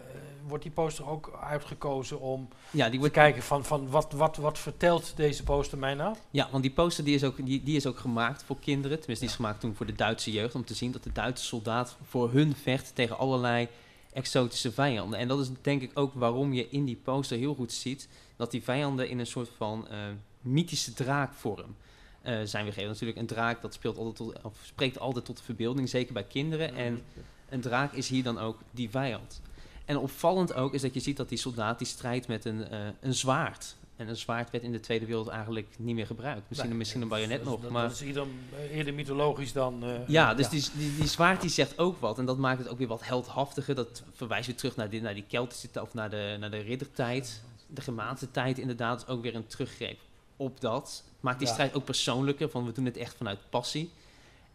wordt 0.48 0.64
die 0.64 0.72
poster 0.74 1.10
ook 1.10 1.40
uitgekozen 1.42 2.20
om 2.20 2.48
Ja, 2.72 2.84
die 2.84 2.92
te 2.94 2.98
wordt, 3.00 3.14
kijken 3.14 3.44
van, 3.44 3.66
van 3.66 3.90
wat, 3.90 4.12
wat, 4.14 4.38
wat 4.38 4.60
vertelt 4.60 5.14
deze 5.16 5.44
poster 5.44 5.78
mij 5.78 5.94
nou? 5.94 6.16
ja, 6.32 6.48
want 6.52 6.64
die 6.64 6.72
poster 6.74 7.04
die 7.04 7.16
is, 7.16 7.24
ook, 7.24 7.46
die, 7.46 7.64
die 7.64 7.76
is 7.76 7.86
ook 7.86 8.00
gemaakt 8.00 8.44
voor 8.44 8.60
kinderen. 8.60 8.98
Tenminste, 9.00 9.26
die 9.26 9.34
is 9.36 9.42
gemaakt 9.42 9.60
toen 9.60 9.76
voor 9.76 9.86
de 9.86 9.96
Duitse 9.96 10.32
jeugd. 10.32 10.56
Om 10.56 10.66
te 10.66 10.74
zien 10.74 10.92
dat 10.92 11.04
de 11.04 11.12
Duitse 11.12 11.46
soldaat 11.46 11.98
voor 12.08 12.32
hun 12.32 12.56
vecht 12.56 12.96
tegen 12.96 13.18
allerlei 13.18 13.68
exotische 14.14 14.72
vijanden. 14.72 15.20
En 15.20 15.28
dat 15.28 15.40
is 15.40 15.50
denk 15.62 15.82
ik 15.82 15.92
ook 15.94 16.14
waarom 16.14 16.54
je 16.54 16.70
in 16.70 16.86
die 16.86 17.00
poster 17.04 17.38
heel 17.38 17.56
goed 17.56 17.72
ziet 17.72 18.08
dat 18.36 18.52
die 18.52 18.64
vijanden 18.64 19.10
in 19.10 19.20
een 19.20 19.28
soort 19.28 19.50
van 19.58 19.88
mythische 20.42 20.94
draakvorm 20.94 21.76
eh, 22.22 22.34
zijn 22.44 22.64
weergegeven. 22.64 22.92
Natuurlijk, 22.92 23.20
een 23.20 23.28
draak 23.28 23.62
dat 23.62 23.74
speelt 23.74 23.98
altijd 23.98 24.16
tot, 24.16 24.42
of 24.44 24.58
spreekt 24.64 25.00
altijd 25.00 25.26
tot 25.26 25.38
de 25.38 25.44
verbeelding, 25.44 25.90
zeker 25.90 26.14
bij 26.14 26.24
kinderen. 26.24 26.76
En 26.76 27.02
een 27.50 27.62
draak 27.62 27.94
is 27.94 28.10
hier 28.10 28.24
dan 28.24 28.40
ook 28.40 28.60
die 28.72 28.90
vijand. 28.90 29.42
En 29.86 29.98
opvallend 29.98 30.54
ook 30.54 30.74
is 30.74 30.82
dat 30.82 30.94
je 30.94 31.00
ziet 31.00 31.18
dat 31.18 31.30
die 31.30 31.38
soldaat 31.38 31.78
die 31.78 31.88
strijdt 31.88 32.28
met 32.28 32.46
een, 32.46 32.68
eh, 32.68 32.80
een 33.02 33.14
zwaard. 33.14 33.76
En 33.96 34.08
een 34.08 34.16
zwaard 34.16 34.52
werd 34.52 34.64
in 34.64 34.72
de 34.72 34.80
Tweede 34.80 35.06
Wereld 35.06 35.28
eigenlijk 35.28 35.68
niet 35.78 35.96
meer 35.96 36.06
gebruikt. 36.06 36.42
Misschien, 36.48 36.70
Nee, 36.70 36.78
misschien 36.78 37.02
een 37.02 37.08
bajonet 37.08 37.44
nog. 37.44 37.62
Dat, 37.62 37.72
maar 37.72 37.84
dat 37.84 37.92
is 37.92 38.02
eerder, 38.02 38.26
eerder 38.72 38.94
mythologisch 38.94 39.54
dan... 39.54 39.84
eh, 39.84 40.08
ja, 40.08 40.34
dus 40.34 40.50
Die, 40.50 40.66
die, 40.78 40.96
die 40.96 41.08
zwaard 41.08 41.42
die 41.42 41.50
zegt 41.50 41.78
ook 41.80 42.00
wat. 42.00 42.20
En 42.20 42.26
dat 42.26 42.38
maakt 42.38 42.60
het 42.60 42.68
ook 42.68 42.78
weer 42.78 42.88
wat 42.88 43.06
heldhaftiger. 43.06 43.76
Dat 43.76 44.04
verwijst 44.14 44.48
weer 44.48 44.56
terug 44.56 44.76
naar, 44.76 44.90
die, 44.90 45.02
naar 45.02 45.14
die 45.14 45.26
Keltische 45.28 45.72
tijd, 45.72 45.86
of 45.86 45.94
naar 45.94 46.10
de, 46.10 46.38
naar 46.40 46.52
de 46.52 46.60
riddertijd. 46.60 47.42
De 47.68 47.82
Germaanse 47.82 48.32
tijd 48.32 48.58
inderdaad 48.58 49.02
is 49.02 49.08
ook 49.08 49.22
weer 49.22 49.36
een 49.36 49.48
teruggreep 49.48 50.00
op 50.40 50.62
dat. 50.62 51.04
Maakt 51.20 51.38
die 51.40 51.48
Ja. 51.48 51.54
strijd 51.54 51.74
ook 51.74 51.86
persoonlijker, 51.86 52.50
van 52.50 52.66
we 52.66 52.72
doen 52.72 52.86
het 52.86 52.98
echt 52.98 53.16
vanuit 53.16 53.40
passie. 53.50 53.92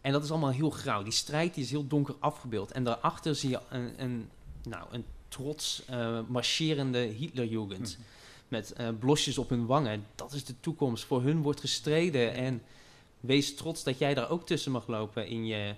En 0.01 0.13
dat 0.13 0.25
is 0.25 0.31
allemaal 0.31 0.51
heel 0.51 0.71
grauw. 0.71 1.03
Die 1.03 1.13
strijd 1.13 1.55
die 1.55 1.65
is 1.65 1.71
heel 1.71 1.87
donker 1.87 2.15
afgebeeld. 2.19 2.73
En 2.73 2.85
daarachter 2.85 3.35
zie 3.35 3.51
je 3.51 3.61
een, 3.69 4.03
een, 4.03 4.31
nou, 4.63 4.87
een 4.91 5.05
trots 5.29 5.85
eh, 5.87 6.19
marcherende 6.29 6.99
Hitlerjugend. 6.99 7.99
Met 8.49 8.73
eh, 8.73 8.89
blosjes 8.99 9.39
op 9.39 9.49
hun 9.49 9.67
wangen. 9.67 10.07
Dat 10.15 10.33
is 10.33 10.45
de 10.45 10.61
toekomst. 10.61 11.05
Voor 11.05 11.23
hun 11.23 11.43
wordt 11.43 11.61
gestreden. 11.61 12.35
En 12.35 12.63
wees 13.21 13.55
trots 13.55 13.83
dat 13.83 13.99
jij 13.99 14.15
daar 14.15 14.31
ook 14.31 14.47
tussen 14.47 14.73
mag 14.73 14.87
lopen 14.87 15.27
in 15.27 15.47
je, 15.47 15.75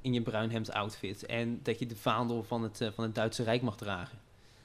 in 0.00 0.12
je 0.12 0.20
bruin 0.22 0.50
hemd 0.50 0.72
outfit. 0.72 1.26
En 1.26 1.60
dat 1.62 1.78
je 1.78 1.86
de 1.86 1.96
vaandel 1.96 2.42
van 2.42 2.62
het, 2.62 2.80
eh, 2.80 2.88
van 2.94 3.04
het 3.04 3.14
Duitse 3.14 3.42
Rijk 3.42 3.62
mag 3.62 3.76
dragen. 3.76 4.18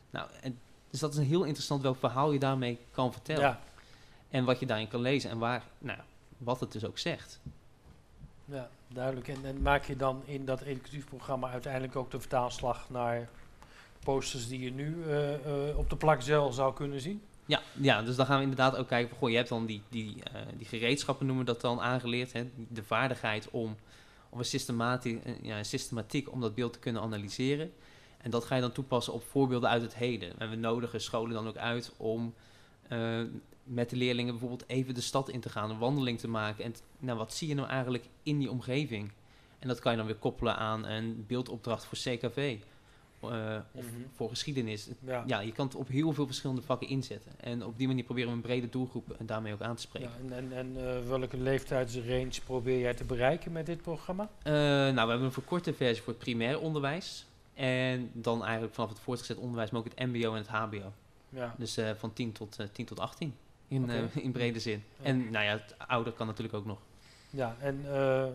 Nou, 0.09 0.27
en, 0.41 0.59
dus 0.89 0.99
dat 0.99 1.11
is 1.11 1.17
een 1.17 1.25
heel 1.25 1.43
interessant 1.43 1.81
welk 1.81 1.97
verhaal 1.97 2.31
je 2.31 2.39
daarmee 2.39 2.77
kan 2.91 3.11
vertellen. 3.11 3.41
ja, 3.41 3.63
En 4.35 4.45
wat 4.45 4.59
je 4.59 4.65
daarin 4.65 4.87
kan 4.87 5.01
lezen. 5.01 5.29
En 5.29 5.37
waar, 5.37 5.63
nou, 5.77 5.99
wat 6.37 6.59
het 6.59 6.71
dus 6.71 6.85
ook 6.85 6.97
zegt. 6.97 7.39
ja, 8.45 8.69
duidelijk. 8.87 9.27
En, 9.27 9.45
en 9.45 9.61
maak 9.61 9.85
je 9.85 9.95
dan 9.95 10.21
in 10.25 10.45
dat 10.45 10.61
educatief 10.61 11.05
programma 11.05 11.49
uiteindelijk 11.49 11.95
ook 11.95 12.11
de 12.11 12.19
vertaalslag 12.19 12.89
naar 12.89 13.29
posters 13.99 14.47
die 14.47 14.59
je 14.59 14.71
nu 14.71 15.03
eh, 15.03 15.33
eh, 15.33 15.77
op 15.77 15.89
de 15.89 15.95
plak 15.95 16.21
zelf 16.21 16.53
zou 16.53 16.73
kunnen 16.73 17.01
zien? 17.01 17.21
Ja, 17.45 17.61
ja, 17.73 18.01
dus 18.01 18.15
dan 18.15 18.25
gaan 18.25 18.37
we 18.37 18.43
inderdaad 18.43 18.75
ook 18.75 18.87
kijken 18.87 19.09
van, 19.09 19.17
goh, 19.17 19.29
je 19.29 19.35
hebt 19.35 19.49
dan 19.49 19.65
die, 19.65 19.81
die, 19.89 20.23
eh, 20.23 20.41
die 20.57 20.67
gereedschappen 20.67 21.25
noemen 21.25 21.45
we 21.45 21.51
dat 21.51 21.61
dan 21.61 21.81
aangeleerd. 21.81 22.33
Hè? 22.33 22.49
De 22.67 22.83
vaardigheid 22.83 23.49
om, 23.51 23.75
om 24.29 24.39
een, 24.39 24.45
systemati 24.45 25.21
eh, 25.23 25.33
ja, 25.41 25.57
een 25.57 25.65
systematiek 25.65 26.31
om 26.31 26.41
dat 26.41 26.55
beeld 26.55 26.73
te 26.73 26.79
kunnen 26.79 27.01
analyseren. 27.01 27.73
En 28.17 28.31
dat 28.31 28.45
ga 28.45 28.55
je 28.55 28.61
dan 28.61 28.71
toepassen 28.71 29.13
op 29.13 29.23
voorbeelden 29.23 29.69
uit 29.69 29.81
het 29.81 29.95
heden. 29.95 30.39
En 30.39 30.49
we 30.49 30.55
nodigen 30.55 31.01
scholen 31.01 31.33
dan 31.33 31.47
ook 31.47 31.57
uit 31.57 31.93
om 31.97 32.33
met 33.65 33.89
de 33.89 33.95
leerlingen 33.95 34.31
bijvoorbeeld 34.31 34.69
even 34.69 34.93
de 34.93 35.01
stad 35.01 35.29
in 35.29 35.39
te 35.39 35.49
gaan, 35.49 35.69
een 35.69 35.77
wandeling 35.77 36.19
te 36.19 36.27
maken. 36.27 36.63
En 36.63 36.73
nou, 36.99 37.17
wat 37.17 37.33
zie 37.33 37.47
je 37.47 37.55
nou 37.55 37.67
eigenlijk 37.67 38.05
in 38.23 38.39
die 38.39 38.51
omgeving? 38.51 39.11
En 39.59 39.67
dat 39.67 39.79
kan 39.79 39.91
je 39.91 39.97
dan 39.97 40.05
weer 40.07 40.15
koppelen 40.15 40.55
aan 40.57 40.85
een 40.85 41.23
beeldopdracht 41.27 41.85
voor 41.85 41.97
CKV. 41.97 42.57
eh, 43.21 43.57
of 43.71 43.83
Mhm. 43.85 44.01
voor 44.15 44.29
geschiedenis. 44.29 44.87
Ja. 45.05 45.23
Ja, 45.27 45.39
je 45.39 45.51
kan 45.51 45.65
het 45.65 45.75
op 45.75 45.87
heel 45.87 46.13
veel 46.13 46.25
verschillende 46.25 46.61
vakken 46.61 46.87
inzetten. 46.87 47.31
En 47.39 47.65
op 47.65 47.77
die 47.77 47.87
manier 47.87 48.03
proberen 48.03 48.29
we 48.29 48.35
een 48.35 48.41
brede 48.41 48.69
doelgroep 48.69 49.09
en 49.19 49.25
daarmee 49.25 49.53
ook 49.53 49.61
aan 49.61 49.75
te 49.75 49.81
spreken. 49.81 50.09
Ja, 50.09 50.35
en 50.35 50.51
en, 50.51 50.57
en 50.57 50.87
eh, 50.97 51.07
welke 51.07 51.37
leeftijdsrange 51.37 52.41
probeer 52.45 52.79
jij 52.79 52.93
te 52.93 53.03
bereiken 53.03 53.51
met 53.51 53.65
dit 53.65 53.81
programma? 53.81 54.29
Eh, 54.43 54.53
nou, 54.53 54.93
we 54.93 54.99
hebben 54.99 55.21
een 55.23 55.31
verkorte 55.31 55.73
versie 55.73 56.03
voor 56.03 56.13
het 56.13 56.21
primair 56.21 56.59
onderwijs. 56.59 57.25
En 57.53 58.09
dan 58.13 58.43
eigenlijk 58.43 58.73
vanaf 58.73 58.89
het 58.89 58.99
voortgezet 58.99 59.37
onderwijs, 59.37 59.69
maar 59.69 59.79
ook 59.81 59.87
het 59.95 60.07
mbo 60.07 60.31
en 60.31 60.37
het 60.37 60.47
hbo. 60.47 60.91
Ja, 61.29 61.55
Dus 61.57 61.77
eh, 61.77 61.89
van 61.97 62.13
10 62.13 62.31
tot, 62.31 62.59
eh 62.59 62.67
10 62.71 62.85
tot 62.85 62.99
18 62.99 63.33
in, 63.67 63.89
eh, 63.89 64.03
in 64.13 64.31
brede 64.31 64.59
zin. 64.59 64.83
Ja. 64.99 65.05
En 65.05 65.31
nou 65.31 65.45
ja, 65.45 65.51
het 65.51 65.75
ouder 65.87 66.13
kan 66.13 66.27
natuurlijk 66.27 66.55
ook 66.55 66.65
nog. 66.65 66.79
ja 67.29 67.55
en 67.59 67.79
eh, 67.85 68.25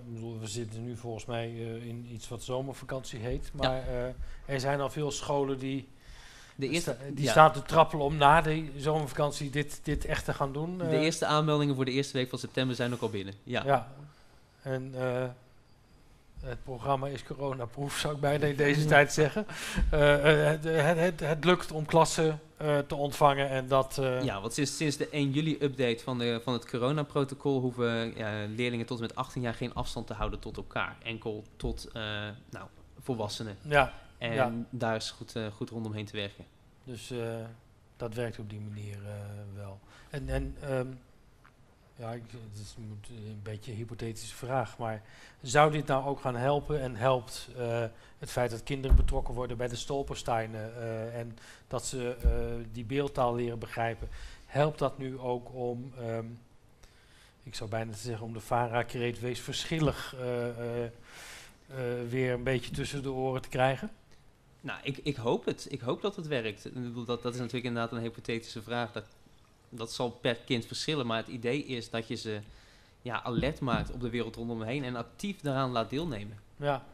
we 0.41 0.47
zitten 0.47 0.85
nu 0.85 0.97
volgens 0.97 1.25
mij 1.27 1.47
eh, 1.47 1.87
in 1.87 2.07
iets 2.13 2.29
wat 2.29 2.43
zomervakantie 2.43 3.19
heet. 3.19 3.51
Maar 3.55 3.83
er 4.47 4.61
zijn 4.61 4.81
al 4.81 4.91
veel 4.91 5.11
scholen 5.11 5.59
die, 5.59 5.89
De 6.55 6.69
eerste, 6.69 6.97
sta- 7.01 7.11
die 7.15 7.25
ja, 7.25 7.31
staan 7.31 7.53
te 7.53 7.63
trappelen 7.63 8.05
om 8.05 8.17
na 8.17 8.41
de 8.41 8.71
zomervakantie 8.77 9.51
dit, 9.51 9.81
dit 9.83 10.05
echt 10.05 10.25
te 10.25 10.35
gaan 10.35 10.53
doen. 10.53 10.79
de 10.79 10.99
eerste 10.99 11.27
aanmeldingen 11.27 11.75
voor 11.75 11.85
de 11.85 11.91
eerste 11.93 12.13
week 12.17 12.29
van 12.29 12.39
september 12.39 12.77
zijn 12.77 12.93
ook 12.93 13.01
al 13.01 13.11
binnen. 13.11 13.35
Ja, 13.45 13.65
Ja. 13.65 13.93
En 14.63 14.95
het 16.41 16.65
programma 16.65 17.07
is 17.07 17.23
coronaproof, 17.25 17.97
zou 17.97 18.15
ik 18.15 18.21
bijna 18.21 18.47
in 18.47 18.57
deze 18.57 18.85
tijd 18.85 19.13
zeggen. 19.13 19.47
Eh, 19.91 20.43
eh, 20.43 20.47
het, 20.51 20.65
het, 20.65 20.99
het, 20.99 21.21
het 21.21 21.45
lukt 21.45 21.73
om 21.73 21.87
klassen 21.87 22.41
te 22.87 22.95
ontvangen 22.95 23.49
en 23.49 23.69
dat... 23.69 24.01
Ja, 24.23 24.41
want 24.41 24.53
sinds, 24.53 24.77
sinds 24.77 24.97
de 24.97 25.09
1 25.09 25.31
juli 25.31 25.57
update 25.61 26.03
van, 26.03 26.19
de, 26.19 26.41
van 26.45 26.53
het 26.53 26.67
coronaprotocol 26.67 27.61
hoeven 27.61 28.13
leerlingen 28.55 28.87
tot 28.87 28.97
en 28.97 29.03
met 29.03 29.15
18 29.15 29.43
jaar 29.43 29.55
geen 29.55 29.75
afstand 29.75 30.07
te 30.07 30.15
houden 30.15 30.39
tot 30.39 30.57
elkaar. 30.57 30.97
Enkel 31.03 31.45
tot 31.57 31.89
nou, 32.51 32.67
volwassenen. 33.01 33.57
ja, 33.63 33.93
En 34.19 34.33
Ja. 34.33 34.53
daar 34.71 34.97
is 34.97 35.11
goed, 35.11 35.35
goed 35.55 35.71
rondomheen 35.71 36.07
te 36.07 36.17
werken. 36.17 36.45
dus 36.85 37.13
dat 37.97 38.15
werkt 38.15 38.39
op 38.39 38.51
die 38.51 38.61
manier 38.61 38.99
wel. 39.55 39.81
En, 40.11 40.29
en 40.29 40.57
ehm, 40.61 40.87
ja, 42.01 42.11
het 42.11 42.61
is 42.61 42.75
een 42.79 43.41
beetje 43.43 43.71
een 43.71 43.77
hypothetische 43.77 44.35
vraag, 44.35 44.79
maar 44.79 45.03
zou 45.41 45.73
dit 45.73 45.87
nou 45.87 46.07
ook 46.07 46.21
gaan 46.21 46.37
helpen 46.37 46.81
en 46.81 46.97
helpt 46.97 47.49
eh, 47.57 47.85
het 48.19 48.31
feit 48.31 48.51
dat 48.51 48.63
kinderen 48.63 48.97
betrokken 48.97 49.35
worden 49.35 49.57
bij 49.57 49.69
de 49.69 49.77
stolpersteinen 49.77 50.77
eh, 50.77 51.19
en 51.19 51.39
dat 51.69 51.87
ze 51.87 52.17
eh, 52.23 52.31
die 52.73 52.85
beeldtaal 52.85 53.35
leren 53.35 53.59
begrijpen, 53.59 54.09
helpt 54.47 54.79
dat 54.79 54.99
nu 54.99 55.19
ook 55.19 55.55
om, 55.55 55.93
ehm, 55.99 56.25
ik 57.43 57.55
zou 57.55 57.71
bijna 57.71 57.93
zeggen 57.93 58.27
om 58.27 58.33
de 58.33 58.41
VARA-kreet 58.41 59.21
wees 59.21 59.41
verschillig 59.41 60.15
weer 62.09 62.33
een 62.33 62.43
beetje 62.43 62.71
tussen 62.71 63.03
de 63.03 63.13
oren 63.13 63.43
te 63.43 63.49
krijgen? 63.49 63.91
Nou, 64.61 64.81
ik, 64.83 64.99
ik 64.99 65.17
hoop 65.17 65.45
het. 65.45 65.67
Ik 65.71 65.81
hoop 65.81 66.03
dat 66.03 66.17
het 66.17 66.27
werkt. 66.27 66.69
Dat, 67.07 67.23
dat 67.23 67.35
is 67.35 67.41
natuurlijk 67.41 67.65
inderdaad 67.65 67.93
een 67.93 68.03
hypothetische 68.03 68.63
vraag. 68.63 68.93
Dat, 68.93 69.05
dat 69.71 69.93
zal 69.93 70.11
per 70.11 70.35
kind 70.35 70.67
verschillen. 70.67 71.07
Maar 71.07 71.17
het 71.17 71.29
idee 71.29 71.65
is 71.65 71.91
dat 71.91 72.09
je 72.09 72.15
ze 72.15 72.41
ja, 73.03 73.23
alert 73.23 73.61
maakt 73.61 73.91
op 73.93 74.01
de 74.01 74.11
wereld 74.11 74.37
rondom 74.37 74.63
heen 74.63 74.85
en 74.85 74.97
actief 74.97 75.41
daaraan 75.41 75.71
laat 75.71 75.91
deelnemen. 75.91 76.39
Ja, 76.57 76.85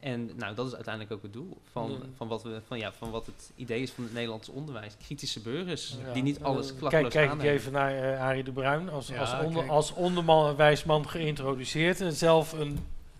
En 0.00 0.30
nou, 0.36 0.54
dat 0.54 0.66
is 0.66 0.74
uiteindelijk 0.74 1.14
ook 1.14 1.22
het 1.22 1.32
doel 1.32 1.56
van, 1.72 1.90
Ja. 1.90 1.96
van, 2.16 2.28
wat, 2.28 2.42
we, 2.42 2.60
van, 2.66 2.78
ja, 2.78 2.92
van 2.92 3.10
wat 3.10 3.26
het 3.26 3.50
idee 3.56 3.82
is 3.82 3.90
van 3.90 4.04
het 4.04 4.12
Nederlandse 4.12 4.52
onderwijs. 4.52 4.96
Kritische 5.04 5.40
burgers, 5.40 5.96
Ja. 6.06 6.12
die 6.12 6.22
niet 6.22 6.42
alles 6.42 6.70
Eh, 6.72 6.78
klakkeloos 6.78 7.12
Kijk, 7.12 7.28
kijk 7.30 7.42
ik 7.42 7.48
even 7.50 7.72
naar 7.72 7.96
eh 8.12 8.20
Arie 8.20 8.44
de 8.44 8.52
Bruin, 8.52 8.90
als, 8.90 9.08
Ja, 9.08 9.20
als, 9.20 9.44
onder, 9.44 9.68
als 9.70 9.92
onderwijsman 9.92 11.08
geïntroduceerd 11.08 12.00
en 12.00 12.12
zelf 12.12 12.52
een, 12.52 12.68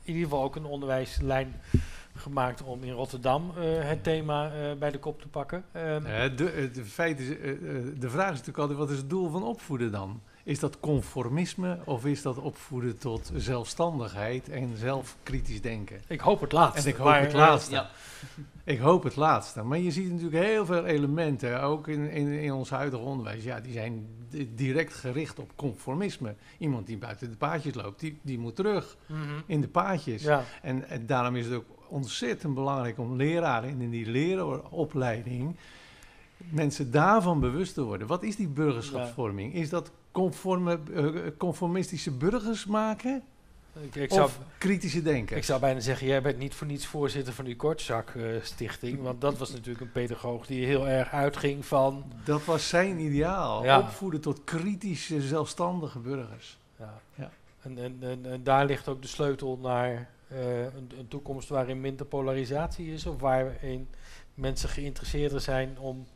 in 0.03 0.15
ieder 0.15 0.23
geval 0.23 0.43
ook 0.43 0.57
een 0.57 0.65
onderwijslijn 0.65 1.61
gemaakt 2.17 2.63
om 2.63 2.83
in 2.83 2.93
Rotterdam 2.93 3.53
eh, 3.57 3.63
het 3.89 4.03
thema 4.03 4.53
eh, 4.53 4.79
bij 4.79 4.91
de 4.91 4.99
kop 4.99 5.21
te 5.21 5.29
pakken. 5.29 5.65
Eh, 5.73 5.83
de, 6.37 6.71
de, 6.73 6.85
feit 6.85 7.21
is, 7.21 7.29
de 7.99 8.11
vraag 8.11 8.33
is 8.33 8.39
natuurlijk 8.39 8.59
altijd, 8.59 8.79
wat 8.79 8.91
is 8.91 8.97
het 8.97 9.11
doel 9.11 9.31
van 9.31 9.43
opvoeden 9.43 9.93
dan? 9.93 10.21
Is 10.47 10.59
dat 10.59 10.81
conformisme 10.81 11.79
of 11.85 12.05
is 12.05 12.23
dat 12.23 12.39
opvoeden 12.39 12.99
tot 12.99 13.31
zelfstandigheid 13.35 14.49
en 14.49 14.77
zelfkritisch 14.77 15.61
denken? 15.63 16.01
ik 16.07 16.21
hoop 16.21 16.41
het 16.41 16.53
laatste. 16.53 16.81
En 16.81 16.89
ik 16.89 16.97
hoop 16.97 17.07
maar, 17.07 17.21
het 17.21 17.33
laatste. 17.33 17.75
Ja, 17.75 17.91
Ik 18.65 18.79
hoop 18.79 19.03
het 19.03 19.17
laatste. 19.17 19.63
Maar 19.63 19.79
je 19.79 19.91
ziet 19.91 20.11
natuurlijk 20.11 20.45
heel 20.45 20.67
veel 20.67 20.85
elementen, 20.85 21.63
ook 21.63 21.89
in, 21.89 22.11
in, 22.11 22.29
in 22.29 22.53
ons 22.53 22.71
huidige 22.71 23.03
onderwijs, 23.03 23.45
ja, 23.45 23.61
die 23.61 23.73
zijn 23.73 24.07
di- 24.29 24.55
direct 24.55 24.95
gericht 24.95 25.39
op 25.39 25.51
conformisme. 25.57 26.35
Iemand 26.59 26.87
die 26.87 26.97
buiten 26.97 27.31
de 27.31 27.37
paadjes 27.37 27.75
loopt, 27.75 28.01
die, 28.01 28.19
die 28.23 28.39
moet 28.39 28.57
terug 28.57 28.97
mhm. 29.07 29.21
in 29.47 29.61
de 29.61 29.69
paadjes. 29.69 30.23
Ja, 30.23 30.45
En, 30.63 30.89
en 30.89 31.07
daarom 31.07 31.37
is 31.37 31.45
het 31.45 31.55
ook 31.55 31.76
ontzettend 31.89 32.55
belangrijk 32.55 32.99
om 32.99 33.17
leraren 33.17 33.81
in 33.81 33.91
die 33.91 34.07
lerenopleiding 34.11 35.57
mensen 36.37 36.91
daarvan 36.91 37.41
bewust 37.41 37.75
te 37.75 37.83
worden. 37.83 38.07
Wat 38.07 38.23
is 38.23 38.37
die 38.37 38.49
burgerschapsvorming? 38.49 39.55
Is 39.55 39.69
dat 39.69 39.91
conforme, 40.11 40.81
eh, 40.95 41.07
conformistische 41.39 42.11
burgers 42.11 42.67
maken? 42.67 43.23
Ik, 43.81 43.95
ik, 43.95 44.13
zou, 44.13 44.25
of 44.25 44.39
kritische 44.59 45.03
denken? 45.03 45.37
ik 45.37 45.45
zou 45.45 45.61
bijna 45.61 45.81
zeggen, 45.81 46.07
jij 46.07 46.23
bent 46.23 46.39
niet 46.39 46.55
voor 46.55 46.67
niets 46.67 46.87
voorzitter 46.87 47.33
van 47.33 47.45
die 47.45 47.57
Kortzak-stichting. 47.57 49.03
want 49.03 49.21
dat 49.21 49.39
was 49.39 49.51
natuurlijk 49.51 49.81
een 49.81 49.93
pedagoog 49.93 50.47
die 50.47 50.67
heel 50.67 50.89
erg 50.89 51.11
uitging 51.11 51.65
van... 51.65 52.05
Dat 52.25 52.45
was 52.45 52.69
zijn 52.69 52.99
ideaal. 52.99 53.65
Ja. 53.65 53.79
Opvoeden 53.79 54.21
tot 54.21 54.45
kritische, 54.45 55.21
zelfstandige 55.21 55.99
burgers. 55.99 56.59
Ja. 56.79 57.01
Ja. 57.15 57.31
En, 57.63 57.79
en, 57.79 57.97
en, 58.01 58.27
en 58.27 58.43
daar 58.43 58.67
ligt 58.67 58.89
ook 58.89 59.03
de 59.03 59.09
sleutel 59.09 59.59
naar 59.63 60.09
eh, 60.29 60.61
een, 60.63 60.91
een 60.99 61.09
toekomst 61.09 61.49
waarin 61.49 61.81
minder 61.81 62.07
polarisatie 62.07 62.93
is... 62.93 63.07
of 63.07 63.21
waarin 63.21 63.89
mensen 64.35 64.69
geïnteresseerder 64.69 65.41
zijn 65.41 65.79
om 65.79 66.07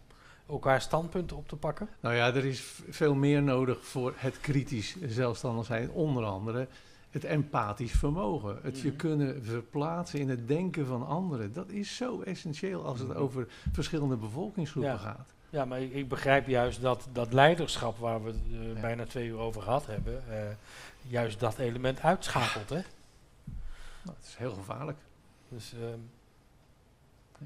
elkaar 0.49 0.81
standpunten 0.81 1.37
op 1.37 1.49
te 1.49 1.57
pakken. 1.57 1.89
Nou 2.01 2.15
ja, 2.15 2.35
er 2.35 2.45
is 2.45 2.81
veel 2.89 3.15
meer 3.15 3.43
nodig 3.43 3.85
voor 3.87 4.13
het 4.17 4.41
kritisch 4.41 4.97
zelfstandig 5.07 5.67
zijn. 5.67 5.91
Onder 5.91 6.25
andere 6.25 6.67
het 7.11 7.25
empathisch 7.25 7.93
vermogen. 7.93 8.59
Het 8.63 8.81
je 8.81 8.89
Mhm. 8.89 8.97
kunnen 8.97 9.45
verplaatsen 9.45 10.19
in 10.19 10.29
het 10.29 10.49
denken 10.49 10.87
van 10.87 11.07
anderen. 11.07 11.53
Dat 11.53 11.69
is 11.71 11.97
zo 11.97 12.21
essentieel 12.21 12.85
als 12.85 13.01
het 13.01 13.15
over 13.15 13.47
verschillende 13.73 14.17
bevolkingsgroepen 14.17 14.91
Ja. 14.93 14.97
gaat. 14.99 15.33
Ja, 15.51 15.65
maar 15.65 15.81
ik, 15.81 15.93
ik 15.93 16.09
begrijp 16.09 16.47
juist 16.49 16.81
dat 16.83 17.09
dat 17.13 17.33
leiderschap 17.33 17.99
waar 17.99 18.25
we 18.25 18.31
eh, 18.31 18.75
Ja. 18.75 18.81
bijna 18.81 19.05
twee 19.07 19.27
uur 19.29 19.39
over 19.39 19.63
gehad 19.63 19.87
hebben... 19.87 20.23
eh, 20.31 20.43
juist 21.03 21.41
dat 21.41 21.59
element 21.59 22.01
uitschakelt, 22.01 22.69
hè? 22.69 22.81
Nou, 24.03 24.17
het 24.17 24.27
is 24.27 24.37
heel 24.37 24.53
gevaarlijk. 24.53 24.99
Dus 25.49 25.73
ehm, 25.75 25.99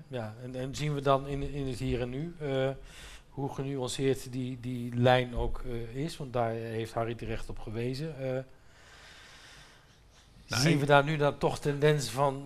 ja, 0.09 0.35
en, 0.43 0.55
en 0.55 0.75
zien 0.75 0.95
we 0.95 1.01
dan 1.01 1.27
in, 1.27 1.43
in 1.43 1.67
het 1.67 1.79
hier 1.79 2.01
en 2.01 2.11
nu 2.11 2.35
eh, 2.39 2.71
hoe 3.29 3.55
genuanceerd 3.55 4.33
die, 4.33 4.59
die 4.61 4.95
lijn 4.97 5.37
ook 5.37 5.63
eh, 5.67 5.97
is, 6.05 6.17
want 6.17 6.33
daar 6.33 6.51
heeft 6.51 6.93
Harry 6.93 7.15
terecht 7.15 7.49
op 7.49 7.59
gewezen. 7.59 8.19
eh. 8.19 8.43
Nou, 10.47 10.63
zien 10.63 10.79
we 10.79 10.87
daar 10.87 11.05
nu 11.05 11.17
dan 11.17 11.39
toch 11.39 11.59
tendensen 11.59 12.13
van 12.13 12.45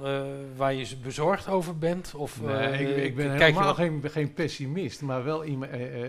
waar 0.56 0.74
je 0.74 0.96
bezorgd 0.96 1.48
over 1.48 1.78
bent? 1.78 2.14
Of, 2.14 2.42
Nee, 2.42 2.86
ik, 2.86 3.04
ik 3.04 3.16
ben 3.16 3.30
helemaal 3.30 3.74
geen, 3.74 4.02
geen 4.04 4.34
pessimist, 4.34 5.02
maar 5.02 5.24
wel 5.24 5.44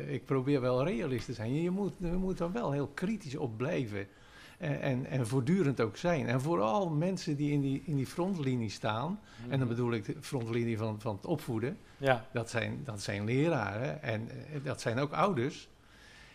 ik 0.08 0.26
probeer 0.26 0.62
wel 0.62 0.84
realist 0.86 1.26
te 1.26 1.34
zijn. 1.34 1.62
Je 1.62 1.70
moet, 1.70 1.94
je 2.00 2.08
moet 2.08 2.40
er 2.40 2.52
wel 2.52 2.72
heel 2.72 2.88
kritisch 2.88 3.36
op 3.36 3.58
blijven. 3.58 4.08
En, 4.60 4.82
en, 4.82 5.06
en 5.06 5.28
voortdurend 5.28 5.82
ook 5.82 5.98
zijn. 5.98 6.28
En 6.28 6.42
vooral 6.42 6.90
mensen 6.90 7.36
die 7.36 7.52
in 7.52 7.62
die, 7.62 7.82
in 7.86 7.96
die 7.96 8.08
frontlinie 8.08 8.70
staan, 8.70 9.20
en 9.50 9.60
dan 9.60 9.68
bedoel 9.68 9.92
ik 9.94 10.06
de 10.06 10.16
frontlinie 10.22 10.78
van, 10.78 11.02
van 11.02 11.16
het 11.16 11.26
opvoeden, 11.26 11.78
Ja, 11.98 12.26
dat 12.32 12.50
zijn, 12.50 12.82
dat 12.84 13.02
zijn 13.02 13.26
leraren 13.26 14.02
en 14.04 14.30
eh, 14.30 14.64
dat 14.64 14.82
zijn 14.82 15.00
ook 15.00 15.12
ouders. 15.12 15.70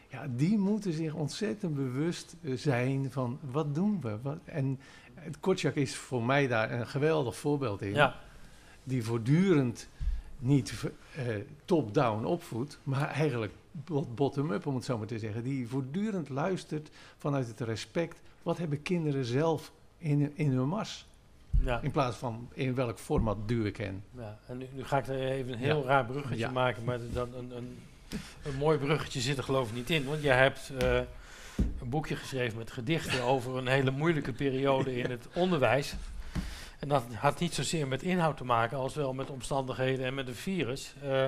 Ja, 0.09 0.27
die 0.37 0.59
moeten 0.59 0.93
zich 0.93 1.15
ontzettend 1.15 1.75
bewust 1.75 2.37
eh, 2.43 2.57
zijn 2.57 3.13
van 3.13 3.39
wat 3.51 3.75
doen 3.75 4.01
we? 4.01 4.19
Wat, 4.23 4.39
en 4.45 4.79
het 5.15 5.41
Kotjak 5.41 5.75
is 5.75 5.97
voor 5.97 6.23
mij 6.23 6.47
daar 6.47 6.73
een 6.73 6.87
geweldig 6.87 7.37
voorbeeld 7.37 7.83
in 7.83 7.95
ja, 7.95 8.21
die 8.85 9.05
voortdurend 9.05 9.89
niet 10.39 10.85
eh, 11.15 11.25
top-down 11.65 12.25
opvoedt, 12.25 12.79
maar 12.83 13.09
eigenlijk 13.09 13.53
bottom-up, 14.15 14.67
om 14.67 14.75
het 14.75 14.85
zo 14.85 14.99
maar 14.99 15.07
te 15.07 15.19
zeggen. 15.19 15.43
Die 15.45 15.69
voortdurend 15.69 16.29
luistert 16.29 16.91
vanuit 17.19 17.47
het 17.49 17.61
respect. 17.61 18.21
Wat 18.43 18.59
hebben 18.59 18.83
kinderen 18.83 19.25
zelf 19.25 19.73
in, 19.99 20.33
in 20.35 20.51
hun 20.51 20.69
mars? 20.69 21.07
ja, 21.65 21.81
In 21.83 21.91
plaats 21.91 22.17
van 22.17 22.49
in 22.53 22.75
welk 22.75 22.99
format 22.99 23.49
duw 23.49 23.65
ik 23.65 23.77
hen. 23.77 24.05
ja. 24.11 24.39
En 24.47 24.59
nu, 24.59 24.67
nu 24.73 24.85
ga 24.85 24.99
ik 24.99 25.07
er 25.07 25.19
even 25.31 25.53
een 25.53 25.59
heel 25.59 25.81
Ja. 25.81 25.87
raar 25.87 26.05
bruggetje 26.05 26.37
Ja. 26.39 26.51
maken, 26.51 26.85
maar 26.85 26.99
dan 27.13 27.35
een, 27.35 27.57
een, 27.57 27.79
een 28.43 28.55
mooi 28.57 28.79
bruggetje 28.79 29.21
zit 29.21 29.37
er 29.39 29.45
geloof 29.45 29.69
ik 29.69 29.75
niet 29.75 29.91
in. 29.91 30.05
Want 30.05 30.23
jij 30.23 30.37
hebt 30.37 30.71
eh, 30.79 30.97
een 31.57 31.89
boekje 31.89 32.17
geschreven 32.17 32.59
met 32.59 32.71
gedichten 32.71 33.23
over 33.23 33.57
een 33.57 33.67
hele 33.67 33.91
moeilijke 33.91 34.33
periode 34.33 34.97
in 34.97 35.11
het 35.11 35.29
onderwijs. 35.35 35.95
En 36.79 36.89
dat 36.89 37.03
had 37.15 37.41
niet 37.41 37.55
zozeer 37.55 37.89
met 37.89 38.03
inhoud 38.03 38.37
te 38.37 38.45
maken 38.45 38.77
als 38.79 38.95
wel 38.95 39.13
met 39.13 39.31
omstandigheden 39.31 40.07
en 40.07 40.15
met 40.15 40.29
een 40.29 40.35
virus. 40.35 40.95
Eh, 41.03 41.27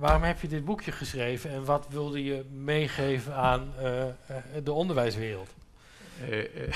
waarom 0.00 0.22
heb 0.22 0.40
je 0.40 0.48
dit 0.48 0.64
boekje 0.64 0.92
geschreven 0.92 1.50
en 1.50 1.64
wat 1.64 1.86
wilde 1.90 2.24
je 2.24 2.44
meegeven 2.52 3.34
aan 3.34 3.72
eh, 3.78 4.08
eh, 4.08 4.14
de 4.64 4.72
onderwijswereld? 4.72 5.54
Eh, 6.28 6.38
eh, 6.38 6.74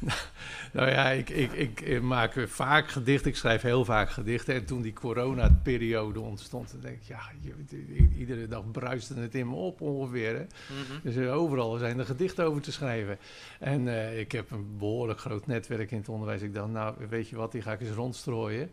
nou 0.72 0.90
ja, 0.90 1.10
ik, 1.10 1.30
ik, 1.30 1.80
ik 1.80 2.02
maak 2.02 2.44
vaak 2.48 2.88
gedichten. 2.88 3.30
Ik 3.30 3.36
schrijf 3.36 3.62
heel 3.62 3.84
vaak 3.84 4.10
gedichten. 4.10 4.54
En 4.54 4.64
toen 4.64 4.82
die 4.82 4.92
coronaperiode 4.92 6.20
ontstond, 6.20 6.70
dan 6.70 6.80
denk 6.80 6.96
ik, 6.96 7.02
ja, 7.02 7.20
iedere 8.16 8.46
dag 8.46 8.70
bruiste 8.70 9.14
het 9.14 9.34
in 9.34 9.48
me 9.48 9.54
op 9.54 9.80
ongeveer. 9.80 10.34
Hè? 10.34 10.44
Dus 11.02 11.28
overal 11.28 11.76
zijn 11.76 11.98
er 11.98 12.04
gedichten 12.04 12.44
over 12.44 12.62
te 12.62 12.72
schrijven. 12.72 13.18
En 13.58 13.88
ik 14.18 14.32
heb 14.32 14.50
een 14.50 14.76
behoorlijk 14.78 15.20
groot 15.20 15.46
netwerk 15.46 15.90
in 15.90 15.98
het 15.98 16.08
onderwijs. 16.08 16.42
Ik 16.42 16.54
dacht, 16.54 16.70
nou, 16.70 16.94
weet 17.08 17.28
je 17.28 17.36
wat, 17.36 17.52
die 17.52 17.62
ga 17.62 17.72
ik 17.72 17.80
eens 17.80 17.90
rondstrooien. 17.90 18.70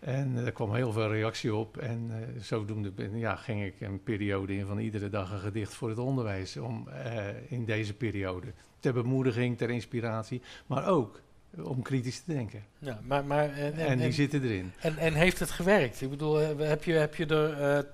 En 0.00 0.36
eh, 0.36 0.46
er 0.46 0.52
kwam 0.52 0.74
heel 0.74 0.92
veel 0.92 1.08
reactie 1.12 1.54
op. 1.54 1.76
En 1.76 2.10
eh, 2.10 2.42
zodoende 2.42 2.92
ja, 3.12 3.36
ging 3.36 3.64
ik 3.64 3.80
een 3.80 4.02
periode 4.02 4.54
in 4.56 4.66
van 4.66 4.78
iedere 4.78 5.08
dag 5.08 5.32
een 5.32 5.38
gedicht 5.38 5.74
voor 5.74 5.88
het 5.88 5.98
onderwijs. 5.98 6.56
Om, 6.56 6.88
eh, 6.88 7.26
in 7.48 7.64
deze 7.64 7.94
periode. 7.94 8.46
Ter 8.78 8.92
bemoediging, 8.92 9.58
ter 9.58 9.70
inspiratie. 9.70 10.42
Maar 10.66 10.88
ook 10.88 11.20
om 11.62 11.82
kritisch 11.82 12.20
te 12.20 12.32
denken. 12.34 12.64
Ja, 12.78 13.00
maar, 13.06 13.24
maar, 13.24 13.52
en, 13.52 13.72
en, 13.72 13.86
En 13.86 13.96
die 13.96 14.06
en- 14.06 14.12
zitten 14.12 14.42
erin. 14.42 14.72
En, 14.80 14.96
en 14.96 15.14
heeft 15.14 15.38
het 15.38 15.50
gewerkt? 15.50 16.00
Ik 16.00 16.10
bedoel, 16.10 16.36
heb 16.58 16.84
je, 16.84 16.92
heb 16.92 17.14
je 17.14 17.26
er 17.26 17.86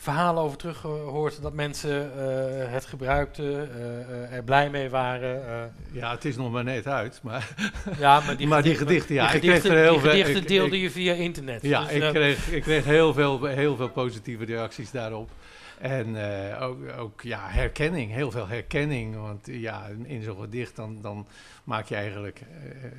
verhalen 0.00 0.42
over 0.42 0.56
teruggehoord 0.58 1.42
dat 1.42 1.52
mensen 1.52 2.12
eh, 2.18 2.72
het 2.72 2.84
gebruikten, 2.86 3.70
eh, 3.74 4.00
eh, 4.00 4.32
er 4.32 4.42
blij 4.44 4.70
mee 4.70 4.90
waren? 4.90 5.72
Ja, 5.92 6.10
het 6.10 6.24
is 6.24 6.36
nog 6.36 6.50
maar 6.52 6.64
net 6.64 6.86
uit. 6.86 7.20
Maar 7.22 7.54
ja, 7.98 8.20
maar 8.20 8.36
die, 8.36 8.46
Maar 8.52 8.62
die 8.62 8.74
gedichten- 8.74 8.86
gedichten, 8.86 9.14
ja, 9.14 9.26
die 9.26 9.34
ik 9.34 9.40
kreeg 9.40 9.54
gedichten, 9.54 9.78
er 9.78 9.84
heel 9.90 9.98
veel- 10.00 10.10
gedichten 10.10 10.36
ik- 10.42 10.48
deelde 10.48 10.76
ik- 10.76 10.82
je 10.82 10.90
via 10.90 11.12
internet. 11.14 11.62
Ja, 11.62 11.80
Dus, 11.84 11.90
ik, 11.92 12.10
kreeg, 12.12 12.48
ik 12.50 12.62
kreeg 12.62 12.84
heel 12.84 13.12
veel, 13.14 13.44
heel 13.44 13.76
veel 13.76 13.88
positieve 13.90 14.44
reacties 14.44 14.90
daarop. 14.90 15.30
En 15.78 16.16
ook, 16.60 16.78
ook 16.98 17.20
ja, 17.22 17.40
herkenning, 17.48 18.12
heel 18.12 18.30
veel 18.30 18.48
herkenning. 18.48 19.16
Want 19.20 19.46
ja, 19.50 19.86
in- 20.04 20.22
zo'n 20.22 20.40
gedicht 20.40 20.76
dan, 20.76 20.98
dan 21.02 21.26
maak 21.64 21.86
je 21.86 21.94
eigenlijk 21.94 22.40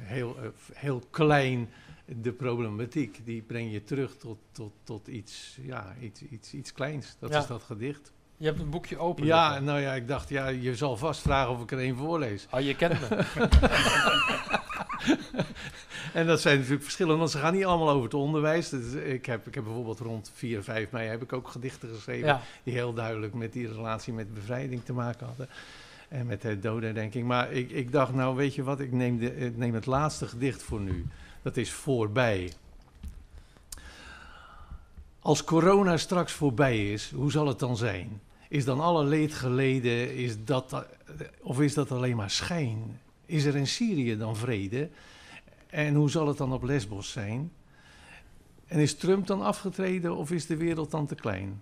heel, 0.03 0.37
heel 0.73 1.03
klein 1.11 1.69
de 2.21 2.31
problematiek. 2.31 3.19
Die 3.25 3.41
breng 3.41 3.71
je 3.71 3.83
terug 3.83 4.17
tot, 4.17 4.37
tot, 4.51 4.71
tot 4.83 5.07
iets, 5.07 5.57
ja, 5.61 5.95
iets, 6.01 6.21
iets, 6.21 6.53
iets 6.53 6.73
kleins. 6.73 7.15
Dat 7.19 7.29
Ja. 7.29 7.39
is 7.39 7.47
dat 7.47 7.63
gedicht. 7.63 8.11
je 8.37 8.45
hebt 8.45 8.59
een 8.59 8.69
boekje 8.69 8.97
open. 8.97 9.25
Ja, 9.25 9.47
liggen. 9.47 9.63
nou 9.65 9.79
ja, 9.79 9.93
ik 9.93 10.07
dacht, 10.07 10.29
ja, 10.29 10.47
je 10.47 10.75
zal 10.75 10.97
vast 10.97 11.21
vragen 11.21 11.51
of 11.51 11.61
ik 11.61 11.71
er 11.71 11.79
een 11.79 11.95
voorlees. 11.95 12.47
Oh, 12.51 12.59
je 12.59 12.75
kent 12.75 12.99
me. 13.09 13.25
En 16.13 16.27
dat 16.27 16.41
zijn 16.41 16.55
natuurlijk 16.55 16.83
verschillen, 16.83 17.17
want 17.17 17.31
ze 17.31 17.37
gaan 17.37 17.53
niet 17.53 17.65
allemaal 17.65 17.89
over 17.89 18.03
het 18.03 18.13
onderwijs. 18.13 18.69
Dus 18.69 18.93
ik, 18.93 19.25
heb, 19.25 19.47
ik 19.47 19.55
heb 19.55 19.63
bijvoorbeeld 19.63 19.99
rond 19.99 20.31
4, 20.33 20.63
5 20.63 20.91
mei 20.91 21.07
heb 21.09 21.21
ik 21.21 21.33
ook 21.33 21.47
gedichten 21.47 21.89
geschreven 21.89 22.27
ja. 22.27 22.41
die 22.63 22.73
heel 22.73 22.93
duidelijk 22.93 23.33
met 23.33 23.53
die 23.53 23.67
relatie 23.67 24.13
met 24.13 24.33
bevrijding 24.33 24.83
te 24.83 24.93
maken 24.93 25.27
hadden. 25.27 25.49
En 26.07 26.25
met 26.25 26.41
de 26.41 26.59
dodenherdenking. 26.59 27.27
Maar 27.27 27.51
ik, 27.51 27.71
ik 27.71 27.91
dacht, 27.91 28.13
nou 28.13 28.35
weet 28.35 28.55
je 28.55 28.63
wat, 28.63 28.79
ik 28.79 28.91
neem, 28.91 29.19
de, 29.19 29.35
ik 29.35 29.57
neem 29.57 29.73
het 29.73 29.85
laatste 29.85 30.27
gedicht 30.27 30.63
voor 30.63 30.79
nu. 30.79 31.05
Dat 31.41 31.57
is 31.57 31.71
voorbij. 31.71 32.51
Als 35.19 35.43
corona 35.43 35.97
straks 35.97 36.33
voorbij 36.33 36.91
is, 36.91 37.11
hoe 37.11 37.31
zal 37.31 37.47
het 37.47 37.59
dan 37.59 37.77
zijn? 37.77 38.21
Is 38.49 38.65
dan 38.65 38.79
alle 38.79 39.03
leed 39.03 39.33
geleden, 39.33 40.15
is 40.15 40.43
dat, 40.43 40.73
eh, 40.73 40.79
of 41.41 41.61
is 41.61 41.73
dat 41.73 41.91
alleen 41.91 42.15
maar 42.15 42.29
schijn? 42.29 42.99
Is 43.25 43.45
er 43.45 43.55
in 43.55 43.67
Syrië 43.67 44.17
dan 44.17 44.35
vrede? 44.35 44.89
En 45.67 45.95
hoe 45.95 46.09
zal 46.09 46.27
het 46.27 46.37
dan 46.37 46.53
op 46.53 46.63
Lesbos 46.63 47.11
zijn? 47.11 47.51
En 48.67 48.79
is 48.79 48.95
Trump 48.95 49.27
dan 49.27 49.41
afgetreden 49.41 50.15
of 50.15 50.31
is 50.31 50.45
de 50.45 50.57
wereld 50.57 50.91
dan 50.91 51.05
te 51.05 51.15
klein? 51.15 51.61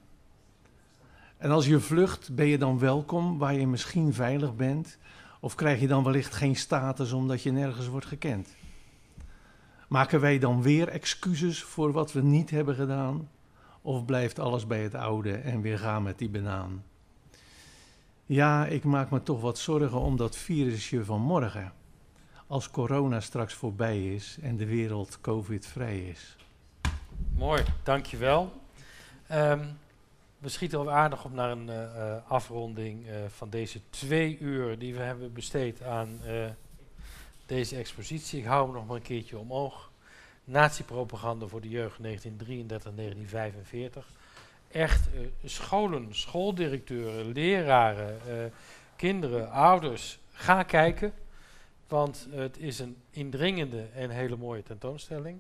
En 1.37 1.51
als 1.51 1.65
je 1.65 1.79
vlucht, 1.79 2.35
ben 2.35 2.47
je 2.47 2.57
dan 2.57 2.79
welkom 2.79 3.37
waar 3.37 3.53
je 3.53 3.67
misschien 3.67 4.13
veilig 4.13 4.55
bent? 4.55 4.97
Of 5.39 5.55
krijg 5.55 5.79
je 5.79 5.87
dan 5.87 6.03
wellicht 6.03 6.33
geen 6.33 6.55
status 6.55 7.11
omdat 7.11 7.41
je 7.41 7.51
nergens 7.51 7.87
wordt 7.87 8.05
gekend? 8.05 8.49
Maken 9.87 10.19
wij 10.19 10.39
dan 10.39 10.61
weer 10.61 10.87
excuses 10.87 11.63
voor 11.63 11.91
wat 11.91 12.11
we 12.11 12.21
niet 12.21 12.49
hebben 12.49 12.75
gedaan? 12.75 13.29
Of 13.81 14.05
blijft 14.05 14.39
alles 14.39 14.67
bij 14.67 14.83
het 14.83 14.95
oude 14.95 15.33
en 15.33 15.61
weer 15.61 15.79
gaan 15.79 16.03
met 16.03 16.17
die 16.17 16.29
banaan? 16.29 16.83
Ja, 18.25 18.65
ik 18.65 18.83
maak 18.83 19.09
me 19.09 19.23
toch 19.23 19.41
wat 19.41 19.57
zorgen 19.57 19.99
om 19.99 20.17
dat 20.17 20.35
virusje 20.35 21.05
van 21.05 21.21
morgen. 21.21 21.73
Als 22.47 22.69
corona 22.71 23.19
straks 23.19 23.53
voorbij 23.53 24.13
is 24.13 24.37
en 24.41 24.57
de 24.57 24.65
wereld 24.65 25.21
covid-vrij 25.21 25.99
is. 25.99 26.35
Mooi, 27.35 27.63
dankjewel. 27.83 28.51
Ehm 29.27 29.65
we 30.37 30.49
schieten 30.49 30.79
al 30.79 30.91
aardig 30.91 31.25
op 31.25 31.33
naar 31.33 31.51
een 31.51 31.69
eh, 31.69 31.83
eh, 31.83 32.17
afronding 32.27 33.07
eh, 33.07 33.15
van 33.27 33.49
deze 33.49 33.79
twee 33.89 34.37
uur 34.39 34.79
die 34.79 34.95
we 34.95 35.01
hebben 35.01 35.33
besteed 35.33 35.83
aan 35.83 36.19
deze 37.47 37.75
expositie. 37.75 38.39
Ik 38.39 38.45
hou 38.45 38.65
hem 38.65 38.73
nog 38.73 38.87
maar 38.87 38.95
een 38.95 39.01
keertje 39.01 39.37
omhoog. 39.37 39.91
Nazi-propaganda 40.43 41.47
voor 41.47 41.61
de 41.61 41.69
jeugd 41.69 41.99
1933-1945. 42.01 42.03
echt 44.71 45.07
eh, 45.07 45.49
scholen, 45.49 46.15
schooldirecteuren, 46.15 47.31
leraren, 47.31 48.21
eh, 48.27 48.51
kinderen, 48.95 49.51
ouders, 49.51 50.19
ga 50.31 50.63
kijken. 50.63 51.13
Want 51.87 52.27
het 52.31 52.57
is 52.57 52.79
een 52.79 52.97
indringende 53.11 53.87
en 53.93 54.09
hele 54.09 54.35
mooie 54.35 54.63
tentoonstelling. 54.63 55.39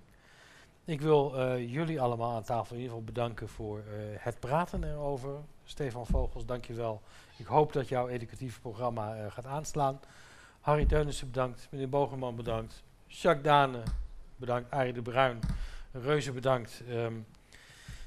Ik 0.87 1.01
wil 1.01 1.37
eh, 1.37 1.73
jullie 1.73 2.01
allemaal 2.01 2.35
aan 2.35 2.43
tafel 2.43 2.75
in 2.75 2.81
ieder 2.81 2.97
geval 2.97 3.13
bedanken 3.13 3.47
voor 3.49 3.77
eh, 3.79 3.83
het 4.17 4.39
praten 4.39 4.83
erover. 4.83 5.35
Stefan 5.65 6.05
Vogels, 6.05 6.45
dankjewel. 6.45 7.01
Ik 7.37 7.45
hoop 7.45 7.73
dat 7.73 7.87
jouw 7.87 8.07
educatieve 8.07 8.59
programma 8.59 9.15
eh, 9.15 9.31
gaat 9.31 9.45
aanslaan. 9.45 9.99
Harry 10.67 10.85
Teunissen 10.85 11.27
bedankt, 11.27 11.67
meneer 11.71 11.89
Bogerman 11.89 12.35
bedankt, 12.35 12.83
Jacques 13.07 13.43
Dane 13.43 13.83
bedankt, 14.35 14.71
Arie 14.71 14.93
de 14.93 15.01
Bruin, 15.01 15.39
reuze 15.91 16.31
bedankt 16.31 16.81
ehm, 16.89 17.13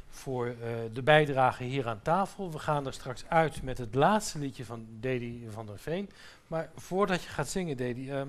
voor 0.09 0.47
eh, 0.47 0.55
de 0.93 1.03
bijdrage 1.03 1.65
hier 1.65 1.89
aan 1.89 2.03
tafel. 2.03 2.53
We 2.53 2.59
gaan 2.59 2.87
er 2.87 2.93
straks 2.93 3.25
uit 3.29 3.63
met 3.63 3.79
het 3.79 3.95
laatste 3.95 4.39
liedje 4.39 4.65
van 4.65 4.87
Dedi 4.89 5.47
van 5.51 5.67
der 5.67 5.79
Veen. 5.79 6.11
Maar 6.47 6.71
voordat 6.77 7.23
je 7.23 7.29
gaat 7.29 7.49
zingen, 7.49 7.77
Dedi, 7.77 8.11
ehm, 8.11 8.29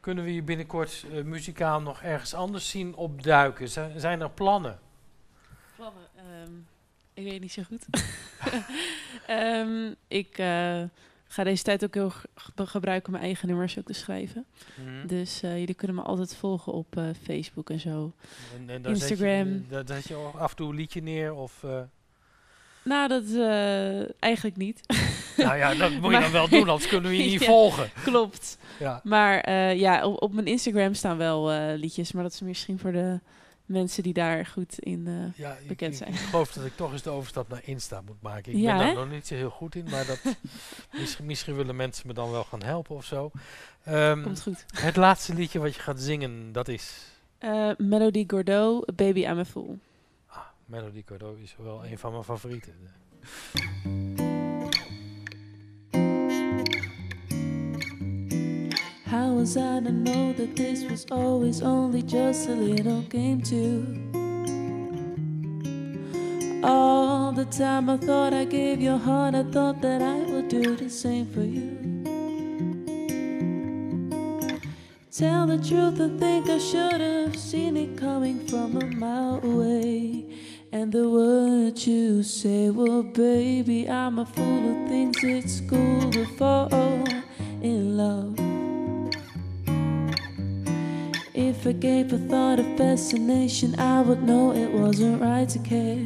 kunnen 0.00 0.24
we 0.24 0.34
je 0.34 0.42
binnenkort 0.42 1.04
eh, 1.12 1.22
muzikaal 1.22 1.80
nog 1.80 2.02
ergens 2.02 2.34
anders 2.34 2.70
zien 2.70 2.94
opduiken? 2.94 3.68
Zijn, 3.96 4.20
er 4.20 4.30
plannen? 4.30 4.78
Plannen? 5.76 6.02
Ehm, 6.16 6.52
ik 7.14 7.24
weet 7.24 7.40
niet 7.40 7.52
zo 7.52 7.62
goed. 7.62 7.86
Ik 10.08 10.38
eh, 10.38 10.82
ga 11.28 11.44
deze 11.44 11.62
tijd 11.62 11.84
ook 11.84 11.94
heel 11.94 12.12
gebruiken 12.56 13.06
om 13.06 13.12
mijn 13.12 13.24
eigen 13.24 13.48
nummers 13.48 13.78
ook 13.78 13.86
te 13.86 13.92
schrijven. 13.92 14.44
Mhm. 14.84 15.06
Dus 15.06 15.42
eh, 15.42 15.58
jullie 15.58 15.74
kunnen 15.74 15.96
me 15.96 16.02
altijd 16.02 16.36
volgen 16.36 16.72
op 16.72 16.96
eh, 16.96 17.04
Facebook 17.22 17.70
en 17.70 17.80
zo. 17.80 18.12
En, 18.56 18.68
en 18.70 18.82
zet 18.82 18.84
je- 18.84 19.14
Instagram. 19.14 19.64
zet 19.86 20.04
je 20.08 20.14
ook 20.14 20.34
af 20.36 20.50
en 20.50 20.56
toe 20.56 20.68
een 20.70 20.76
liedje 20.76 21.02
neer 21.02 21.34
of... 21.34 21.62
eh, 21.64 21.80
Nou, 22.82 23.08
dat 23.08 23.22
eigenlijk 24.18 24.56
niet. 24.56 24.80
nou 25.36 25.56
ja, 25.56 25.74
dat 25.74 25.90
moet 25.92 26.12
je 26.14 26.20
dan 26.20 26.30
wel 26.32 26.48
doen, 26.48 26.68
anders 26.68 26.88
kunnen 26.88 27.10
we 27.10 27.16
je 27.16 27.22
niet 27.30 27.40
Ja. 27.40 27.46
volgen. 27.46 27.90
Klopt. 28.04 28.58
Ja. 28.78 29.00
Maar 29.04 29.50
ja, 29.76 30.06
op, 30.06 30.22
op 30.22 30.32
mijn 30.32 30.46
Instagram 30.46 30.94
staan 30.94 31.16
wel 31.16 31.50
liedjes, 31.76 32.12
maar 32.12 32.22
dat 32.22 32.32
is 32.32 32.40
misschien 32.40 32.78
voor 32.78 32.92
de 32.92 33.20
mensen 33.66 34.02
die 34.02 34.12
daar 34.12 34.46
goed 34.46 34.78
in 34.78 35.06
eh, 35.06 35.38
Ja, 35.38 35.56
bekend 35.68 35.92
ik- 35.92 35.98
zijn. 35.98 36.12
ik 36.12 36.18
geloof 36.18 36.52
dat 36.52 36.64
ik 36.64 36.76
toch 36.76 36.92
eens 36.92 37.02
de 37.02 37.10
overstap 37.10 37.48
naar 37.48 37.60
Insta 37.64 38.00
moet 38.00 38.22
maken. 38.22 38.52
Ik 38.52 38.58
Ja, 38.58 38.76
ben 38.76 38.86
daar 38.86 38.94
nog 38.94 39.10
niet 39.10 39.26
zo 39.26 39.34
heel 39.34 39.50
goed 39.50 39.74
in, 39.74 39.84
maar 39.90 40.06
dat, 40.06 40.20
misschien, 41.00 41.26
misschien 41.26 41.54
willen 41.56 41.76
mensen 41.76 42.06
me 42.06 42.12
dan 42.12 42.30
wel 42.30 42.44
gaan 42.44 42.62
helpen 42.62 42.96
of 42.96 43.04
zo. 43.04 43.30
Ehm, 43.84 44.22
Komt 44.22 44.42
goed. 44.42 44.64
het 44.74 44.96
laatste 44.96 45.34
liedje 45.34 45.58
wat 45.58 45.74
je 45.74 45.80
gaat 45.80 46.00
zingen, 46.00 46.52
dat 46.52 46.68
is... 46.68 47.14
Eh, 47.38 47.70
Melody 47.78 48.24
Gordot, 48.26 48.96
Baby 48.96 49.20
I'm 49.20 49.38
a 49.38 49.44
Fool. 49.44 49.78
Ah, 50.26 50.38
Melody 50.66 51.02
Gardot 51.06 51.38
is 51.38 51.56
wel 51.58 51.86
een 51.86 51.98
van 51.98 52.12
mijn 52.12 52.24
favorieten. 52.24 52.74
I 59.54 59.78
to 59.78 59.92
know 59.92 60.32
that 60.32 60.56
this 60.56 60.82
was 60.90 61.06
always 61.12 61.62
only 61.62 62.02
just 62.02 62.48
a 62.48 62.52
little 62.52 63.02
game 63.02 63.40
too? 63.40 63.86
All 66.64 67.30
the 67.30 67.44
time 67.44 67.88
I 67.88 67.96
thought 67.96 68.34
I 68.34 68.44
gave 68.44 68.82
your 68.82 68.98
heart, 68.98 69.36
I 69.36 69.44
thought 69.44 69.80
that 69.82 70.02
I 70.02 70.18
would 70.32 70.48
do 70.48 70.74
the 70.74 70.90
same 70.90 71.26
for 71.26 71.44
you. 71.44 71.78
Tell 75.12 75.46
the 75.46 75.58
truth, 75.58 76.00
I 76.00 76.18
think 76.18 76.48
I 76.50 76.58
should 76.58 77.00
have 77.00 77.38
seen 77.38 77.76
it 77.76 77.96
coming 77.96 78.44
from 78.48 78.76
a 78.78 78.86
mile 78.86 79.40
away. 79.44 80.26
And 80.72 80.90
the 80.92 81.08
words 81.08 81.86
you 81.86 82.24
say, 82.24 82.70
well, 82.70 83.04
baby, 83.04 83.88
I'm 83.88 84.18
a 84.18 84.26
fool 84.26 84.60
who 84.60 84.88
thinks 84.88 85.22
it's 85.22 85.60
cool 85.60 86.10
to 86.10 86.26
fall 86.36 86.68
in 87.62 87.96
love. 87.96 88.45
I 91.66 91.72
gave 91.72 92.12
a 92.12 92.18
thought 92.18 92.60
of 92.60 92.76
fascination, 92.78 93.74
I 93.80 94.00
would 94.00 94.22
know 94.22 94.52
it 94.52 94.70
wasn't 94.70 95.20
right 95.20 95.48
to 95.48 95.58
care. 95.58 95.98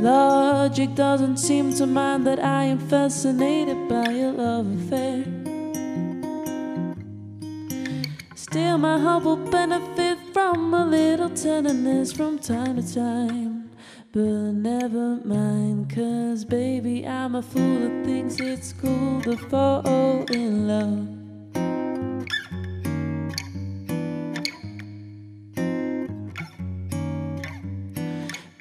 Logic 0.00 0.94
doesn't 0.94 1.36
seem 1.36 1.74
to 1.74 1.86
mind 1.86 2.26
that 2.26 2.42
I 2.42 2.64
am 2.64 2.78
fascinated 2.78 3.90
by 3.90 4.10
a 4.10 4.32
love 4.32 4.66
affair. 4.80 5.24
Still, 8.36 8.78
my 8.78 8.98
heart 8.98 9.24
will 9.24 9.36
benefit 9.36 10.18
from 10.32 10.72
a 10.72 10.86
little 10.86 11.28
tenderness 11.28 12.12
from 12.12 12.38
time 12.38 12.82
to 12.82 12.94
time. 12.94 13.70
But 14.12 14.22
never 14.22 15.16
mind, 15.26 15.94
cause 15.94 16.46
baby, 16.46 17.06
I'm 17.06 17.34
a 17.34 17.42
fool 17.42 17.80
who 17.80 18.02
thinks 18.02 18.40
it's 18.40 18.72
cool 18.72 19.20
to 19.22 19.36
fall 19.36 20.24
in 20.30 20.66
love. 20.66 21.19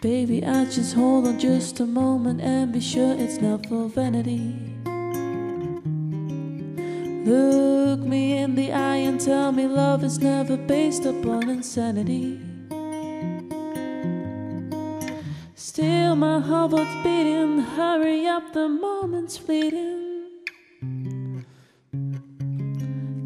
Baby, 0.01 0.45
I 0.45 0.63
just 0.63 0.95
hold 0.95 1.27
on 1.27 1.37
just 1.37 1.81
a 1.81 1.85
moment 1.85 2.39
and 2.39 2.71
be 2.71 2.79
sure 2.79 3.15
it's 3.19 3.41
not 3.41 3.65
for 3.65 3.89
vanity. 3.89 4.55
Look 7.25 7.99
me 7.99 8.37
in 8.37 8.55
the 8.55 8.71
eye 8.71 8.95
and 8.95 9.19
tell 9.19 9.51
me 9.51 9.67
love 9.67 10.05
is 10.05 10.19
never 10.19 10.55
based 10.55 11.03
upon 11.03 11.49
insanity. 11.49 12.39
Still, 15.55 16.15
my 16.15 16.39
heart 16.39 16.71
was 16.71 16.87
beating. 17.03 17.59
Hurry 17.59 18.25
up, 18.25 18.53
the 18.53 18.69
moment's 18.69 19.37
fleeting. 19.37 20.33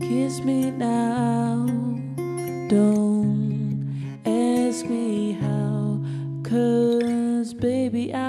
Kiss 0.02 0.40
me 0.40 0.72
now. 0.72 1.68
Don't 2.68 3.03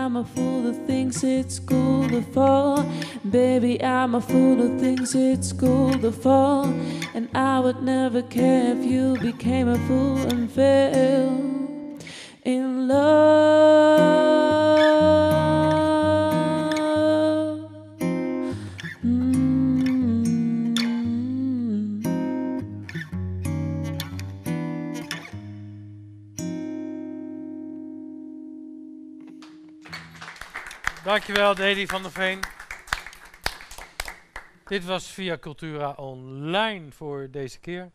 I'm 0.04 0.16
a 0.16 0.24
fool 0.24 0.60
who 0.60 0.86
thinks 0.86 1.24
it's 1.24 1.58
cool 1.58 2.06
to 2.10 2.20
fall. 2.20 2.86
Baby, 3.30 3.82
I'm 3.82 4.14
a 4.14 4.20
fool 4.20 4.56
who 4.56 4.78
thinks 4.78 5.14
it's 5.14 5.50
cool 5.50 5.98
to 6.00 6.12
fall. 6.12 6.66
And 7.14 7.30
I 7.34 7.58
would 7.58 7.82
never 7.82 8.20
care 8.20 8.76
if 8.76 8.84
you 8.84 9.16
became 9.16 9.66
a 9.66 9.78
fool 9.88 10.18
and 10.26 10.50
fell 10.50 11.40
in 12.44 12.86
love. 12.86 13.63
Dankjewel, 31.14 31.54
Dedy 31.54 31.86
van 31.86 32.02
der 32.02 32.10
Veen. 32.10 32.40
Dit 34.64 34.84
was 34.84 35.06
Via 35.06 35.38
Cultura 35.38 35.92
Online 35.92 36.92
voor 36.92 37.28
deze 37.30 37.60
keer. 37.60 37.90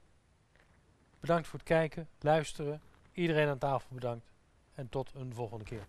Bedankt 1.20 1.48
voor 1.48 1.60
het 1.60 1.68
kijken, 1.68 2.08
luisteren. 2.20 2.82
Iedereen 3.12 3.48
aan 3.48 3.58
tafel 3.58 3.88
bedankt. 3.92 4.32
En 4.74 4.90
tot 4.90 5.12
een 5.16 5.34
volgende 5.34 5.64
keer. 5.64 5.88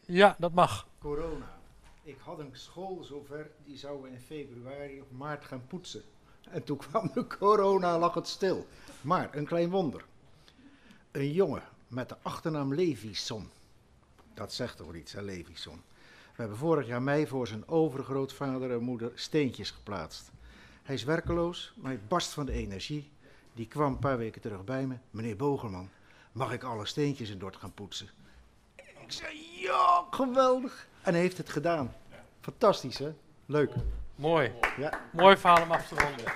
Ja, 0.00 0.36
dat 0.38 0.52
mag. 0.52 0.86
Corona. 0.98 1.58
Ik 2.02 2.18
had 2.18 2.38
een 2.38 2.50
school 2.52 3.02
zover, 3.02 3.50
die 3.64 3.76
zou 3.76 4.08
in 4.08 4.20
februari 4.20 5.00
of 5.00 5.10
maart 5.10 5.44
gaan 5.44 5.66
poetsen. 5.66 6.02
En 6.50 6.64
toen 6.64 6.76
kwam 6.76 7.10
de 7.14 7.26
corona, 7.26 7.98
lag 7.98 8.14
het 8.14 8.28
stil. 8.28 8.66
Maar 9.00 9.34
een 9.34 9.46
klein 9.46 9.70
wonder. 9.70 10.04
Een 11.10 11.32
jongen 11.32 11.62
met 11.88 12.08
de 12.08 12.16
achternaam 12.22 12.74
Levison. 12.74 13.50
Dat 14.34 14.52
zegt 14.52 14.76
toch 14.76 14.94
iets, 14.94 15.12
hè, 15.12 15.22
Levison. 15.22 15.82
We 16.34 16.40
hebben 16.40 16.56
vorig 16.56 16.86
jaar 16.86 17.02
mei 17.02 17.26
voor 17.26 17.46
zijn 17.46 17.68
overgrootvader 17.68 18.70
en 18.70 18.82
moeder 18.82 19.12
steentjes 19.14 19.70
geplaatst. 19.70 20.30
Hij 20.82 20.94
is 20.94 21.04
werkeloos, 21.04 21.72
maar 21.76 21.90
hij 21.90 22.00
barst 22.08 22.32
van 22.32 22.46
de 22.46 22.52
energie. 22.52 23.10
Die 23.52 23.68
kwam 23.68 23.92
een 23.92 23.98
paar 23.98 24.18
weken 24.18 24.40
terug 24.40 24.64
bij 24.64 24.86
me. 24.86 24.96
Meneer 25.10 25.36
Bogerman, 25.36 25.88
mag 26.32 26.52
ik 26.52 26.62
alle 26.62 26.86
steentjes 26.86 27.30
in 27.30 27.38
Dort 27.38 27.56
gaan 27.56 27.74
poetsen? 27.74 28.08
Ik 28.76 29.12
zei, 29.12 29.38
ja, 29.56 30.04
geweldig. 30.10 30.86
En 31.02 31.12
hij 31.12 31.22
heeft 31.22 31.38
het 31.38 31.50
gedaan. 31.50 31.94
Fantastisch, 32.40 32.98
hè? 32.98 33.14
Leuk. 33.46 33.72
Mooi. 34.14 34.52
Ja. 34.76 35.00
Mooi 35.12 35.36
verhaal 35.36 35.62
om 35.62 35.72
af 35.72 35.88
te 35.88 35.94
ronden. 35.94 36.32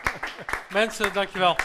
Mensen, 0.72 1.12
dankjewel. 1.12 1.56